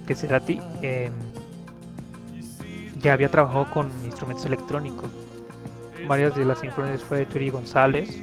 que 0.07 0.15
Cerati 0.15 0.61
eh, 0.83 1.11
ya 3.01 3.13
había 3.13 3.29
trabajado 3.31 3.71
con 3.71 3.91
instrumentos 4.05 4.47
electrónicos. 4.47 5.11
Varias 6.09 6.35
de 6.35 6.45
las 6.45 6.65
influencias 6.65 7.03
fue 7.03 7.27
Turi 7.27 7.51
González, 7.51 8.19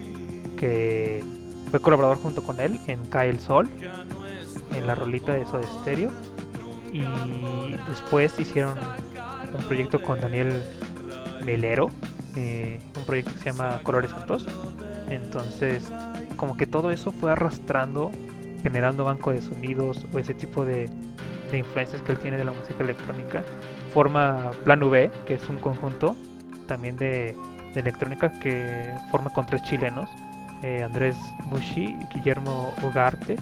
que 0.58 1.24
fue 1.70 1.80
colaborador 1.80 2.18
junto 2.18 2.44
con 2.44 2.60
él 2.60 2.80
en 2.88 3.06
Cae 3.06 3.30
el 3.30 3.40
Sol, 3.40 3.70
en 4.76 4.88
la 4.88 4.96
rolita 4.96 5.34
de 5.34 5.46
Soda 5.46 5.64
Stereo. 5.82 6.12
Y 6.92 7.04
después 7.90 8.38
hicieron 8.40 8.78
un 9.54 9.64
proyecto 9.64 10.02
con 10.02 10.20
Daniel 10.20 10.62
Melero, 11.46 11.90
eh, 12.36 12.80
un 12.98 13.06
proyecto 13.06 13.34
que 13.34 13.40
se 13.40 13.46
llama 13.52 13.80
Colores 13.84 14.12
Juntos. 14.12 14.46
Entonces, 15.10 15.90
como 16.36 16.58
que 16.58 16.66
todo 16.66 16.92
eso 16.92 17.12
fue 17.12 17.32
arrastrando, 17.32 18.12
generando 18.64 19.06
banco 19.06 19.32
de 19.32 19.42
sonidos 19.42 20.06
o 20.14 20.20
ese 20.20 20.34
tipo 20.34 20.66
de, 20.66 20.90
influencias 21.54 22.02
que 22.04 22.14
él 22.14 22.18
tiene 22.18 22.38
de 22.38 22.46
la 22.46 22.52
música 22.52 22.82
electrónica. 22.84 23.44
Forma 23.94 24.52
Plan 24.64 24.82
V, 24.84 25.12
que 25.26 25.34
es 25.34 25.50
un 25.50 25.58
conjunto 25.58 26.16
también 26.66 26.96
de 26.96 27.36
electrónica 27.76 28.40
que 28.40 28.94
forma 29.12 29.32
con 29.32 29.46
tres 29.46 29.62
chilenos, 29.64 30.10
eh, 30.64 30.84
Andrés 30.84 31.16
Mushi, 31.46 31.96
Guillermo 32.14 32.74
Ugarte 32.84 33.38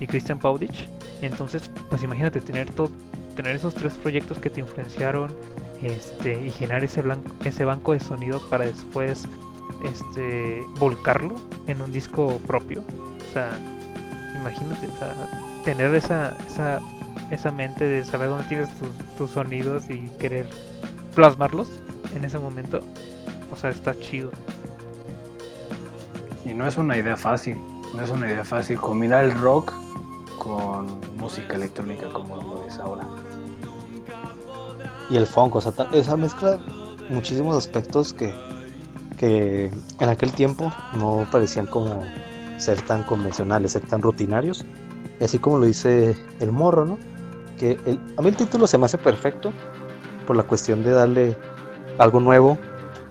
y 0.00 0.06
Christian 0.06 0.38
Paudich. 0.38 0.88
Entonces, 1.20 1.70
pues 1.88 2.02
imagínate 2.02 2.40
tener 2.40 2.70
todo, 2.70 2.90
tener 3.36 3.56
esos 3.56 3.74
tres 3.74 3.94
proyectos 3.94 4.38
que 4.38 4.50
te 4.50 4.60
influenciaron 4.60 5.34
este, 5.82 6.44
y 6.44 6.50
generar 6.50 6.84
ese, 6.84 7.02
blanco, 7.02 7.32
ese 7.44 7.64
banco 7.64 7.92
de 7.92 8.00
sonidos 8.00 8.42
para 8.44 8.64
después 8.64 9.26
este, 9.84 10.62
volcarlo 10.78 11.36
en 11.66 11.80
un 11.80 11.92
disco 11.92 12.38
propio. 12.46 12.82
O 12.82 13.32
sea, 13.32 13.50
imagínate, 14.36 14.88
tener 15.64 15.94
esa, 15.94 16.36
esa, 16.46 16.80
esa 17.30 17.50
mente 17.50 17.84
de 17.84 18.04
saber 18.04 18.28
dónde 18.28 18.44
tienes 18.44 18.68
tus, 19.16 19.30
sonidos 19.30 19.88
y 19.88 20.08
querer 20.18 20.46
plasmarlos 21.14 21.68
en 22.14 22.24
ese 22.24 22.38
momento. 22.38 22.80
O 23.50 23.56
sea, 23.56 23.70
está 23.70 23.98
chido. 23.98 24.30
Y 26.44 26.54
no 26.54 26.66
es 26.66 26.76
una 26.76 26.96
idea 26.96 27.16
fácil, 27.16 27.58
no 27.94 28.02
es 28.02 28.10
una 28.10 28.26
idea 28.26 28.44
fácil 28.44 28.78
combinar 28.80 29.24
el 29.24 29.32
rock 29.32 29.72
con 30.38 31.00
música 31.16 31.54
electrónica 31.54 32.12
como 32.12 32.36
lo 32.36 32.66
es 32.66 32.78
ahora. 32.78 33.06
Y 35.08 35.16
el 35.16 35.26
funk, 35.26 35.54
o 35.56 35.60
sea, 35.60 35.72
esa 35.92 36.16
mezcla 36.16 36.58
muchísimos 37.10 37.56
aspectos 37.56 38.12
que, 38.12 38.34
que 39.18 39.70
en 40.00 40.08
aquel 40.08 40.32
tiempo 40.32 40.72
no 40.94 41.26
parecían 41.30 41.66
como 41.66 42.02
ser 42.56 42.80
tan 42.82 43.02
convencionales, 43.04 43.72
ser 43.72 43.82
tan 43.82 44.02
rutinarios. 44.02 44.64
Y 45.20 45.24
así 45.24 45.38
como 45.38 45.58
lo 45.58 45.66
dice 45.66 46.16
el 46.40 46.50
morro, 46.50 46.84
¿no? 46.84 46.98
Que 47.58 47.78
el, 47.86 48.00
a 48.16 48.22
mí 48.22 48.28
el 48.28 48.36
título 48.36 48.66
se 48.66 48.78
me 48.78 48.86
hace 48.86 48.98
perfecto 48.98 49.52
por 50.26 50.36
la 50.36 50.42
cuestión 50.42 50.82
de 50.82 50.90
darle 50.90 51.36
algo 51.98 52.20
nuevo, 52.20 52.58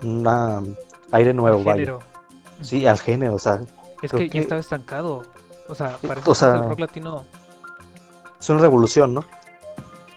un 0.02 0.76
aire 1.12 1.32
nuevo, 1.32 1.62
vaya. 1.62 1.98
Sí, 2.62 2.86
al 2.86 2.98
género, 2.98 3.34
o 3.34 3.38
sea. 3.38 3.60
Es 4.02 4.10
que, 4.10 4.28
ya 4.28 4.40
estaba 4.40 4.60
estancado. 4.60 5.22
O 5.68 5.74
sea, 5.74 5.96
parece 6.06 6.30
o 6.30 6.34
sea, 6.34 6.54
el 6.54 6.68
rock 6.68 6.80
latino. 6.80 7.24
Es 8.40 8.50
una 8.50 8.60
revolución, 8.60 9.14
¿no? 9.14 9.24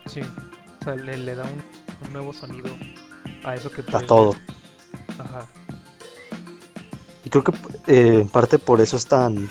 Sí. 0.07 0.21
O 0.21 0.83
sea, 0.83 0.95
le, 0.95 1.35
da 1.35 1.43
un, 1.43 2.13
nuevo 2.13 2.33
sonido 2.33 2.69
a 3.43 3.55
eso 3.55 3.71
que. 3.71 3.83
A 3.93 3.99
todo. 4.01 4.35
Ajá. 5.19 5.45
Y 7.23 7.29
creo 7.29 7.43
que 7.43 7.51
eh, 7.87 8.21
en 8.21 8.29
parte 8.29 8.59
por 8.59 8.81
eso 8.81 8.97
es 8.97 9.05
tan. 9.05 9.49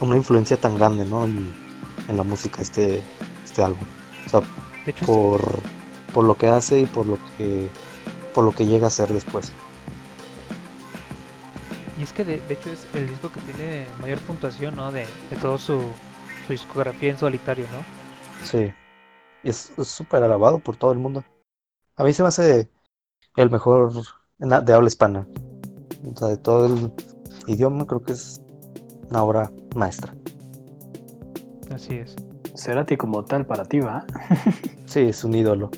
Una 0.00 0.16
influencia 0.16 0.56
tan 0.56 0.76
grande, 0.76 1.04
¿no? 1.04 1.24
En, 1.24 1.62
la 2.08 2.24
música, 2.24 2.60
este, 2.60 3.02
este 3.44 3.62
álbum. 3.62 3.86
O 4.26 4.28
sea, 4.28 4.42
por, 5.06 5.40
por 6.12 6.24
lo 6.24 6.34
que 6.34 6.48
hace 6.48 6.80
y 6.80 6.86
por 6.86 7.06
lo 7.06 7.18
que 7.38 7.70
por 8.32 8.44
lo 8.44 8.52
que 8.52 8.66
llega 8.66 8.86
a 8.86 8.90
ser 8.90 9.12
después. 9.12 9.52
Y 12.02 12.04
es 12.04 12.12
que 12.12 12.24
de, 12.24 12.42
hecho 12.48 12.72
es 12.72 12.84
el 12.94 13.08
disco 13.08 13.30
que 13.30 13.40
tiene 13.42 13.86
mayor 14.00 14.18
puntuación, 14.22 14.74
¿no? 14.74 14.90
De, 14.90 15.06
de 15.30 15.36
todo 15.40 15.56
su, 15.56 15.80
su, 16.46 16.52
discografía 16.52 17.10
en 17.10 17.16
solitario, 17.16 17.64
¿no? 17.70 18.44
Sí. 18.44 18.72
Es 19.44 19.72
súper 19.84 20.24
alabado 20.24 20.58
por 20.58 20.74
todo 20.74 20.90
el 20.90 20.98
mundo. 20.98 21.22
A 21.94 22.02
mí 22.02 22.12
se 22.12 22.22
me 22.22 22.28
hace 22.28 22.68
el 23.36 23.50
mejor 23.50 23.92
de 24.38 24.72
habla 24.72 24.88
hispana. 24.88 25.28
O 26.12 26.16
sea, 26.16 26.26
de 26.26 26.38
todo 26.38 26.66
el 26.66 26.92
idioma 27.46 27.86
creo 27.86 28.02
que 28.02 28.14
es 28.14 28.42
una 29.08 29.22
obra 29.22 29.52
maestra. 29.76 30.12
Así 31.72 31.98
es. 31.98 32.16
Cerati 32.56 32.96
como 32.96 33.24
tal 33.24 33.46
para 33.46 33.64
ti, 33.64 33.78
¿va? 33.78 34.04
sí, 34.86 35.02
es 35.02 35.22
un 35.22 35.36
ídolo. 35.36 35.70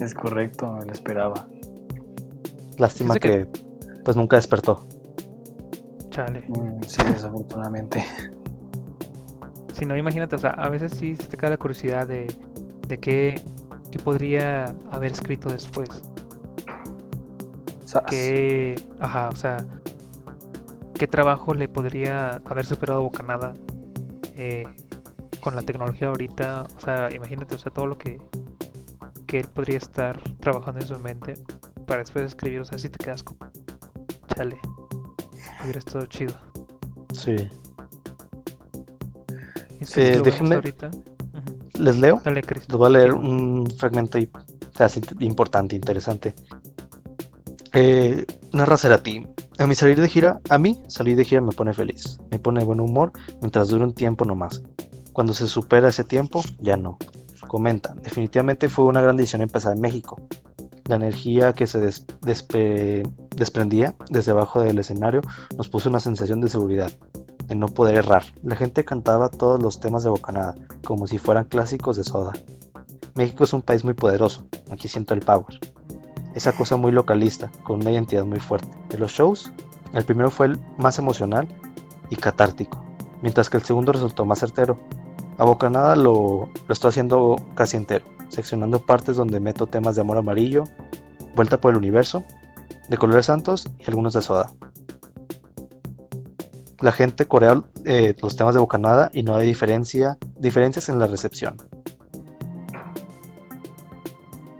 Es 0.00 0.12
correcto, 0.12 0.76
lo 0.84 0.92
esperaba. 0.92 1.46
Lástima 2.78 3.14
que, 3.14 3.46
pues 4.04 4.16
nunca 4.16 4.34
despertó. 4.34 4.85
Chale. 6.16 6.42
Mm, 6.48 6.82
sí, 6.82 7.02
desafortunadamente. 7.04 8.02
Si 9.74 9.84
no, 9.84 9.94
imagínate, 9.94 10.34
o 10.34 10.38
sea, 10.38 10.52
a 10.52 10.70
veces 10.70 10.92
sí 10.92 11.14
se 11.14 11.24
te 11.24 11.36
cae 11.36 11.50
la 11.50 11.58
curiosidad 11.58 12.08
de, 12.08 12.34
de 12.88 12.98
qué, 12.98 13.42
qué 13.90 13.98
podría 13.98 14.74
haber 14.90 15.12
escrito 15.12 15.50
después. 15.50 15.90
¿Qué, 18.08 18.82
ajá, 18.98 19.28
o 19.28 19.36
sea, 19.36 19.58
qué 20.94 21.06
trabajo 21.06 21.52
le 21.52 21.68
podría 21.68 22.40
haber 22.46 22.64
superado 22.64 23.02
Bocanada 23.02 23.54
eh, 24.36 24.64
con 25.42 25.54
la 25.54 25.60
tecnología 25.60 26.08
ahorita? 26.08 26.66
O 26.78 26.80
sea, 26.80 27.10
imagínate, 27.14 27.56
o 27.56 27.58
sea, 27.58 27.70
todo 27.70 27.88
lo 27.88 27.98
que, 27.98 28.18
que 29.26 29.40
él 29.40 29.48
podría 29.48 29.76
estar 29.76 30.18
trabajando 30.40 30.80
en 30.80 30.86
su 30.86 30.98
mente 30.98 31.34
para 31.86 32.00
después 32.00 32.24
escribir, 32.24 32.60
o 32.60 32.64
sea, 32.64 32.78
si 32.78 32.88
te 32.88 33.04
quedas 33.04 33.22
como, 33.22 33.50
chale, 34.34 34.56
hubiera 35.62 35.78
estado 35.78 36.06
chido. 36.06 36.34
Sí. 37.12 37.36
Eh, 39.96 40.20
déjenme, 40.22 40.60
les 41.78 41.96
leo. 41.98 42.20
Dale, 42.24 42.42
Les 42.42 42.66
voy 42.68 42.86
a 42.86 42.90
leer 42.90 43.12
un 43.14 43.66
fragmento 43.78 44.18
importante, 45.20 45.76
interesante. 45.76 46.34
Eh, 47.72 48.24
narra 48.52 48.76
ti 49.02 49.26
A 49.58 49.66
mí 49.66 49.74
salir 49.74 50.00
de 50.00 50.08
gira, 50.08 50.40
a 50.48 50.58
mí 50.58 50.82
salir 50.88 51.16
de 51.16 51.24
gira 51.24 51.40
me 51.40 51.52
pone 51.52 51.72
feliz, 51.72 52.18
me 52.30 52.38
pone 52.38 52.60
de 52.60 52.66
buen 52.66 52.80
humor 52.80 53.12
mientras 53.40 53.68
dure 53.68 53.84
un 53.84 53.94
tiempo 53.94 54.24
nomás. 54.24 54.62
Cuando 55.12 55.34
se 55.34 55.46
supera 55.46 55.88
ese 55.88 56.04
tiempo, 56.04 56.42
ya 56.58 56.76
no. 56.76 56.98
Comenta, 57.48 57.94
definitivamente 58.02 58.68
fue 58.68 58.86
una 58.86 59.00
gran 59.00 59.16
decisión 59.16 59.42
empezar 59.42 59.74
en 59.74 59.80
México 59.80 60.16
la 60.86 60.96
energía 60.96 61.52
que 61.52 61.66
se 61.66 61.80
desprendía 62.20 63.94
desde 64.08 64.30
abajo 64.30 64.60
del 64.60 64.78
escenario 64.78 65.20
nos 65.56 65.68
puso 65.68 65.88
una 65.88 66.00
sensación 66.00 66.40
de 66.40 66.48
seguridad, 66.48 66.92
de 67.46 67.54
no 67.54 67.68
poder 67.68 67.96
errar. 67.96 68.24
La 68.42 68.56
gente 68.56 68.84
cantaba 68.84 69.28
todos 69.28 69.60
los 69.60 69.80
temas 69.80 70.04
de 70.04 70.10
Bocanada, 70.10 70.54
como 70.84 71.06
si 71.06 71.18
fueran 71.18 71.44
clásicos 71.44 71.96
de 71.96 72.04
soda. 72.04 72.32
México 73.14 73.44
es 73.44 73.52
un 73.52 73.62
país 73.62 73.84
muy 73.84 73.94
poderoso, 73.94 74.46
aquí 74.70 74.88
siento 74.88 75.14
el 75.14 75.20
power. 75.20 75.58
Esa 76.34 76.52
cosa 76.52 76.76
muy 76.76 76.92
localista, 76.92 77.50
con 77.64 77.80
una 77.80 77.92
identidad 77.92 78.24
muy 78.24 78.40
fuerte. 78.40 78.68
En 78.90 79.00
los 79.00 79.12
shows, 79.12 79.50
El 79.92 80.04
primero 80.04 80.30
fue 80.30 80.46
el 80.46 80.58
más 80.76 80.98
emocional 80.98 81.48
y 82.10 82.16
catártico, 82.16 82.84
mientras 83.22 83.48
que 83.48 83.56
el 83.56 83.62
segundo 83.62 83.92
resultó 83.92 84.24
más 84.26 84.40
certero. 84.40 84.78
A 85.38 85.44
Bocanada 85.44 85.96
lo, 85.96 86.50
lo 86.68 86.88
haciendo 86.88 87.36
casi 87.54 87.76
entero, 87.76 88.04
seccionando 88.28 88.84
partes 88.84 89.16
donde 89.16 89.40
meto 89.40 89.66
temas 89.66 89.94
de 89.96 90.02
amor 90.02 90.18
amarillo, 90.18 90.64
vuelta 91.34 91.60
por 91.60 91.72
el 91.72 91.78
universo, 91.78 92.24
de 92.88 92.96
colores 92.96 93.26
santos 93.26 93.68
y 93.78 93.84
algunos 93.86 94.14
de 94.14 94.22
soda. 94.22 94.52
La 96.80 96.92
gente 96.92 97.26
corea 97.26 97.62
eh, 97.84 98.14
los 98.20 98.36
temas 98.36 98.54
de 98.54 98.60
Bocanada 98.60 99.10
y 99.12 99.22
no 99.22 99.34
hay 99.34 99.46
diferencia, 99.46 100.18
diferencias 100.38 100.88
en 100.88 100.98
la 100.98 101.06
recepción. 101.06 101.56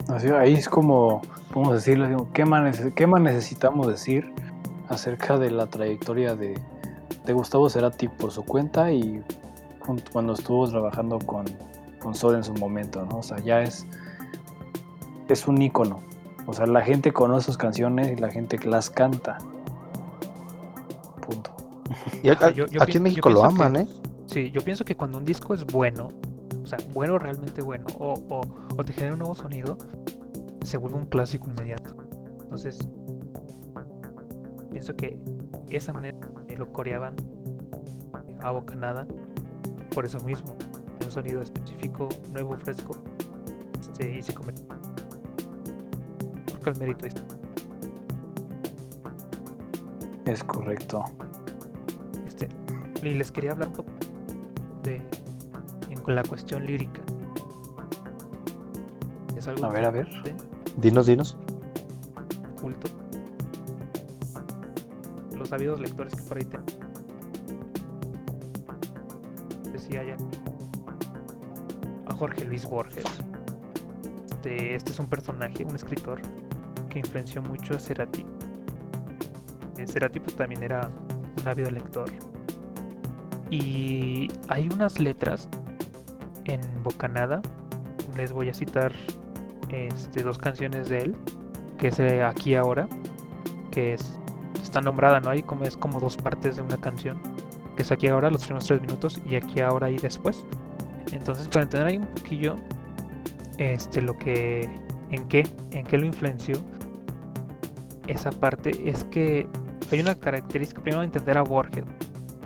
Así, 0.09 0.29
ahí 0.29 0.55
es 0.55 0.69
como, 0.69 1.21
a 1.55 1.73
decirlo, 1.73 2.29
¿qué, 2.33 2.45
más, 2.45 2.81
qué 2.95 3.07
más 3.07 3.21
necesitamos 3.21 3.87
decir 3.87 4.33
acerca 4.89 5.37
de 5.37 5.51
la 5.51 5.67
trayectoria 5.67 6.35
de, 6.37 6.59
de 7.27 7.33
Gustavo 7.33 7.69
Cerati 7.69 8.09
por 8.09 8.31
su 8.31 8.45
cuenta 8.45 8.93
y 8.93 9.23
cuando 10.12 10.33
estuvo 10.33 10.69
trabajando 10.69 11.19
con 11.19 11.45
Soda 12.15 12.37
en 12.39 12.45
su 12.45 12.55
momento, 12.55 13.05
¿no? 13.05 13.19
O 13.19 13.23
sea, 13.23 13.39
ya 13.39 13.63
es, 13.63 13.87
es 15.29 15.47
un 15.49 15.61
ícono. 15.61 16.01
O 16.47 16.53
sea, 16.53 16.67
la 16.67 16.81
gente 16.83 17.13
conoce 17.13 17.47
sus 17.47 17.59
canciones 17.59 18.13
y 18.13 18.17
la 18.21 18.31
gente 18.31 18.59
que 18.59 18.69
las 18.69 18.89
canta. 18.91 19.39
Punto. 21.27 21.51
Y 22.23 22.29
a- 22.29 22.33
Ajá, 22.35 22.47
a- 22.47 22.51
yo- 22.51 22.67
yo 22.67 22.83
aquí 22.83 22.97
en 22.99 23.03
México 23.05 23.29
lo 23.31 23.41
que- 23.41 23.47
aman, 23.49 23.77
¿eh? 23.77 23.89
Sí, 24.27 24.51
yo 24.51 24.63
pienso 24.63 24.85
que 24.85 24.97
cuando 24.97 25.19
un 25.19 25.25
disco 25.25 25.55
es 25.55 25.65
bueno, 25.67 26.11
o 26.63 26.67
sea, 26.67 26.79
bueno, 26.93 27.19
realmente 27.19 27.63
bueno, 27.63 27.87
o, 27.99 28.15
o, 28.29 28.41
o 28.77 28.85
te 28.85 28.93
genera 28.93 29.13
un 29.15 29.21
nuevo 29.21 29.35
sonido, 29.35 29.77
se 30.65 30.77
vuelve 30.79 30.99
un 30.99 31.07
clásico 31.07 31.49
inmediato. 31.49 31.95
Entonces, 32.43 32.79
pienso 34.71 34.95
que 34.97 35.19
esa 35.71 35.93
manera 35.93 36.19
lo 36.57 36.73
coreaban 36.73 37.15
a 38.43 38.51
bocanada, 38.51 39.07
por 39.95 40.05
eso 40.05 40.21
mismo, 40.21 40.57
un 41.05 41.11
sonido 41.11 41.41
específico, 41.77 42.09
nuevo, 42.33 42.57
fresco, 42.57 42.97
este, 43.81 44.18
y 44.18 44.22
se 44.22 44.35
convierte. 44.35 44.62
Porque 46.51 46.70
el 46.70 46.77
mérito 46.79 47.07
es. 47.07 47.14
Es 50.24 50.43
correcto. 50.45 51.05
Este, 52.27 52.49
y 53.03 53.14
les 53.14 53.31
quería 53.31 53.53
hablar 53.53 53.68
un 53.68 53.74
poco 53.74 53.91
de 54.83 54.97
en- 54.97 56.14
la 56.14 56.22
cuestión 56.22 56.64
lírica. 56.66 57.01
Es 59.37 59.47
algo 59.49 59.64
A 59.66 59.70
ver, 59.70 59.85
a 59.85 59.91
ver. 59.91 60.09
Dinos, 60.79 61.07
dinos. 61.07 61.37
culto. 62.61 62.89
Los 65.37 65.49
sabidos 65.49 65.81
lectores 65.81 66.14
que 66.14 66.22
por 66.22 66.39
ahí 66.39 66.45
te 66.45 66.59
decía 69.72 70.03
ya 70.05 70.16
Jorge 72.19 72.45
Luis 72.45 72.64
Borges. 72.64 73.05
Este, 74.31 74.75
este 74.75 74.93
es 74.93 74.99
un 74.99 75.07
personaje, 75.07 75.64
un 75.64 75.75
escritor 75.75 76.21
que 76.89 77.01
influenció 77.01 77.43
mucho 77.43 77.75
a 77.75 77.79
Cerati. 77.79 78.25
Eh, 79.79 79.87
Cerati 79.87 80.21
pues 80.21 80.37
también 80.37 80.62
era 80.62 80.91
un 81.41 81.49
ávido 81.49 81.71
lector. 81.71 82.11
Y 83.51 84.29
hay 84.49 84.69
unas 84.69 84.99
letras 84.99 85.49
en 86.45 86.61
Bocanada. 86.83 87.41
Les 88.17 88.33
voy 88.33 88.49
a 88.49 88.55
citar 88.55 88.93
este, 89.69 90.23
dos 90.23 90.39
canciones 90.39 90.89
de 90.89 91.03
él, 91.03 91.17
que 91.79 91.89
es 91.89 91.99
eh, 91.99 92.23
Aquí 92.23 92.55
Ahora, 92.55 92.89
que 93.71 93.95
es, 93.95 94.19
está 94.62 94.81
nombrada, 94.81 95.21
¿no? 95.21 95.31
Hay 95.31 95.43
como 95.43 95.64
es 95.64 95.77
como 95.77 96.01
dos 96.01 96.17
partes 96.17 96.57
de 96.57 96.62
una 96.62 96.77
canción, 96.77 97.21
que 97.77 97.83
es 97.83 97.93
Aquí 97.93 98.09
Ahora, 98.09 98.31
los 98.31 98.45
primeros 98.45 98.67
tres 98.67 98.81
minutos, 98.81 99.21
y 99.27 99.37
Aquí 99.37 99.61
Ahora 99.61 99.91
y 99.91 99.99
después. 99.99 100.45
Entonces, 101.13 101.49
para 101.49 101.65
entender 101.65 101.89
ahí 101.89 101.99
un 101.99 102.07
poquillo, 102.07 102.57
este, 103.59 104.03
lo 104.03 104.17
que, 104.19 104.69
en 105.11 105.29
qué, 105.29 105.47
en 105.71 105.87
qué 105.87 105.99
lo 105.99 106.07
influenció 106.07 106.57
esa 108.07 108.31
parte, 108.31 108.89
es 108.89 109.05
que 109.05 109.49
hay 109.91 110.01
una 110.01 110.15
característica, 110.15 110.83
primero 110.83 111.03
entender 111.03 111.39
a 111.39 111.43
Borges, 111.43 111.85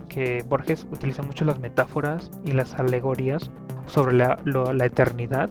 que 0.09 0.43
Borges 0.47 0.85
utiliza 0.91 1.23
mucho 1.23 1.45
las 1.45 1.59
metáforas 1.59 2.29
y 2.43 2.51
las 2.51 2.73
alegorías 2.75 3.49
sobre 3.87 4.13
la, 4.13 4.39
la 4.45 4.85
eternidad 4.85 5.49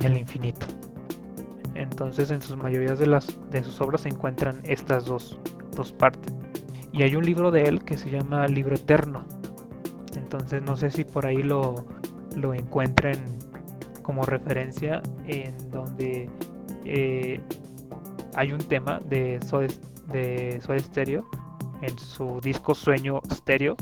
y 0.00 0.06
el 0.06 0.18
infinito. 0.18 0.66
Entonces, 1.74 2.30
en 2.30 2.40
sus 2.40 2.56
mayorías 2.56 2.98
de 2.98 3.06
las 3.06 3.38
de 3.50 3.62
sus 3.62 3.80
obras 3.80 4.02
se 4.02 4.08
encuentran 4.08 4.60
estas 4.64 5.04
dos, 5.04 5.38
dos 5.74 5.92
partes. 5.92 6.32
Y 6.92 7.02
hay 7.02 7.14
un 7.16 7.24
libro 7.24 7.50
de 7.50 7.64
él 7.64 7.84
que 7.84 7.98
se 7.98 8.10
llama 8.10 8.46
Libro 8.48 8.74
Eterno. 8.74 9.24
Entonces, 10.16 10.62
no 10.62 10.76
sé 10.76 10.90
si 10.90 11.04
por 11.04 11.26
ahí 11.26 11.42
lo, 11.42 11.84
lo 12.36 12.54
encuentren 12.54 13.38
como 14.02 14.24
referencia 14.24 15.02
en 15.26 15.70
donde 15.70 16.30
eh, 16.84 17.40
hay 18.34 18.52
un 18.52 18.60
tema 18.60 19.00
de 19.00 19.40
Soda, 19.44 19.66
de 20.12 20.60
Soda 20.60 20.78
Stereo 20.78 21.26
en 21.82 21.98
su 21.98 22.40
disco 22.40 22.74
Sueño 22.74 23.20
Stereo 23.32 23.76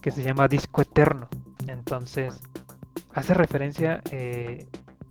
que 0.00 0.10
se 0.10 0.22
llama 0.22 0.48
Disco 0.48 0.80
Eterno. 0.80 1.28
Entonces, 1.66 2.40
hace 3.12 3.34
referencia 3.34 4.00
eh, 4.10 4.66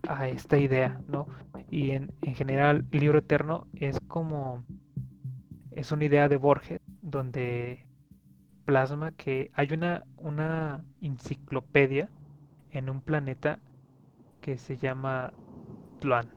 a 0.08 0.28
esta 0.30 0.58
idea, 0.58 1.00
¿no? 1.08 1.28
Y 1.70 1.92
en, 1.92 2.14
en 2.22 2.36
general, 2.36 2.86
libro 2.92 3.20
eterno 3.20 3.68
es 3.76 4.00
como, 4.08 4.64
es 5.72 5.92
una 5.92 6.06
idea 6.06 6.30
de 6.30 6.38
Borges, 6.38 6.80
donde 7.02 7.86
plasma 8.66 9.12
que 9.12 9.52
hay 9.54 9.74
una, 9.74 10.04
una 10.18 10.84
enciclopedia 11.02 12.10
en 12.78 12.89
un 12.89 13.01
planeta 13.01 13.59
que 14.39 14.57
se 14.57 14.78
llama 14.78 15.34
Tluan. 15.99 16.30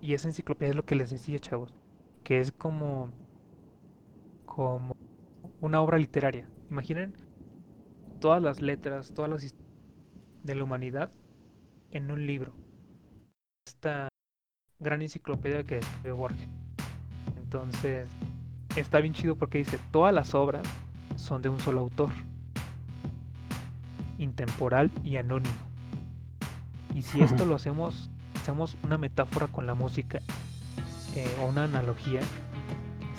Y 0.00 0.14
esa 0.14 0.28
enciclopedia 0.28 0.70
es 0.70 0.76
lo 0.76 0.84
que 0.84 0.96
les 0.96 1.10
decía, 1.10 1.38
chavos, 1.38 1.72
que 2.24 2.40
es 2.40 2.50
como, 2.50 3.10
como 4.44 4.96
una 5.60 5.80
obra 5.80 5.96
literaria. 5.98 6.48
Imaginen 6.70 7.14
todas 8.20 8.42
las 8.42 8.60
letras, 8.60 9.12
todas 9.14 9.30
las 9.30 9.44
his- 9.44 9.54
de 10.42 10.54
la 10.54 10.64
humanidad 10.64 11.10
en 11.92 12.10
un 12.10 12.26
libro. 12.26 12.52
Esta 13.66 14.08
gran 14.80 15.02
enciclopedia 15.02 15.64
que 15.64 15.78
escribió 15.78 16.16
Borges. 16.16 16.48
Entonces, 17.36 18.08
está 18.74 18.98
bien 19.00 19.14
chido 19.14 19.36
porque 19.36 19.58
dice, 19.58 19.78
todas 19.92 20.12
las 20.12 20.34
obras 20.34 20.66
son 21.14 21.42
de 21.42 21.48
un 21.48 21.60
solo 21.60 21.80
autor. 21.80 22.10
Intemporal 24.18 24.90
y 25.02 25.16
anónimo. 25.16 25.54
Y 26.94 27.02
si 27.02 27.20
esto 27.20 27.44
lo 27.44 27.56
hacemos, 27.56 28.08
hacemos 28.40 28.76
una 28.82 28.98
metáfora 28.98 29.48
con 29.48 29.66
la 29.66 29.74
música 29.74 30.20
eh, 31.16 31.28
o 31.40 31.46
una 31.46 31.64
analogía, 31.64 32.20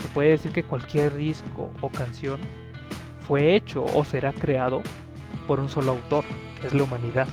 se 0.01 0.07
puede 0.09 0.29
decir 0.29 0.51
que 0.51 0.63
cualquier 0.63 1.15
disco 1.15 1.71
o 1.81 1.89
canción 1.89 2.39
fue 3.27 3.55
hecho 3.55 3.83
o 3.83 4.05
será 4.05 4.31
creado 4.33 4.81
por 5.47 5.59
un 5.59 5.69
solo 5.69 5.93
autor, 5.93 6.23
que 6.61 6.67
es 6.67 6.73
la 6.73 6.83
humanidad. 6.83 7.27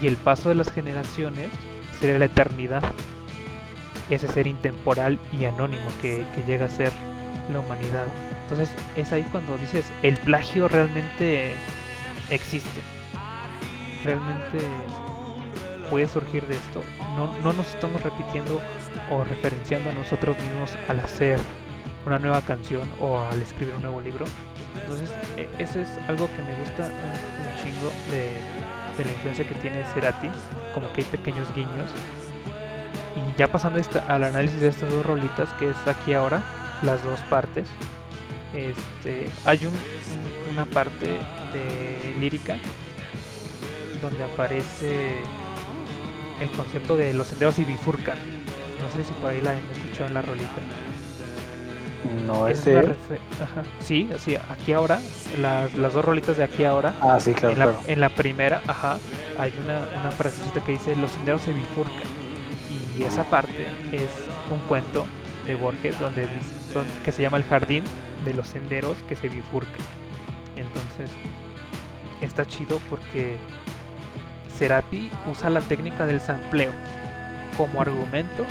Y 0.00 0.06
el 0.06 0.16
paso 0.16 0.48
de 0.48 0.54
las 0.54 0.70
generaciones 0.70 1.50
sería 1.98 2.18
la 2.18 2.26
eternidad. 2.26 2.82
Ese 4.08 4.28
ser 4.28 4.46
intemporal 4.46 5.18
y 5.32 5.44
anónimo 5.44 5.86
que, 6.00 6.26
que 6.34 6.42
llega 6.42 6.66
a 6.66 6.70
ser 6.70 6.92
la 7.52 7.60
humanidad. 7.60 8.06
Entonces 8.42 8.70
es 8.96 9.12
ahí 9.12 9.22
cuando 9.30 9.56
dices, 9.58 9.90
el 10.02 10.16
plagio 10.18 10.68
realmente 10.68 11.54
existe. 12.30 12.80
Realmente 14.04 14.58
puede 15.90 16.08
surgir 16.08 16.46
de 16.46 16.54
esto. 16.56 16.82
No, 17.16 17.32
no 17.42 17.52
nos 17.52 17.66
estamos 17.68 18.02
repitiendo 18.02 18.60
o 19.10 19.24
referenciando 19.24 19.90
a 19.90 19.92
nosotros 19.92 20.36
mismos 20.38 20.70
al 20.88 21.00
hacer 21.00 21.38
una 22.06 22.18
nueva 22.18 22.40
canción 22.42 22.88
o 23.00 23.20
al 23.20 23.42
escribir 23.42 23.74
un 23.74 23.82
nuevo 23.82 24.00
libro. 24.00 24.24
Entonces, 24.80 25.10
e- 25.36 25.48
eso 25.58 25.80
es 25.80 25.88
algo 26.08 26.28
que 26.36 26.42
me 26.42 26.54
gusta 26.60 26.84
un, 26.84 27.62
chingo 27.62 27.90
de, 28.10 28.30
de 28.96 29.04
la 29.04 29.10
influencia 29.12 29.46
que 29.46 29.54
tiene 29.56 29.84
Cerati, 29.92 30.30
como 30.72 30.90
que 30.92 31.02
hay 31.02 31.06
pequeños 31.08 31.52
guiños. 31.54 31.90
Y 33.16 33.38
ya 33.38 33.48
pasando 33.48 33.78
esta- 33.80 34.04
al 34.06 34.24
análisis 34.24 34.60
de 34.60 34.68
estas 34.68 34.90
dos 34.90 35.04
rolitas, 35.04 35.48
que 35.58 35.70
es 35.70 35.76
aquí 35.86 36.14
ahora, 36.14 36.42
las 36.82 37.02
dos 37.04 37.20
partes, 37.28 37.68
este, 38.54 39.28
hay 39.44 39.66
un- 39.66 40.52
una 40.52 40.64
parte 40.64 41.18
lírica 42.18 42.56
donde 44.02 44.24
aparece 44.24 45.18
el 46.40 46.50
concepto 46.52 46.96
de 46.96 47.12
los 47.14 47.26
senderos 47.26 47.58
y 47.58 47.64
bifurcan. 47.64 48.16
No 48.80 48.90
sé 48.96 49.04
si 49.06 49.12
por 49.20 49.30
ahí 49.30 49.40
la 49.42 49.50
han 49.50 49.58
escuchado 49.76 50.06
en 50.06 50.14
la 50.14 50.22
rolita. 50.22 50.48
No 52.26 52.48
Es 52.48 52.60
es 52.60 52.66
una 52.68 52.80
él. 52.80 52.86
refe- 52.88 53.42
ajá, 53.42 53.62
Sí, 53.84 54.08
sí, 54.18 54.36
aquí 54.48 54.72
ahora, 54.72 55.00
las, 55.38 55.74
las 55.74 55.92
dos 55.92 56.02
rolitas 56.04 56.36
de 56.38 56.44
aquí 56.44 56.64
ahora, 56.64 56.94
Ah, 57.00 57.20
sí, 57.20 57.32
claro, 57.34 57.52
en, 57.52 57.58
la, 57.58 57.64
claro. 57.66 57.80
en 57.86 58.00
la 58.00 58.08
primera, 58.08 58.62
ajá, 58.66 58.98
hay 59.38 59.52
una, 59.62 59.80
una 60.00 60.10
frasecita 60.10 60.64
que 60.64 60.72
dice 60.72 60.96
los 60.96 61.10
senderos 61.12 61.42
se 61.42 61.52
bifurcan. 61.52 62.08
Y 62.98 63.02
esa 63.02 63.24
parte 63.24 63.66
es 63.92 64.08
un 64.50 64.58
cuento 64.60 65.06
de 65.46 65.54
Borges, 65.56 65.98
donde 66.00 66.26
que 67.04 67.12
se 67.12 67.22
llama 67.22 67.36
el 67.36 67.44
jardín 67.44 67.84
de 68.24 68.32
los 68.34 68.46
senderos 68.48 68.96
que 69.08 69.16
se 69.16 69.28
bifurcan. 69.28 69.80
Entonces, 70.56 71.10
está 72.20 72.46
chido 72.46 72.80
porque 72.90 73.36
Serapi 74.58 75.10
usa 75.26 75.50
la 75.50 75.60
técnica 75.60 76.06
del 76.06 76.20
sampleo 76.20 76.72
como 77.56 77.80
argumento 77.80 78.44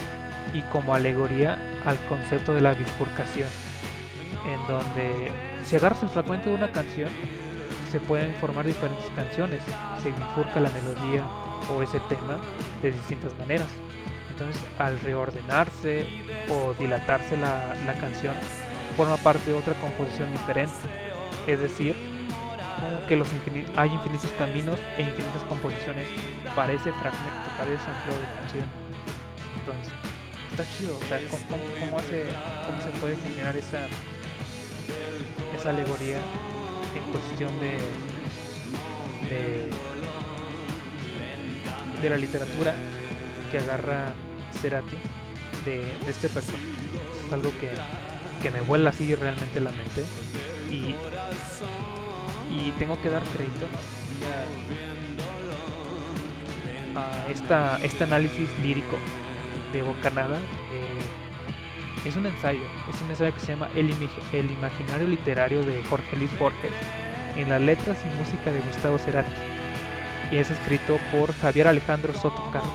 y 0.53 0.61
como 0.63 0.95
alegoría 0.95 1.57
al 1.85 1.97
concepto 2.07 2.53
de 2.53 2.61
la 2.61 2.73
bifurcación, 2.73 3.47
en 4.45 4.67
donde 4.67 5.31
si 5.65 5.75
agarras 5.75 6.01
el 6.03 6.09
fragmento 6.09 6.49
de 6.49 6.55
una 6.55 6.71
canción, 6.71 7.09
se 7.91 7.99
pueden 7.99 8.33
formar 8.35 8.65
diferentes 8.65 9.05
canciones, 9.15 9.61
se 10.01 10.11
bifurca 10.11 10.59
la 10.59 10.69
melodía 10.69 11.23
o 11.73 11.81
ese 11.81 11.99
tema 12.01 12.39
de 12.81 12.91
distintas 12.91 13.37
maneras. 13.37 13.67
Entonces, 14.31 14.61
al 14.77 14.99
reordenarse 15.01 16.07
o 16.49 16.73
dilatarse 16.79 17.35
la, 17.37 17.75
la 17.85 17.93
canción, 17.95 18.33
forma 18.95 19.17
parte 19.17 19.51
de 19.51 19.57
otra 19.57 19.73
composición 19.75 20.31
diferente. 20.31 20.73
Es 21.45 21.59
decir, 21.59 21.95
que 23.07 23.15
los 23.15 23.27
hay 23.75 23.91
infinitos 23.91 24.31
caminos 24.37 24.79
e 24.97 25.01
infinitas 25.01 25.43
composiciones 25.47 26.07
para 26.55 26.73
ese 26.73 26.91
fragmento, 26.91 27.49
para 27.57 27.71
ese 27.71 27.83
sampleo 27.83 28.19
de 28.19 28.25
canción. 28.39 28.65
Entonces, 29.59 29.93
está 30.51 30.65
chido, 30.77 30.97
o 30.97 31.05
sea, 31.07 31.19
¿cómo, 31.29 31.97
hace, 31.99 32.25
cómo 32.65 32.81
se 32.81 32.89
puede 32.99 33.15
generar 33.17 33.55
esa, 33.57 33.87
esa 35.57 35.69
alegoría 35.69 36.17
en 36.95 37.11
cuestión 37.11 37.59
de, 37.59 37.77
de, 39.29 39.69
de 42.01 42.09
la 42.09 42.17
literatura 42.17 42.73
que 43.51 43.57
agarra 43.59 44.13
Cerati 44.61 44.97
de, 45.65 45.77
de 45.77 46.11
este 46.11 46.29
personaje. 46.29 46.65
Es 47.25 47.33
algo 47.33 47.51
que, 47.59 47.69
que 48.41 48.51
me 48.51 48.61
vuela 48.61 48.89
así 48.89 49.13
realmente 49.15 49.59
la 49.59 49.71
mente 49.71 50.03
y, 50.69 50.95
y 52.49 52.71
tengo 52.71 52.99
que 53.01 53.09
dar 53.09 53.23
crédito 53.23 53.67
a, 56.95 57.31
esta, 57.31 57.77
este 57.83 58.03
análisis 58.03 58.49
lírico 58.61 58.97
de 59.71 59.83
Bocanada 59.83 60.37
eh, 60.73 62.05
es 62.05 62.15
un 62.15 62.25
ensayo, 62.25 62.61
es 62.89 63.01
un 63.01 63.09
ensayo 63.09 63.33
que 63.33 63.39
se 63.41 63.47
llama 63.47 63.69
El, 63.75 63.93
el 64.33 64.51
Imaginario 64.51 65.07
Literario 65.07 65.63
de 65.63 65.83
Jorge 65.83 66.15
Luis 66.15 66.39
Borges, 66.39 66.71
en 67.35 67.49
las 67.49 67.61
letras 67.61 67.97
y 68.05 68.17
música 68.17 68.51
de 68.51 68.59
Gustavo 68.61 68.97
Cerati, 68.97 69.31
y 70.31 70.37
es 70.37 70.49
escrito 70.49 70.97
por 71.11 71.33
Javier 71.35 71.67
Alejandro 71.67 72.13
Soto 72.13 72.49
Carlos. 72.51 72.71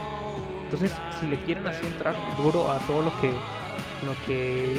Entonces, 0.64 0.93
si 1.20 1.27
le 1.27 1.39
quieren 1.41 1.66
así 1.66 1.87
entrar 1.87 2.14
duro 2.37 2.70
a 2.70 2.79
todo 2.81 3.03
lo 3.03 3.20
que, 3.20 3.31
lo 4.05 4.14
que, 4.27 4.77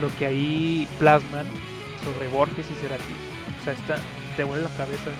lo 0.00 0.08
que 0.18 0.26
ahí 0.26 0.88
plasman 0.98 1.46
sobre 2.04 2.28
Borges 2.28 2.66
y 2.70 2.74
Cerati, 2.74 3.29
o 3.60 3.64
sea, 3.64 3.72
está, 3.72 3.96
te 4.36 4.44
vuelve 4.44 4.64
la 4.64 4.76
cabeza, 4.76 5.10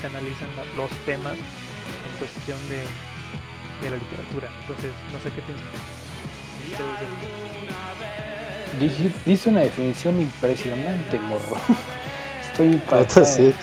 se 0.00 0.06
analizan 0.06 0.48
los 0.76 0.90
temas 1.06 1.34
en 1.34 2.18
cuestión 2.18 2.58
de 2.68 2.84
de 3.82 3.90
la 3.90 3.96
literatura. 3.96 4.48
Entonces, 4.60 4.92
no 5.12 5.18
sé 5.20 5.30
qué 5.34 5.42
piensas. 5.42 5.66
Dice 9.24 9.50
una 9.50 9.60
definición 9.60 10.20
impresionante, 10.20 11.18
morro. 11.20 11.56
Estoy 12.50 12.66
impactado. 12.68 13.26
Sí. 13.26 13.54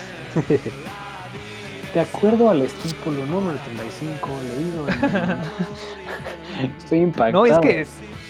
De 1.94 2.00
acuerdo 2.00 2.48
al 2.48 2.62
estípulo 2.62 3.26
número 3.26 3.58
35, 3.58 4.28
leído 4.56 4.88
Estoy 6.78 7.00
impactado. 7.00 7.46
No, 7.46 7.46
es 7.46 7.58
que 7.58 7.86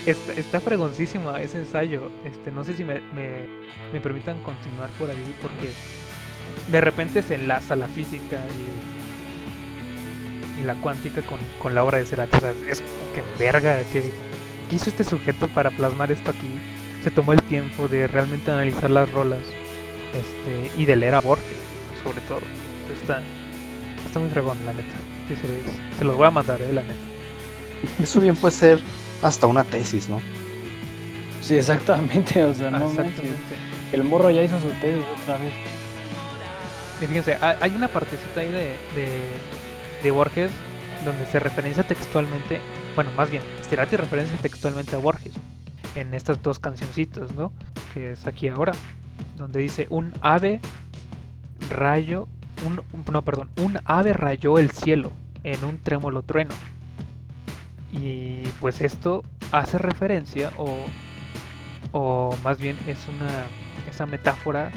está, 0.07 0.33
está 0.35 0.61
fregoncísima 0.61 1.41
ese 1.41 1.59
ensayo. 1.59 2.11
Este, 2.25 2.51
no 2.51 2.65
sé 2.65 2.75
si 2.75 2.85
me, 2.85 3.01
me, 3.15 3.47
me 3.93 4.01
permitan 4.01 4.43
continuar 4.43 4.91
por 4.99 5.11
ahí 5.11 5.35
porque 5.41 5.71
de 6.71 6.81
repente 6.81 7.23
se 7.23 7.37
enlaza 7.37 7.77
la 7.77 7.89
física 7.89 8.37
y 8.37 9.03
y 10.61 10.65
la 10.65 10.75
cuántica 10.77 11.23
con, 11.23 11.39
con 11.59 11.75
la 11.75 11.85
obra 11.85 11.99
de 11.99 12.07
Cerati. 12.07 12.37
O 12.37 12.41
sea, 12.41 12.55
es 12.69 12.81
que 13.15 13.23
verga, 13.39 13.83
que 13.93 14.13
hizo 14.71 14.91
este 14.91 15.05
sujeto 15.05 15.49
para 15.49 15.71
plasmar 15.71 16.13
esto 16.13 16.31
aquí? 16.31 16.59
Se 17.03 17.11
tomó 17.11 17.33
el 17.33 17.43
tiempo 17.43 17.89
de 17.89 18.07
realmente 18.07 18.51
analizar 18.51 18.91
las 18.91 19.11
rolas 19.11 19.41
este, 20.15 20.71
y 20.81 20.85
de 20.85 20.97
leer 20.97 21.15
a 21.15 21.21
Borges, 21.21 21.57
sobre 22.03 22.21
todo. 22.23 22.41
Está, 23.01 23.23
está 24.07 24.19
muy 24.19 24.31
fregón, 24.31 24.59
la 24.65 24.73
neta. 24.73 24.95
se, 25.29 25.99
se, 25.99 26.05
los 26.05 26.17
voy 26.17 26.27
a 26.27 26.31
mandar, 26.31 26.61
eh, 26.63 26.73
la 26.73 26.83
neta. 26.83 26.95
Eso 28.03 28.21
bien 28.21 28.37
puede 28.37 28.55
ser 28.55 28.81
hasta 29.23 29.47
una 29.47 29.65
tesis, 29.65 30.09
¿no? 30.09 30.21
Sí, 31.41 31.57
exactamente, 31.57 32.45
o 32.45 32.55
sea, 32.55 32.71
no, 32.71 32.89
exactamente. 32.89 33.57
el 33.93 34.05
morro 34.05 34.31
ya 34.31 34.43
hizo 34.43 34.61
su 34.61 34.69
tesis 34.81 35.05
otra 35.23 35.39
vez. 35.39 35.53
Y 37.01 37.07
fíjense, 37.07 37.37
hay 37.41 37.71
una 37.75 37.89
partecita 37.89 38.41
ahí 38.41 38.51
de, 38.51 38.77
de 40.03 40.11
Borges 40.11 40.51
donde 41.05 41.27
se 41.27 41.41
referencia 41.41 41.83
textualmente, 41.83 42.61
bueno, 42.95 43.11
más 43.17 43.31
bien, 43.31 43.43
Cerati 43.69 43.97
referencia 43.97 44.37
textualmente 44.39 44.95
a 44.95 44.99
Borges 44.99 45.33
en 45.95 46.15
estas 46.15 46.41
dos 46.43 46.59
cancioncitas, 46.59 47.33
¿no? 47.35 47.53
Que 47.93 48.13
es 48.13 48.27
aquí 48.27 48.49
ahora, 48.49 48.73
donde 49.37 49.61
dice 49.61 49.87
un 49.91 50.13
ave 50.21 50.61
rayo, 51.71 52.29
un, 52.67 52.83
no, 53.13 53.23
perdón, 53.23 53.51
un 53.57 53.81
ave 53.85 54.13
rayó 54.13 54.59
el 54.59 54.71
cielo 54.71 55.13
en 55.43 55.65
un 55.65 55.79
trémolo 55.79 56.23
trueno. 56.23 56.55
Y 57.93 58.43
pues 58.61 58.81
esto 58.81 59.23
hace 59.53 59.79
referencia 59.79 60.51
o, 60.57 60.87
o 61.93 62.37
más 62.43 62.59
bien 62.59 62.79
es 62.87 62.99
una 63.07 63.45
esa 63.89 64.07
metáfora 64.07 64.73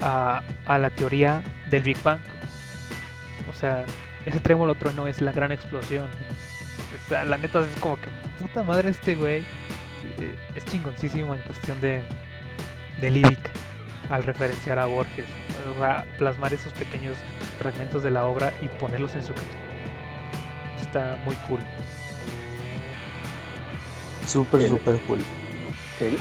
a, 0.00 0.42
a 0.66 0.78
la 0.78 0.90
teoría 0.90 1.42
del 1.68 1.82
Big 1.82 2.00
Bang. 2.02 2.20
O 3.50 3.52
sea, 3.52 3.84
ese 4.24 4.40
trémolo 4.40 4.76
no 4.94 5.06
es 5.06 5.20
la 5.20 5.32
gran 5.32 5.52
explosión. 5.52 6.08
La 7.10 7.36
neta 7.36 7.60
es 7.60 7.80
como 7.80 7.96
que 7.96 8.08
puta 8.40 8.62
madre 8.62 8.90
este 8.90 9.14
güey. 9.16 9.40
Eh, 10.18 10.34
es 10.54 10.64
chingoncísimo 10.66 11.34
en 11.34 11.40
cuestión 11.42 11.80
de, 11.80 12.02
de 13.00 13.10
lírica 13.10 13.50
al 14.10 14.24
referenciar 14.24 14.78
a 14.78 14.86
Borges. 14.86 15.26
a 15.82 16.04
plasmar 16.18 16.52
esos 16.52 16.72
pequeños 16.74 17.16
fragmentos 17.58 18.02
de 18.02 18.10
la 18.10 18.26
obra 18.26 18.52
y 18.62 18.68
ponerlos 18.68 19.14
en 19.14 19.24
su 19.24 19.32
Está 20.80 21.18
muy 21.24 21.34
cool. 21.48 21.60
Súper, 24.30 24.68
súper 24.68 25.00
cool. 25.02 25.20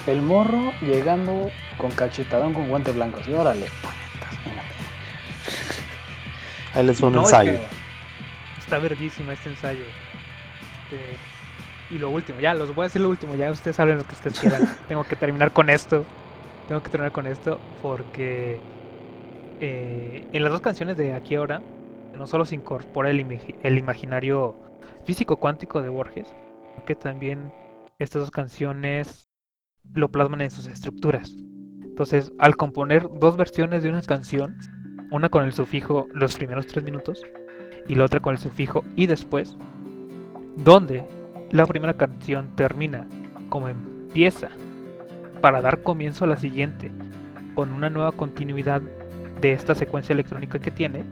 El, 0.08 0.22
morro 0.22 0.74
llegando 0.82 1.50
con 1.78 1.92
cachetadón 1.92 2.54
con 2.54 2.68
guantes 2.68 2.96
blancos. 2.96 3.28
Y 3.28 3.34
órale. 3.34 3.68
Ahí 6.74 6.86
les 6.86 7.00
fue 7.00 7.10
un 7.10 7.18
ensayo 7.18 7.60
está 8.70 8.78
verguísima 8.78 9.34
este 9.34 9.50
ensayo. 9.50 9.84
Este, 10.84 11.18
y 11.90 11.98
lo 11.98 12.12
último, 12.12 12.40
ya, 12.40 12.54
los 12.54 12.76
voy 12.76 12.84
a 12.84 12.88
decir 12.88 13.02
lo 13.02 13.10
último, 13.10 13.34
ya 13.34 13.50
ustedes 13.50 13.76
saben 13.76 13.98
lo 13.98 14.06
que 14.06 14.14
ustedes 14.14 14.40
quieran. 14.40 14.78
Tengo 14.88 15.04
que 15.04 15.16
terminar 15.16 15.52
con 15.52 15.72
esto. 15.72 16.06
Tengo 16.68 16.84
que 16.84 16.90
terminar 16.92 17.12
con 17.12 17.26
esto 17.26 17.60
porque 17.82 18.60
eh, 19.60 20.28
en 20.32 20.44
las 20.44 20.52
dos 20.52 20.62
canciones 20.62 20.98
de 20.98 21.14
Aquí 21.14 21.34
Ahora 21.34 21.64
no 22.16 22.28
solo 22.28 22.46
se 22.46 22.54
incorpora 22.54 23.10
el, 23.10 23.40
el 23.64 23.78
imaginario 23.78 24.56
físico 25.04 25.38
cuántico 25.38 25.82
de 25.82 25.90
Borges, 25.90 26.28
que 26.86 26.94
también 26.94 27.52
estas 28.00 28.22
dos 28.22 28.32
canciones 28.32 29.30
lo 29.94 30.10
plasman 30.10 30.42
en 30.42 30.52
sus 30.52 30.68
estructuras. 30.68 31.32
Entonces, 31.84 32.32
al 32.40 32.56
componer 32.56 33.08
dos 33.20 33.36
versiones 33.36 33.84
de 33.84 33.90
una 33.90 34.02
canción, 34.02 34.58
una 35.12 35.30
con 35.30 35.44
el 35.44 35.52
sufijo 35.52 36.08
los 36.14 36.38
primeros 36.38 36.68
tres 36.68 36.84
minutos 36.84 37.22
y 37.88 37.96
la 37.96 38.06
otra 38.06 38.22
con 38.22 38.34
el 38.34 38.40
sufijo 38.40 38.86
y 38.96 39.08
después, 39.08 39.58
donde 40.56 41.06
la 41.52 41.66
primera 41.66 41.96
canción 41.96 42.56
termina 42.56 43.06
como 43.50 43.68
empieza 43.68 44.50
para 45.42 45.62
dar 45.62 45.84
comienzo 45.84 46.26
a 46.26 46.28
la 46.28 46.38
siguiente 46.38 46.92
con 47.56 47.74
una 47.74 47.90
nueva 47.90 48.12
continuidad 48.14 48.82
de 49.42 49.54
esta 49.54 49.76
secuencia 49.76 50.14
electrónica 50.14 50.60
que 50.60 50.72
tiene, 50.72 51.04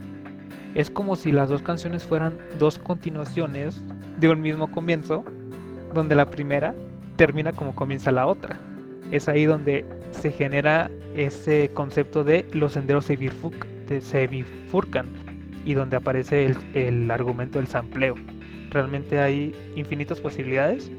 es 0.74 0.90
como 0.90 1.16
si 1.16 1.32
las 1.32 1.48
dos 1.48 1.62
canciones 1.62 2.04
fueran 2.04 2.38
dos 2.58 2.78
continuaciones 2.78 3.82
de 4.18 4.28
un 4.28 4.40
mismo 4.40 4.70
comienzo, 4.70 5.24
donde 5.94 6.14
la 6.14 6.30
primera 6.30 6.74
termina 7.16 7.52
como 7.52 7.74
comienza 7.74 8.12
la 8.12 8.26
otra. 8.26 8.58
Es 9.10 9.28
ahí 9.28 9.44
donde 9.44 9.84
se 10.12 10.30
genera 10.30 10.90
ese 11.14 11.70
concepto 11.74 12.24
de 12.24 12.46
los 12.52 12.72
senderos 12.72 13.04
se, 13.06 14.00
se 14.00 14.26
bifurcan 14.26 15.06
y 15.64 15.74
donde 15.74 15.96
aparece 15.96 16.46
el, 16.46 16.56
el 16.74 17.10
argumento 17.10 17.58
del 17.58 17.66
sampleo. 17.66 18.14
Realmente 18.70 19.18
hay 19.18 19.54
infinitas 19.76 20.20
posibilidades 20.20 20.90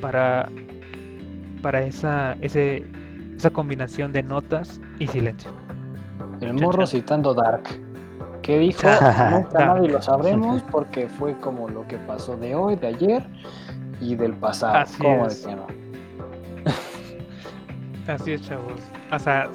para, 0.00 0.48
para 1.62 1.82
esa, 1.82 2.36
ese, 2.40 2.84
esa 3.36 3.50
combinación 3.50 4.12
de 4.12 4.22
notas 4.22 4.80
y 4.98 5.06
silencio. 5.08 5.50
El 6.40 6.54
morro 6.54 6.86
citando 6.86 7.34
Dark. 7.34 7.64
que 8.42 8.58
dijo? 8.58 8.82
Nunca 9.30 9.66
nadie 9.66 9.88
lo 9.88 10.00
sabremos 10.00 10.62
porque 10.70 11.08
fue 11.08 11.34
como 11.40 11.68
lo 11.68 11.86
que 11.86 11.96
pasó 11.96 12.36
de 12.36 12.54
hoy, 12.54 12.76
de 12.76 12.88
ayer 12.88 13.24
y 14.00 14.14
del 14.14 14.32
pasado. 14.34 14.76
Así 14.78 15.04
es. 15.06 15.46
Así 18.08 18.32
es, 18.32 18.42
chavos. 18.42 18.80
O 19.12 19.18
sea, 19.18 19.48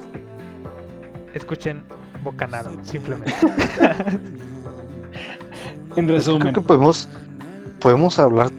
escuchen 1.33 1.83
Bocanada, 2.23 2.71
simplemente. 2.83 3.33
En 5.95 6.05
Creo 6.05 6.17
resumen, 6.17 6.53
que 6.53 6.61
podemos, 6.61 7.07
podemos 7.79 8.17
hablar 8.17 8.49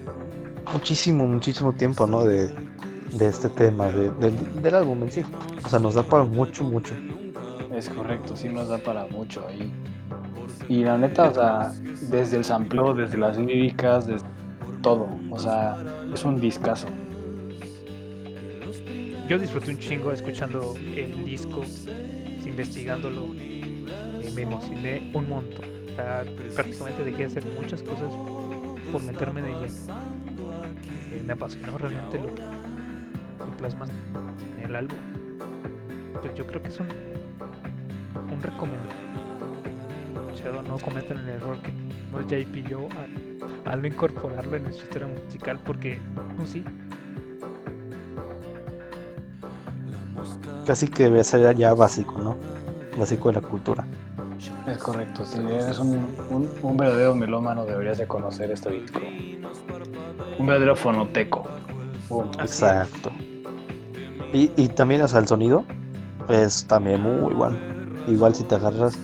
muchísimo, 0.73 1.27
muchísimo 1.27 1.73
tiempo, 1.73 2.07
¿no? 2.07 2.23
De, 2.25 2.47
de 3.13 3.27
este 3.27 3.49
tema, 3.49 3.87
de- 3.89 4.11
del- 4.13 4.63
del 4.63 4.75
álbum 4.75 5.03
en 5.03 5.11
sí. 5.11 5.23
O 5.65 5.69
sea, 5.69 5.81
nos 5.81 5.95
da 5.95 6.05
para 6.05 6.23
mucho, 6.23 6.63
mucho. 6.63 6.95
es 7.75 7.89
correcto, 7.89 8.37
sí 8.37 8.49
nos 8.49 8.69
da 8.69 8.79
para 8.79 9.07
mucho 9.09 9.45
ahí. 9.49 9.73
Y 10.69 10.85
la 10.85 10.97
neta, 10.97 11.31
o 11.31 11.35
sea, 11.35 11.73
desde 12.09 12.37
el 12.37 12.45
sampleo, 12.45 12.95
desde 12.95 13.19
las 13.19 13.37
líricas, 13.37 14.07
desde 14.07 14.27
todo. 14.85 15.09
O 15.31 15.39
sea, 15.39 15.77
es 16.13 16.25
un 16.25 16.39
discazo. 16.39 16.87
Yo 19.29 19.39
disfruté 19.39 19.71
un 19.71 19.79
chingo 19.79 20.13
escuchando 20.13 20.75
el 20.95 21.25
disco, 21.25 21.63
investigándolo. 22.45 23.35
y 23.35 24.31
me 24.35 24.43
emocioné 24.43 25.11
un 25.15 25.29
montón. 25.29 25.65
O 25.91 25.97
sea, 25.97 26.25
prácticamente 26.55 27.05
dejé 27.05 27.19
de 27.19 27.25
hacer 27.25 27.45
muchas 27.59 27.83
cosas 27.83 28.13
por 28.93 29.03
meterme 29.03 29.43
de 29.43 29.49
lleno. 29.49 29.65
Eh, 31.13 31.23
Me 31.27 31.33
apasionó 31.33 31.79
realmente 31.79 32.19
lo 32.19 32.35
que 32.35 32.43
lo 32.43 33.57
plasman 33.57 33.89
en 34.59 34.65
el 34.65 34.77
álbum. 34.77 34.99
Pues 36.21 36.35
yo 36.35 36.47
creo 36.47 36.63
que 36.63 36.69
es 36.69 36.79
un, 36.81 36.89
un 38.33 38.43
recomendado. 38.43 39.14
No 40.43 40.79
cometan 40.79 41.19
el 41.19 41.29
error 41.29 41.57
que 41.63 41.73
no 42.13 42.21
JP 42.21 42.69
yo 42.69 42.89
al, 42.99 43.73
al 43.73 43.83
no 43.83 43.89
incorporarlo 43.89 44.57
en 44.57 44.73
su 44.73 44.83
historia 44.83 45.09
musical 45.09 45.59
porque 45.65 45.99
no 46.37 46.45
sí 46.47 46.65
Casi 50.67 50.89
que 50.89 51.05
debe 51.05 51.23
ser 51.23 51.57
ya 51.57 51.75
básico, 51.75 52.19
¿no? 52.19 52.37
Básico 52.99 53.29
de 53.29 53.41
la 53.41 53.47
cultura. 53.47 53.87
Es 54.67 54.79
correcto, 54.79 55.25
si 55.25 55.39
eres 55.39 55.79
un, 55.79 56.15
un, 56.31 56.49
un 56.63 56.77
verdadero 56.77 57.15
melómano 57.15 57.65
deberías 57.65 57.99
de 57.99 58.07
conocer 58.07 58.51
este 58.51 58.71
disco. 58.71 59.01
Un 60.39 60.47
verdadero 60.47 60.75
fonoteco. 60.75 61.47
Exacto. 62.41 63.11
Y, 64.33 64.51
y 64.57 64.69
también, 64.69 65.03
o 65.03 65.09
sea, 65.09 65.21
el 65.21 65.29
sonido 65.29 65.65
es 66.29 66.67
también 66.67 67.03
muy 67.03 67.35
bueno. 67.35 67.57
Igual 68.07 68.35
si 68.35 68.45
te 68.45 68.55
agarras 68.55 68.99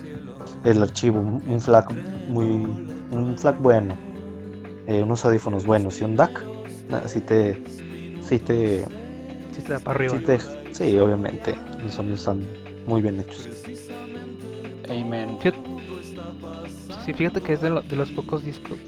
el 0.64 0.82
archivo, 0.82 1.20
un 1.20 1.61
FLAC 1.61 1.90
muy, 2.28 2.44
un 3.11 3.34
FLAC 3.38 3.58
bueno, 3.61 3.96
eh, 4.86 5.02
unos 5.02 5.24
audífonos 5.24 5.64
buenos 5.66 6.00
y 6.00 6.04
un 6.04 6.16
DAC, 6.16 6.44
así 7.04 7.20
te, 7.20 7.62
sí 8.22 8.38
te, 8.38 8.84
sí 9.52 9.62
te 9.62 9.72
da 9.74 9.78
para 9.80 9.96
arriba. 9.96 10.18
sí 10.18 10.24
te, 10.24 10.38
sí, 10.72 10.98
obviamente, 10.98 11.56
los 11.82 11.94
sonidos 11.94 12.20
están 12.20 12.40
muy 12.86 13.00
bien 13.02 13.20
hechos. 13.20 13.48
Amen. 14.88 15.38
Fíjate, 15.38 15.58
sí, 17.04 17.12
fíjate 17.14 17.40
que 17.40 17.52
es 17.54 17.61
de, 17.61 17.70
lo- 17.70 17.82
de 17.82 17.96
los 17.96 18.11
pocos 18.11 18.44
discos 18.44 18.78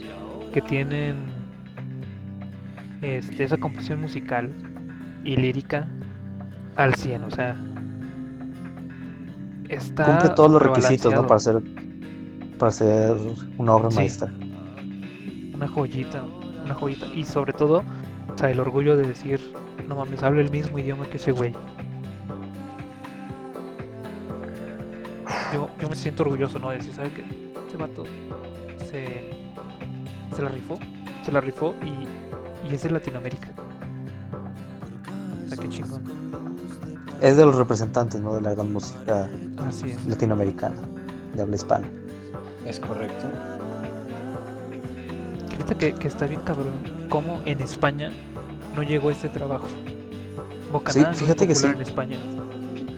que 0.52 0.60
tienen 0.60 1.16
este, 3.00 3.44
esa 3.44 3.56
composición 3.56 4.00
musical 4.00 4.50
y 5.24 5.36
lírica 5.36 5.86
al 6.76 6.94
100, 6.94 7.24
o 7.24 7.30
sea, 7.30 7.56
está 9.76 10.04
Cumple 10.04 10.30
todos 10.30 10.50
los 10.50 10.62
requisitos, 10.62 11.14
¿no? 11.14 11.26
Para 11.26 11.40
ser, 11.40 11.62
para 12.58 12.72
ser 12.72 13.16
una 13.58 13.74
obra 13.76 13.90
Sí. 13.90 13.96
maestra. 13.96 14.32
una 15.54 15.68
joyita, 15.68 16.24
una 16.64 16.74
joyita, 16.74 17.06
y 17.12 17.24
sobre 17.24 17.52
todo, 17.52 17.84
o 18.28 18.38
sea, 18.38 18.50
el 18.50 18.60
orgullo 18.60 18.96
de 18.96 19.06
decir, 19.06 19.58
no 19.86 19.96
mames, 19.96 20.22
habla 20.22 20.40
el 20.42 20.50
mismo 20.50 20.78
idioma 20.78 21.08
que 21.08 21.16
ese 21.18 21.32
güey. 21.32 21.60
Yo, 25.52 25.70
yo 25.78 25.88
me 25.88 25.96
siento 25.96 26.22
orgulloso, 26.22 26.58
¿no? 26.58 26.70
De 26.70 26.78
decir, 26.78 26.94
¿sabes 26.94 27.12
qué? 27.12 27.24
Este 27.66 27.76
vato 27.76 28.08
se, 28.78 29.30
se 30.34 30.42
la 30.42 30.48
rifó, 30.48 30.78
se 31.22 31.32
la 31.32 31.40
rifó 31.40 31.74
y, 31.82 32.08
y 32.68 32.74
es 32.74 32.82
de 32.82 32.90
Latinoamérica. 32.90 33.52
O 35.44 35.48
sea, 35.48 35.58
qué 35.58 35.68
chingón. 35.68 36.02
Es 37.22 37.36
de 37.36 37.44
los 37.46 37.54
representantes, 37.54 38.20
¿no? 38.20 38.34
De 38.34 38.40
la 38.40 38.54
gran 38.54 38.72
música 38.72 39.28
Así 39.66 39.94
latinoamericana, 40.08 40.76
de 41.34 41.42
habla 41.42 41.54
hispana. 41.56 41.86
Es 42.66 42.80
correcto. 42.80 43.26
Fíjate 45.50 45.76
que, 45.76 45.92
que 45.94 46.08
está 46.08 46.26
bien 46.26 46.40
cabrón 46.42 46.72
cómo 47.08 47.40
en 47.44 47.60
España 47.60 48.10
no 48.74 48.82
llegó 48.82 49.10
este 49.10 49.28
trabajo. 49.28 49.66
Bocanada 50.72 51.08
no 51.08 51.12
es 51.12 51.18
fíjate 51.20 51.46
que 51.46 51.54
sí. 51.54 51.66
en 51.66 51.80
España. 51.80 52.18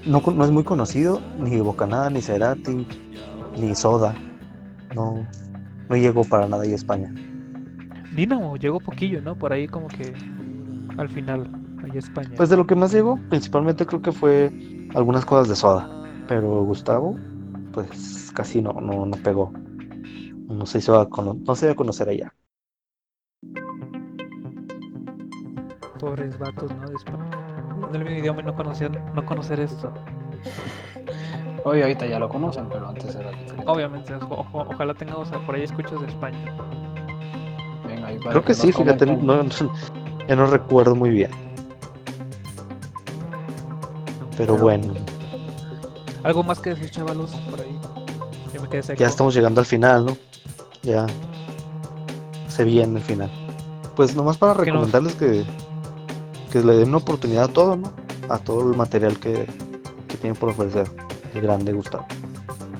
No, 0.07 0.23
con- 0.23 0.37
no 0.39 0.45
es 0.45 0.51
muy 0.51 0.65
conocido, 0.65 1.21
ni 1.39 1.61
Bocanada, 1.61 2.09
ni 2.11 2.21
Cerati, 2.23 2.87
ni 3.59 3.75
Soda. 3.75 4.15
No, 4.95 5.27
no 5.89 5.97
llegó 5.97 6.25
para 6.25 6.47
nada 6.49 6.63
ahí 6.63 6.73
a 6.73 6.77
España. 6.77 7.13
Dynamo 8.15 8.57
llegó 8.57 8.81
poquillo, 8.81 9.21
¿no? 9.21 9.35
Por 9.35 9.53
ahí 9.53 9.67
como 9.67 9.89
que 9.89 10.15
al 10.97 11.09
final, 11.09 11.49
allá 11.85 11.97
a 11.97 11.99
España. 11.99 12.31
Pues 12.37 12.49
de 12.49 12.57
lo 12.57 12.67
que 12.67 12.75
más 12.75 12.93
llegó, 12.93 13.19
principalmente 13.29 13.87
creo 13.87 14.03
que 14.03 14.13
fue 14.13 14.51
algunas 14.95 15.25
cosas 15.25 15.49
de 15.49 15.57
Soda. 15.57 15.89
Pero 16.27 16.65
Gustavo, 16.65 17.17
pues 17.73 18.31
casi 18.35 18.63
no, 18.63 18.73
no, 18.73 19.07
no 19.07 19.17
pegó. 19.19 19.53
No 20.49 20.67
se 20.67 20.79
hizo 20.79 20.99
a 20.99 21.09
cono- 21.09 21.37
no 21.47 21.55
se 21.55 21.67
dio 21.67 21.73
a 21.73 21.77
conocer 21.77 22.09
allá. 22.09 22.35
Pobres 25.99 26.39
vatos, 26.39 26.71
¿no? 26.75 26.89
De 26.89 26.97
España. 26.97 27.31
En 27.89 27.95
el 27.97 28.05
mismo 28.05 28.19
idioma 28.19 28.41
y 28.41 28.45
no 28.45 28.55
conocer, 28.55 28.91
no 29.15 29.25
conocer 29.25 29.61
esto. 29.61 29.93
Hoy 31.65 31.81
ahorita 31.81 32.07
ya 32.07 32.19
lo 32.19 32.29
conocen, 32.29 32.69
pero 32.71 32.89
antes 32.89 33.15
era 33.15 33.31
diferente. 33.31 33.65
Obviamente, 33.67 34.15
ojalá 34.15 34.95
tengamos 34.95 35.33
a- 35.33 35.39
por 35.47 35.55
ahí 35.55 35.63
escuchas 35.63 36.01
de 36.01 36.07
España. 36.09 36.39
Venga, 37.87 38.09
ahí 38.09 38.19
Creo 38.19 38.43
que 38.45 38.55
sí, 38.55 38.73
fíjate, 38.73 39.07
no, 39.07 39.43
ya 40.29 40.37
no 40.37 40.47
recuerdo 40.47 40.95
muy 40.95 41.11
bien. 41.11 41.31
Pero 44.37 44.57
bueno, 44.57 44.95
Algo 46.23 46.43
más 46.43 46.59
que 46.59 46.71
decir, 46.71 46.91
chavalos, 46.91 47.31
por 47.51 47.61
ahí. 47.61 47.79
Yo 48.53 48.63
me 48.63 48.69
quedé 48.69 48.83
seco. 48.83 48.99
ya 49.01 49.07
estamos 49.09 49.35
llegando 49.35 49.61
al 49.61 49.67
final, 49.67 50.07
¿no? 50.07 50.17
Ya 50.83 51.07
se 52.49 52.65
viene 52.65 52.99
el 52.99 53.05
final. 53.05 53.31
Pues 53.97 54.15
nomás 54.17 54.37
para 54.39 54.55
recomendarles 54.55 55.15
que, 55.15 55.45
que 56.51 56.61
le 56.61 56.77
den 56.77 56.89
una 56.89 56.99
oportunidad 56.99 57.45
a 57.45 57.49
todo, 57.49 57.77
¿no? 57.77 57.93
A 58.29 58.39
todo 58.39 58.71
el 58.71 58.77
material 58.77 59.19
que, 59.19 59.47
que 60.09 60.17
tiene 60.17 60.35
por 60.35 60.51
ofrecer 60.51 60.91
el 61.35 61.41
grande 61.41 61.73
Gustavo. 61.73 62.07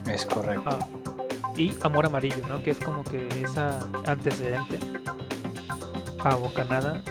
Es 0.09 0.25
correcto. 0.27 0.71
Ah, 0.71 0.79
y 1.57 1.73
Amor 1.83 2.07
Amarillo, 2.07 2.47
¿no? 2.49 2.63
Que 2.63 2.71
es 2.73 2.79
como 2.79 3.05
que 3.05 3.29
esa 3.43 3.79
antecedente 4.07 4.79
a 6.21 6.35
Bocanada, 6.37 7.03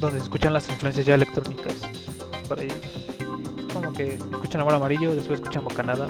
donde 0.00 0.18
se 0.18 0.24
escuchan 0.24 0.52
las 0.52 0.68
influencias 0.68 1.04
ya 1.06 1.14
electrónicas. 1.14 1.74
Por 2.48 2.60
ahí. 2.60 2.68
Que 4.02 4.14
escuchan 4.14 4.60
Amor 4.60 4.74
Amarillo, 4.74 5.14
después 5.14 5.38
escuchan 5.38 5.62
Bocanada. 5.62 6.08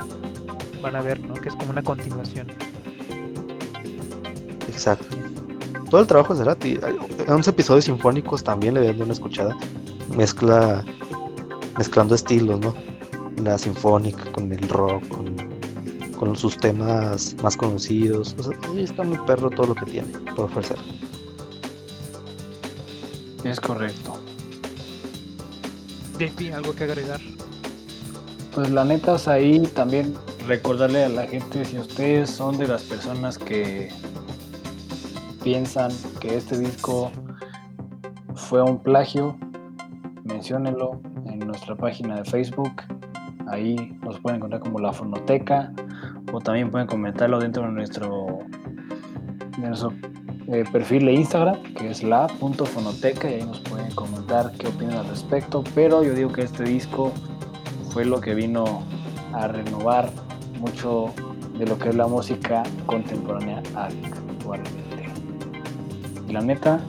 Van 0.80 0.96
a 0.96 1.02
ver, 1.02 1.20
¿no? 1.20 1.34
Que 1.34 1.50
es 1.50 1.54
como 1.54 1.70
una 1.70 1.82
continuación. 1.82 2.46
Exacto. 4.66 5.14
Todo 5.90 6.00
el 6.00 6.06
trabajo 6.06 6.32
de 6.32 6.38
Cerati. 6.38 6.78
hay 6.82 6.96
11 7.28 7.50
episodios 7.50 7.84
sinfónicos 7.84 8.42
también 8.42 8.74
le 8.74 8.86
dan 8.86 9.02
una 9.02 9.12
escuchada. 9.12 9.54
Mezcla, 10.16 10.82
mezclando 11.76 12.14
estilos, 12.14 12.60
¿no? 12.60 12.74
La 13.42 13.58
sinfónica 13.58 14.32
con 14.32 14.50
el 14.50 14.68
rock, 14.70 15.06
con, 15.08 15.36
con 16.18 16.34
sus 16.34 16.56
temas 16.56 17.36
más 17.42 17.58
conocidos. 17.58 18.34
O 18.38 18.42
sea, 18.44 18.58
ahí 18.70 18.84
está 18.84 19.02
muy 19.02 19.18
perro 19.26 19.50
todo 19.50 19.66
lo 19.66 19.74
que 19.74 19.84
tiene 19.84 20.08
por 20.34 20.46
ofrecer. 20.46 20.78
Es 23.44 23.60
correcto. 23.60 24.18
JP, 26.18 26.54
¿algo 26.54 26.74
que 26.74 26.84
agregar? 26.84 27.20
Pues 28.54 28.70
la 28.70 28.84
neta 28.84 29.14
es 29.14 29.28
ahí 29.28 29.60
también 29.60 30.14
recordarle 30.46 31.04
a 31.04 31.08
la 31.08 31.26
gente 31.26 31.64
si 31.64 31.78
ustedes 31.78 32.28
son 32.28 32.58
de 32.58 32.68
las 32.68 32.82
personas 32.82 33.38
que 33.38 33.88
piensan 35.42 35.90
que 36.20 36.36
este 36.36 36.58
disco 36.58 37.10
fue 38.34 38.62
un 38.62 38.78
plagio, 38.78 39.38
menciónenlo 40.24 41.00
en 41.24 41.38
nuestra 41.38 41.76
página 41.76 42.16
de 42.16 42.24
Facebook. 42.24 42.82
Ahí 43.48 43.98
nos 44.02 44.20
pueden 44.20 44.36
encontrar 44.36 44.60
como 44.60 44.78
la 44.80 44.92
fonoteca 44.92 45.72
o 46.30 46.38
también 46.38 46.70
pueden 46.70 46.86
comentarlo 46.86 47.38
dentro 47.38 47.62
de 47.62 47.70
nuestro, 47.70 48.40
eh, 50.48 50.64
perfil 50.70 51.06
de 51.06 51.12
Instagram 51.14 51.62
que 51.74 51.90
es 51.90 52.02
la.fonoteca 52.02 53.30
y 53.30 53.34
ahí 53.34 53.46
nos 53.46 53.60
pueden 53.60 53.90
comentar 53.94 54.52
qué 54.58 54.66
opinan 54.66 54.98
al 54.98 55.08
respecto. 55.08 55.64
Pero 55.74 56.04
yo 56.04 56.12
digo 56.12 56.30
que 56.30 56.42
este 56.42 56.64
disco 56.64 57.12
fue 57.92 58.06
lo 58.06 58.22
que 58.22 58.34
vino 58.34 58.82
a 59.34 59.48
renovar 59.48 60.08
mucho 60.58 61.12
de 61.58 61.66
lo 61.66 61.78
que 61.78 61.90
es 61.90 61.94
la 61.94 62.06
música 62.06 62.62
contemporánea 62.86 63.62
actualmente. 63.74 64.80
Y 66.26 66.32
la 66.32 66.40
neta, 66.40 66.80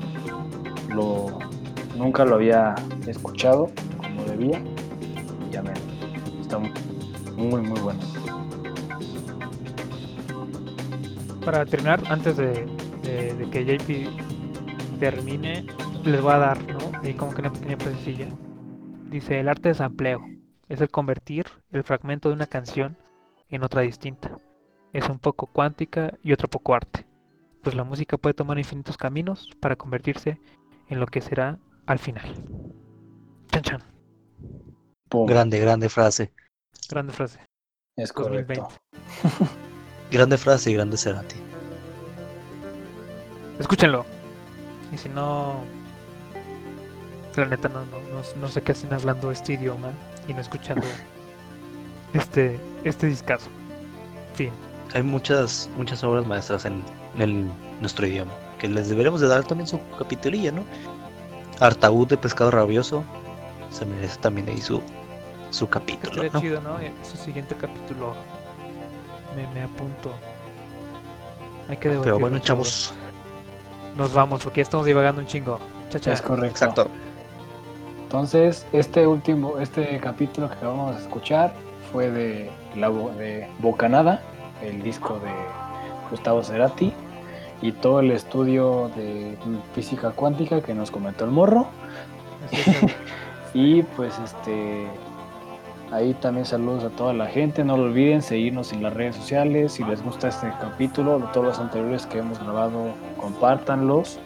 lo, 0.90 1.40
nunca 1.98 2.24
lo 2.24 2.36
había 2.36 2.76
escuchado 3.06 3.70
como 3.98 4.24
debía 4.24 4.62
sencillamente. 5.42 5.82
Está 6.40 6.60
muy, 6.60 7.62
muy 7.62 7.80
bueno. 7.82 8.00
Para 11.44 11.66
terminar, 11.66 12.02
antes 12.08 12.38
de, 12.38 12.66
que 13.52 13.66
JP 13.66 15.00
termine, 15.02 15.66
les 16.06 16.22
voy 16.22 16.32
a 16.32 16.38
dar, 16.38 16.58
¿no? 16.64 17.08
Y 17.08 17.14
como 17.14 17.34
que 17.34 17.42
una 17.42 17.52
pequeña 17.52 17.78
presecilla. 17.78 18.28
Dice, 19.10 19.42
el 19.42 19.50
arte 19.50 19.70
de 19.70 19.76
sampleo 19.76 20.33
es 20.70 20.82
el 20.82 20.90
convertir 20.90 21.46
el 21.72 21.84
fragmento 21.84 22.30
de 22.30 22.36
una 22.36 22.48
canción 22.48 22.98
en 23.50 23.64
otra 23.64 23.82
distinta. 23.82 24.36
Es 24.92 25.10
un 25.10 25.20
poco 25.20 25.48
cuántica 25.48 26.18
y 26.24 26.34
otro 26.34 26.48
poco 26.48 26.76
arte. 26.76 27.06
Pues 27.62 27.76
la 27.76 27.84
música 27.84 28.18
puede 28.18 28.34
tomar 28.34 28.58
infinitos 28.58 28.98
caminos 28.98 29.50
para 29.60 29.76
convertirse 29.76 30.40
en 30.90 31.00
lo 31.00 31.08
que 31.08 31.22
será 31.22 31.60
al 31.86 32.00
final. 32.00 32.36
Chan 33.52 33.64
chan. 33.64 33.84
Grande, 35.28 35.60
grande 35.60 35.90
frase. 35.90 36.32
Grande 36.90 37.14
frase. 37.14 37.40
Es 37.96 38.12
correcto. 38.12 38.68
grande 40.12 40.38
frase 40.38 40.72
y 40.72 40.74
grande 40.74 40.98
ti. 40.98 41.36
Escúchenlo. 43.60 44.06
Y 44.92 44.98
si 44.98 45.10
no, 45.10 45.64
la 47.36 47.46
neta 47.46 47.70
no, 47.70 47.84
no, 47.86 48.48
sé 48.48 48.62
qué 48.62 48.72
hacen 48.74 48.94
hablando 48.94 49.32
este 49.32 49.54
idioma 49.54 49.92
y 50.28 50.34
no 50.34 50.42
escuchando 50.42 50.86
este, 52.14 52.60
este 52.84 53.08
discazo. 53.08 53.50
Fin. 54.36 54.52
Hay 54.94 55.04
muchas, 55.04 55.70
muchas 55.78 56.04
obras 56.04 56.26
maestras 56.26 56.66
en, 56.66 56.84
nuestro 57.80 58.08
idioma 58.08 58.32
que 58.58 58.68
les 58.68 58.90
deberemos 58.90 59.22
de 59.22 59.28
dar 59.28 59.44
también 59.44 59.68
su 59.68 59.80
capitulilla, 59.98 60.52
¿no? 60.52 60.64
Artaúd 61.60 62.08
de 62.08 62.18
Pescado 62.18 62.50
Rabioso 62.50 63.04
se 63.70 63.86
merece 63.86 64.18
también 64.20 64.50
ahí 64.50 64.62
su, 64.62 64.82
su 65.52 65.68
capítulo. 65.68 66.24
¿no? 66.24 66.40
chido, 66.40 66.62
¿no? 66.62 66.78
Su 67.04 67.18
siguiente 67.18 67.56
capítulo 67.56 68.16
me, 69.36 69.48
me 69.54 69.64
apunto. 69.64 70.14
Hay 71.70 71.78
que 71.78 71.90
Pero 71.90 72.20
bueno, 72.20 72.40
chavos. 72.40 72.94
Nos 73.96 74.14
vamos 74.14 74.44
porque 74.44 74.60
ya 74.60 74.64
estamos 74.64 74.86
divagando 74.86 75.22
un 75.22 75.28
chingo. 75.28 75.60
Es 75.94 76.22
correcto. 76.22 76.48
Exacto. 76.48 76.88
Entonces, 78.14 78.68
este 78.74 79.08
último, 79.08 79.58
este 79.58 80.00
capítulo 80.00 80.48
que 80.48 80.64
vamos 80.64 80.96
a 80.96 81.00
escuchar 81.00 81.52
fue 81.92 82.12
de, 82.12 82.52
la, 82.76 82.92
de 82.92 83.48
Bocanada, 83.58 84.22
el 84.62 84.84
disco 84.84 85.16
de 85.16 85.32
Gustavo 86.12 86.44
Cerati, 86.44 86.94
y 87.64 87.72
todo 87.72 88.02
el 88.02 88.12
estudio 88.12 88.92
de 88.96 89.36
física 89.74 90.12
cuántica 90.12 90.62
que 90.62 90.76
nos 90.76 90.92
comentó 90.92 91.26
el 91.26 91.32
morro. 91.32 91.66
y 93.56 93.82
pues 93.82 94.14
este 94.20 94.86
ahí 95.92 96.14
también 96.14 96.46
saludos 96.46 96.84
a 96.84 96.90
toda 96.90 97.16
la 97.16 97.26
gente. 97.26 97.64
No 97.64 97.78
lo 97.78 97.86
olviden 97.86 98.22
seguirnos 98.22 98.74
en 98.74 98.84
las 98.84 98.94
redes 98.94 99.16
sociales. 99.16 99.72
Si 99.72 99.84
les 99.86 100.04
gusta 100.04 100.28
este 100.28 100.54
capítulo, 100.62 101.18
de 101.18 101.26
todos 101.34 101.48
los 101.48 101.58
anteriores 101.58 102.06
que 102.06 102.20
hemos 102.20 102.38
grabado, 102.38 102.94
compártanlos. 103.18 104.20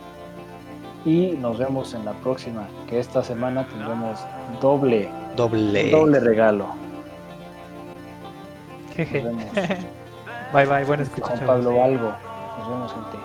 Y 1.07 1.37
nos 1.37 1.57
vemos 1.57 1.93
en 1.93 2.03
la 2.03 2.11
próxima, 2.11 2.67
que 2.89 2.99
esta 2.99 3.23
semana 3.23 3.65
tendremos 3.65 4.19
doble, 4.59 5.09
doble, 5.37 5.89
doble 5.89 6.19
regalo. 6.19 6.67
Nos 8.97 9.11
vemos. 9.13 9.45
bye 10.53 10.65
bye, 10.65 10.83
buenas 10.83 11.07
Con 11.11 11.39
Pablo 11.39 11.77
Valgo. 11.77 12.11
Nos 12.59 12.69
vemos, 12.69 12.91
gente. 12.91 13.17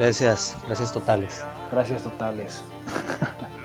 Gracias, 0.00 0.56
gracias 0.66 0.92
totales. 0.92 1.44
Gracias 1.70 2.02
totales. 2.02 2.64